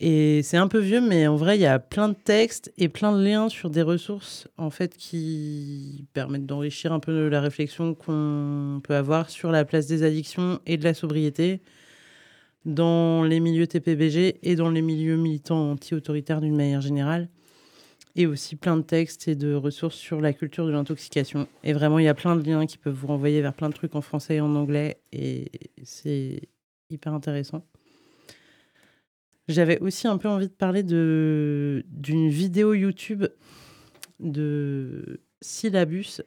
Et 0.00 0.42
c'est 0.44 0.56
un 0.56 0.68
peu 0.68 0.78
vieux, 0.78 1.00
mais 1.00 1.26
en 1.26 1.34
vrai, 1.34 1.58
il 1.58 1.60
y 1.60 1.66
a 1.66 1.80
plein 1.80 2.08
de 2.08 2.14
textes 2.14 2.72
et 2.78 2.88
plein 2.88 3.16
de 3.16 3.22
liens 3.22 3.48
sur 3.48 3.68
des 3.68 3.82
ressources 3.82 4.46
en 4.56 4.70
fait 4.70 4.96
qui 4.96 6.06
permettent 6.12 6.46
d'enrichir 6.46 6.92
un 6.92 7.00
peu 7.00 7.28
la 7.28 7.40
réflexion 7.40 7.94
qu'on 7.94 8.80
peut 8.84 8.94
avoir 8.94 9.28
sur 9.28 9.50
la 9.50 9.64
place 9.64 9.88
des 9.88 10.04
addictions 10.04 10.60
et 10.66 10.76
de 10.76 10.84
la 10.84 10.94
sobriété 10.94 11.62
dans 12.64 13.24
les 13.24 13.40
milieux 13.40 13.66
TPBG 13.66 14.38
et 14.42 14.54
dans 14.54 14.70
les 14.70 14.82
milieux 14.82 15.16
militants 15.16 15.72
anti-autoritaires 15.72 16.40
d'une 16.40 16.56
manière 16.56 16.80
générale. 16.80 17.28
Et 18.20 18.26
aussi 18.26 18.56
plein 18.56 18.76
de 18.76 18.82
textes 18.82 19.28
et 19.28 19.36
de 19.36 19.54
ressources 19.54 19.94
sur 19.94 20.20
la 20.20 20.32
culture 20.32 20.66
de 20.66 20.72
l'intoxication. 20.72 21.46
Et 21.62 21.72
vraiment, 21.72 22.00
il 22.00 22.04
y 22.04 22.08
a 22.08 22.14
plein 22.14 22.34
de 22.34 22.42
liens 22.42 22.66
qui 22.66 22.76
peuvent 22.76 22.92
vous 22.92 23.06
renvoyer 23.06 23.40
vers 23.40 23.54
plein 23.54 23.68
de 23.68 23.74
trucs 23.74 23.94
en 23.94 24.00
français 24.00 24.36
et 24.36 24.40
en 24.40 24.56
anglais. 24.56 25.00
Et 25.12 25.52
c'est 25.84 26.40
hyper 26.90 27.14
intéressant. 27.14 27.64
J'avais 29.46 29.78
aussi 29.78 30.08
un 30.08 30.18
peu 30.18 30.28
envie 30.28 30.48
de 30.48 30.52
parler 30.52 30.82
de 30.82 31.84
d'une 31.88 32.28
vidéo 32.28 32.74
YouTube 32.74 33.24
de 34.18 35.20
Syllabus 35.40 36.20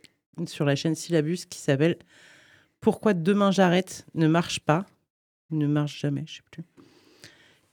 sur 0.47 0.63
la 0.63 0.75
chaîne 0.77 0.95
Syllabus 0.95 1.45
qui 1.49 1.59
s'appelle 1.59 1.97
Pourquoi 2.79 3.13
demain 3.13 3.51
j'arrête 3.51 4.05
ne 4.15 4.27
marche 4.27 4.61
pas 4.61 4.85
ne 5.51 5.67
marche 5.67 5.99
jamais, 5.99 6.23
je 6.25 6.35
sais 6.35 6.41
plus. 6.49 6.63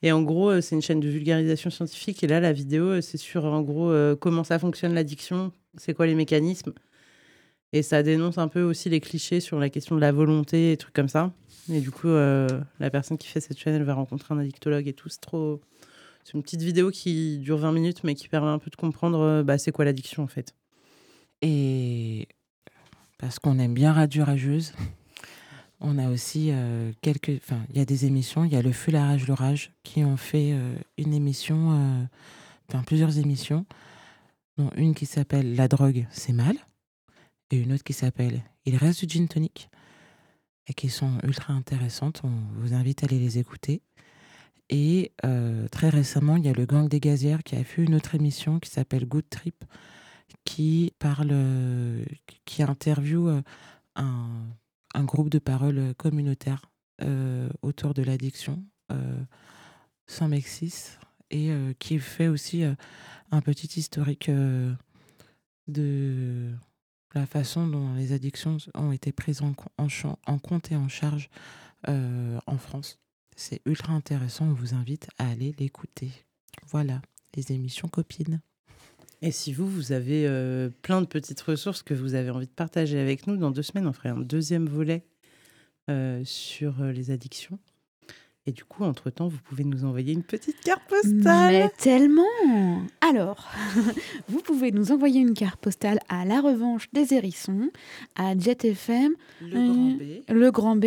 Et 0.02 0.12
en 0.12 0.22
gros, 0.22 0.50
euh, 0.50 0.60
c'est 0.60 0.76
une 0.76 0.82
chaîne 0.82 1.00
de 1.00 1.08
vulgarisation 1.08 1.70
scientifique. 1.70 2.22
Et 2.22 2.26
là, 2.26 2.40
la 2.40 2.52
vidéo, 2.52 2.84
euh, 2.84 3.00
c'est 3.00 3.18
sur 3.18 3.44
en 3.44 3.62
gros 3.62 3.90
euh, 3.90 4.14
comment 4.14 4.44
ça 4.44 4.58
fonctionne 4.58 4.94
l'addiction, 4.94 5.52
c'est 5.76 5.94
quoi 5.94 6.06
les 6.06 6.14
mécanismes. 6.14 6.72
Et 7.72 7.82
ça 7.82 8.02
dénonce 8.02 8.38
un 8.38 8.48
peu 8.48 8.62
aussi 8.62 8.88
les 8.88 9.00
clichés 9.00 9.40
sur 9.40 9.58
la 9.58 9.68
question 9.68 9.96
de 9.96 10.00
la 10.00 10.12
volonté 10.12 10.72
et 10.72 10.76
trucs 10.76 10.94
comme 10.94 11.08
ça. 11.08 11.32
Et 11.70 11.80
du 11.80 11.90
coup, 11.90 12.08
la 12.08 12.90
personne 12.90 13.18
qui 13.18 13.28
fait 13.28 13.40
cette 13.40 13.58
chaîne, 13.58 13.74
elle 13.74 13.82
va 13.82 13.92
rencontrer 13.92 14.32
un 14.32 14.38
addictologue 14.38 14.88
et 14.88 14.94
tout. 14.94 15.10
C'est 15.10 15.20
trop. 15.20 15.60
C'est 16.24 16.32
une 16.32 16.42
petite 16.42 16.62
vidéo 16.62 16.90
qui 16.90 17.36
dure 17.36 17.58
20 17.58 17.72
minutes, 17.72 18.04
mais 18.04 18.14
qui 18.14 18.26
permet 18.28 18.48
un 18.48 18.58
peu 18.58 18.70
de 18.70 18.76
comprendre 18.76 19.42
bah, 19.42 19.58
c'est 19.58 19.70
quoi 19.70 19.84
l'addiction 19.84 20.22
en 20.22 20.28
fait. 20.28 20.54
Et 21.42 22.26
parce 23.18 23.38
qu'on 23.38 23.58
aime 23.58 23.74
bien 23.74 23.92
Radio 23.92 24.24
Rageuse, 24.24 24.72
on 25.80 25.98
a 25.98 26.10
aussi 26.10 26.48
euh, 26.50 26.92
quelques. 27.02 27.40
Enfin, 27.42 27.60
il 27.70 27.78
y 27.78 27.80
a 27.80 27.84
des 27.84 28.04
émissions. 28.04 28.44
Il 28.44 28.52
y 28.52 28.56
a 28.56 28.62
le 28.62 28.72
Feu, 28.72 28.92
l'orage 28.92 29.72
qui 29.82 30.04
ont 30.04 30.16
fait 30.16 30.52
euh, 30.52 30.74
une 30.96 31.14
émission, 31.14 31.72
euh, 31.72 32.04
enfin 32.68 32.82
plusieurs 32.82 33.18
émissions, 33.18 33.64
dont 34.56 34.70
une 34.76 34.94
qui 34.94 35.06
s'appelle 35.06 35.54
La 35.54 35.68
drogue, 35.68 36.06
c'est 36.10 36.32
mal, 36.32 36.56
et 37.50 37.58
une 37.58 37.72
autre 37.72 37.84
qui 37.84 37.92
s'appelle 37.92 38.42
Il 38.64 38.76
reste 38.76 39.04
du 39.04 39.14
gin 39.14 39.28
tonic, 39.28 39.68
et 40.66 40.74
qui 40.74 40.88
sont 40.88 41.18
ultra 41.22 41.52
intéressantes. 41.52 42.22
On 42.24 42.60
vous 42.60 42.74
invite 42.74 43.04
à 43.04 43.06
aller 43.06 43.18
les 43.18 43.38
écouter. 43.38 43.82
Et 44.70 45.12
très 45.70 45.88
récemment, 45.88 46.36
il 46.36 46.44
y 46.44 46.48
a 46.50 46.52
le 46.52 46.66
Gang 46.66 46.90
des 46.90 47.00
Gazières 47.00 47.42
qui 47.42 47.56
a 47.56 47.64
fait 47.64 47.82
une 47.82 47.94
autre 47.94 48.14
émission 48.14 48.58
qui 48.58 48.68
s'appelle 48.68 49.06
Good 49.06 49.24
Trip, 49.30 49.64
qui 50.44 50.92
parle, 50.98 51.32
qui 52.44 52.62
interviewe 52.62 53.42
un, 53.96 54.28
un 54.94 55.04
groupe 55.04 55.30
de 55.30 55.38
paroles 55.38 55.94
communautaires 55.96 56.70
euh, 57.02 57.48
autour 57.62 57.94
de 57.94 58.02
l'addiction, 58.02 58.64
euh, 58.90 59.22
sans 60.06 60.28
Mexis, 60.28 60.98
et 61.30 61.50
euh, 61.50 61.72
qui 61.78 61.98
fait 61.98 62.28
aussi 62.28 62.64
euh, 62.64 62.74
un 63.30 63.40
petit 63.40 63.78
historique 63.78 64.28
euh, 64.28 64.72
de 65.66 66.52
la 67.14 67.26
façon 67.26 67.66
dont 67.66 67.94
les 67.94 68.12
addictions 68.12 68.56
ont 68.74 68.92
été 68.92 69.12
prises 69.12 69.42
en, 69.42 69.54
compte 70.38 70.72
et 70.72 70.76
en 70.76 70.88
charge 70.88 71.30
euh, 71.88 72.38
en 72.46 72.58
France. 72.58 72.98
C'est 73.36 73.60
ultra 73.66 73.92
intéressant, 73.92 74.46
on 74.46 74.52
vous 74.52 74.74
invite 74.74 75.08
à 75.18 75.28
aller 75.28 75.54
l'écouter. 75.58 76.10
Voilà, 76.66 77.00
les 77.36 77.52
émissions 77.52 77.88
copines. 77.88 78.40
Et 79.20 79.32
si 79.32 79.52
vous, 79.52 79.66
vous 79.66 79.92
avez 79.92 80.26
euh, 80.26 80.70
plein 80.82 81.00
de 81.00 81.06
petites 81.06 81.40
ressources 81.40 81.82
que 81.82 81.94
vous 81.94 82.14
avez 82.14 82.30
envie 82.30 82.46
de 82.46 82.52
partager 82.52 82.98
avec 82.98 83.26
nous, 83.26 83.36
dans 83.36 83.50
deux 83.50 83.62
semaines, 83.62 83.86
on 83.86 83.92
ferait 83.92 84.10
un 84.10 84.20
deuxième 84.20 84.66
volet 84.66 85.04
euh, 85.90 86.22
sur 86.24 86.82
euh, 86.82 86.92
les 86.92 87.10
addictions. 87.10 87.58
Et 88.46 88.52
du 88.52 88.64
coup, 88.64 88.82
entre-temps, 88.82 89.28
vous 89.28 89.40
pouvez 89.44 89.62
nous 89.62 89.84
envoyer 89.84 90.14
une 90.14 90.22
petite 90.22 90.58
carte 90.60 90.80
postale. 90.88 91.52
Mais 91.52 91.68
tellement 91.76 92.22
Alors, 93.06 93.46
vous 94.28 94.40
pouvez 94.40 94.72
nous 94.72 94.90
envoyer 94.90 95.20
une 95.20 95.34
carte 95.34 95.60
postale 95.60 95.98
à 96.08 96.24
La 96.24 96.40
Revanche 96.40 96.88
des 96.94 97.12
Hérissons, 97.12 97.68
à 98.14 98.38
Jet 98.38 98.64
FM, 98.64 99.12
Le 99.42 99.50
Grand 99.50 99.90
B. 99.90 100.02
Le 100.30 100.50
Grand 100.50 100.76
B, 100.76 100.84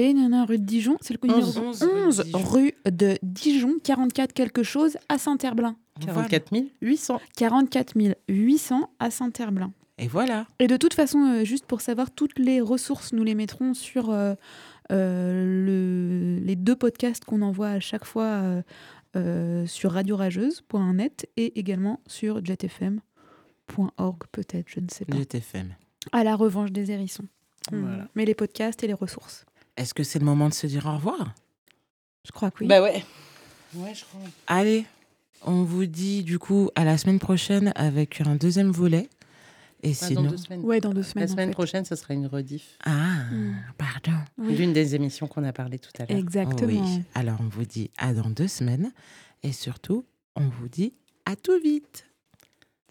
rue 0.48 0.58
de 0.58 0.66
Dijon. 0.66 0.98
C'est 1.02 1.14
le 1.14 1.28
numéro 1.28 1.50
11 1.50 1.84
11, 1.84 1.84
rue 1.84 2.18
de 2.18 2.24
Dijon. 2.24 2.40
rue 2.40 2.71
de 2.90 3.18
Dijon, 3.24 3.76
44 3.84 4.34
quelque 4.34 4.64
chose 4.64 4.98
à 5.10 5.18
Saint-Herblain. 5.18 5.76
44 6.00 6.52
800. 6.82 7.22
44 7.38 7.94
800 8.30 8.90
à 9.00 9.12
Saint-Herblain. 9.12 9.72
Et 9.98 10.08
voilà. 10.08 10.48
Et 10.60 10.68
de 10.68 10.78
toute 10.78 10.94
façon, 10.96 11.20
euh, 11.20 11.44
juste 11.44 11.66
pour 11.66 11.82
savoir, 11.82 12.10
toutes 12.12 12.40
les 12.40 12.60
ressources, 12.62 13.14
nous 13.14 13.24
les 13.24 13.36
mettrons 13.36 13.74
sur 13.76 14.10
euh, 14.10 14.34
euh, 14.92 15.66
le- 15.66 16.44
les 16.44 16.56
deux 16.56 16.76
podcasts 16.76 17.24
qu'on 17.26 17.42
envoie 17.44 17.70
à 17.70 17.80
chaque 17.80 18.06
fois 18.06 18.24
euh, 18.24 18.62
euh, 19.16 19.66
sur 19.68 19.92
radiorageuse.net 19.92 21.30
et 21.38 21.60
également 21.60 22.00
sur 22.08 22.44
jetfm.org, 22.44 24.24
peut-être, 24.32 24.68
je 24.70 24.80
ne 24.80 24.88
sais 24.90 25.06
pas. 25.06 25.16
GTFM. 25.18 25.76
À 26.12 26.24
la 26.24 26.36
revanche 26.36 26.72
des 26.72 26.92
hérissons. 26.92 27.26
On 27.72 27.80
Voilà. 27.82 28.08
met 28.16 28.26
les 28.26 28.34
podcasts 28.34 28.84
et 28.84 28.88
les 28.88 28.94
ressources. 28.94 29.46
Est-ce 29.78 29.94
que 29.94 30.04
c'est 30.04 30.20
le 30.20 30.26
moment 30.26 30.50
de 30.50 30.54
se 30.54 30.66
dire 30.68 30.86
au 30.88 30.94
revoir? 30.96 31.34
Je 32.26 32.32
crois 32.32 32.52
que 32.52 32.58
oui. 32.62 32.68
Bah 32.68 32.82
ouais. 32.82 33.04
Ouais, 33.76 33.94
je 33.96 34.04
crois. 34.06 34.20
Allez, 34.48 34.86
on 35.44 35.64
vous 35.64 35.86
dit 35.86 36.24
du 36.24 36.38
coup 36.40 36.70
à 36.76 36.84
la 36.84 36.98
semaine 36.98 37.20
prochaine 37.20 37.72
avec 37.76 38.22
un 38.22 38.36
deuxième 38.36 38.72
volet. 38.72 39.10
Et 39.84 39.92
Ah, 40.00 40.06
sinon. 40.06 40.24
dans 40.24 40.30
deux 40.30 40.38
semaines. 40.38 40.62
Ouais, 40.62 40.80
dans 40.80 40.94
deux 40.94 41.02
semaines. 41.02 41.26
La 41.26 41.32
en 41.32 41.34
semaine 41.34 41.48
fait. 41.50 41.54
prochaine, 41.54 41.86
ce 41.86 41.96
sera 41.96 42.14
une 42.14 42.28
rediff 42.28 42.78
Ah, 42.86 43.24
Mm. 43.32 43.56
pardon. 43.80 44.18
Oui. 44.38 44.56
d'une 44.56 44.74
des 44.74 44.94
émissions 44.94 45.26
qu'on 45.28 45.44
a 45.44 45.52
parlé 45.54 45.80
tout 45.80 45.90
à 45.98 46.06
l'heure. 46.06 46.20
Exactement. 46.20 46.68
Oui. 46.86 47.02
Alors 47.16 47.38
on 47.40 47.48
vous 47.48 47.66
dit 47.66 47.90
à 47.98 48.14
dans 48.14 48.30
deux 48.30 48.48
semaines. 48.48 48.92
Et 49.42 49.52
surtout, 49.54 50.06
on 50.36 50.48
vous 50.50 50.68
dit 50.68 50.94
à 51.26 51.36
tout 51.36 51.60
vite. 51.60 52.06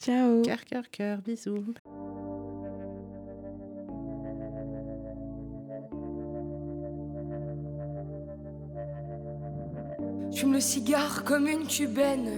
Ciao. 0.02 0.42
Cœur, 0.42 0.64
cœur, 0.64 0.90
cœur, 0.90 1.18
bisous. 1.22 1.74
J'fume 10.32 10.52
le 10.52 10.60
cigare 10.60 11.24
comme 11.24 11.48
une 11.48 11.66
cubaine. 11.66 12.30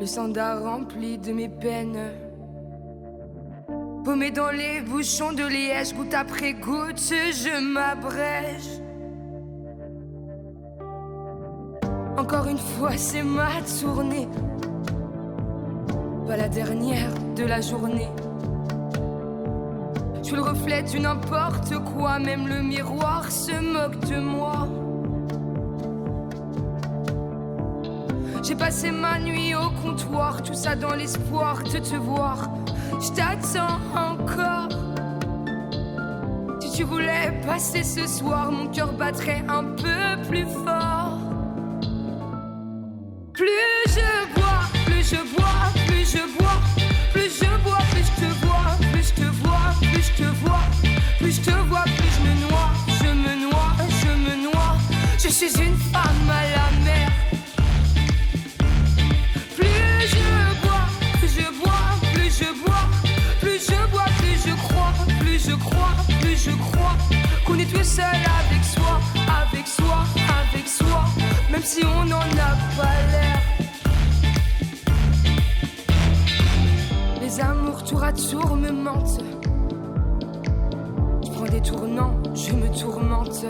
Le 0.00 0.06
sandar 0.06 0.62
rempli 0.62 1.16
de 1.16 1.32
mes 1.32 1.48
peines. 1.48 2.10
Paumé 4.04 4.30
dans 4.30 4.50
les 4.50 4.80
bouchons 4.82 5.32
de 5.32 5.44
liège, 5.44 5.94
goutte 5.94 6.14
après 6.14 6.54
goutte, 6.54 6.98
je 6.98 7.72
m'abrège. 7.72 8.82
Encore 12.18 12.46
une 12.48 12.58
fois, 12.58 12.96
c'est 12.96 13.22
ma 13.22 13.48
tournée. 13.80 14.28
Pas 16.26 16.36
la 16.36 16.48
dernière 16.48 17.12
de 17.36 17.44
la 17.44 17.60
journée. 17.60 18.08
Je 20.18 20.24
suis 20.24 20.36
le 20.36 20.42
reflet 20.42 20.82
du 20.82 20.98
n'importe 20.98 21.78
quoi, 21.94 22.18
même 22.18 22.48
le 22.48 22.62
miroir 22.62 23.30
se 23.30 23.52
moque 23.52 24.00
de 24.08 24.18
moi. 24.18 24.66
J'ai 28.46 28.54
passé 28.54 28.92
ma 28.92 29.18
nuit 29.18 29.56
au 29.56 29.70
comptoir, 29.82 30.40
tout 30.40 30.54
ça 30.54 30.76
dans 30.76 30.94
l'espoir 30.94 31.64
de 31.64 31.78
te 31.78 31.96
voir. 31.96 32.48
Je 33.00 33.08
t'attends 33.08 33.80
encore. 33.92 34.68
Si 36.60 36.70
tu 36.70 36.84
voulais 36.84 37.40
passer 37.44 37.82
ce 37.82 38.06
soir, 38.06 38.52
mon 38.52 38.68
cœur 38.68 38.92
battrait 38.92 39.42
un 39.48 39.64
peu 39.64 40.28
plus 40.28 40.46
fort. 40.46 40.95
Si 71.76 71.84
on 71.84 72.04
n'en 72.06 72.28
a 72.50 72.52
pas 72.76 72.96
l'air. 73.12 73.40
Les 77.20 77.40
amours 77.40 77.84
tour 77.84 78.02
à 78.02 78.12
tour 78.12 78.56
me 78.56 78.70
mentent. 78.70 79.20
Je 81.22 81.30
prends 81.32 81.50
des 81.56 81.60
tournants, 81.60 82.16
je 82.34 82.52
me 82.52 82.68
tourmente. 82.80 83.44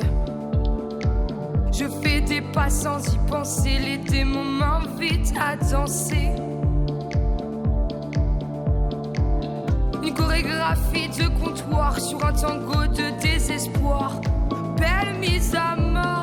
Je 1.73 1.85
fais 2.03 2.21
des 2.21 2.41
pas 2.41 2.69
sans 2.69 3.01
y 3.15 3.19
penser, 3.29 3.79
les 3.79 3.99
démons 3.99 4.45
m'invitent 4.45 5.35
à 5.39 5.57
danser. 5.57 6.31
Une 10.03 10.15
chorégraphie 10.15 11.09
de 11.11 11.29
comptoir 11.41 12.01
sur 12.01 12.25
un 12.27 12.33
tango 12.33 12.87
de 12.87 13.21
désespoir. 13.21 14.21
Belle 14.79 15.15
mise 15.21 15.55
à 15.55 15.77
mort. 15.77 16.16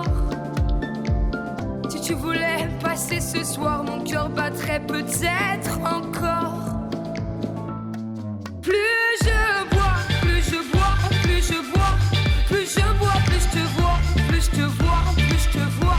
Tu 2.05 2.15
voulais 2.15 2.67
passer 2.81 3.21
ce 3.21 3.45
soir, 3.45 3.81
mon 3.85 4.03
cœur 4.03 4.27
battrait 4.27 4.81
peut-être 4.85 5.79
encore. 5.79 6.51
Plus 8.61 8.73
je 9.21 9.69
bois, 9.73 9.95
plus 10.21 10.43
je 10.43 10.71
bois, 10.73 10.95
plus 11.23 11.41
je 11.41 11.71
bois, 11.71 11.95
plus 12.47 12.65
je 12.65 12.99
bois, 12.99 13.13
plus 13.25 13.39
je 13.39 13.49
te 13.51 13.63
vois, 13.77 13.97
plus 14.27 14.41
je 14.41 14.49
te 14.51 14.65
vois, 14.83 15.03
plus 15.15 15.43
je 15.43 15.49
te 15.49 15.65
vois, 15.79 15.97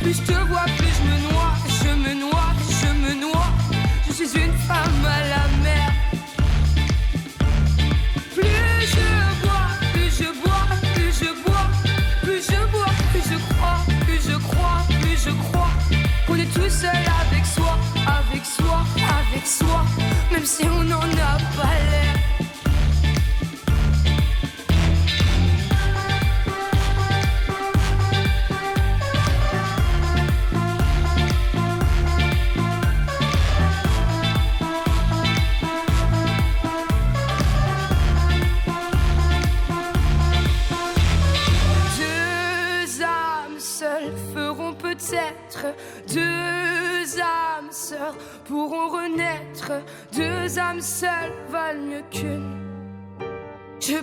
plus 0.00 0.12
je 0.12 0.22
te 0.22 0.38
vois, 0.48 0.66
plus 0.76 0.92
je 0.98 1.02
me 1.08 1.16
noie, 1.32 1.54
je 1.82 1.92
me 1.94 2.12
noie, 2.20 2.50
je 2.68 2.90
me 3.02 3.12
noie. 3.18 3.48
Je 4.06 4.12
suis 4.12 4.38
une 4.38 4.52
femme 4.52 4.97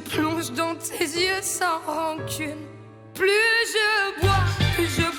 plonge 0.09 0.51
dans 0.51 0.75
tes 0.75 1.03
yeux 1.03 1.41
sans 1.41 1.79
rancune. 1.85 2.65
Plus 3.13 3.27
je 3.73 4.21
bois, 4.21 4.43
plus 4.75 4.87
je 4.87 5.14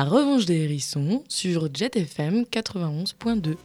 La 0.00 0.06
Revanche 0.06 0.46
des 0.46 0.64
Hérissons 0.64 1.24
sur 1.28 1.68
Jet 1.74 1.94
FM 1.94 2.44
91.2. 2.50 3.56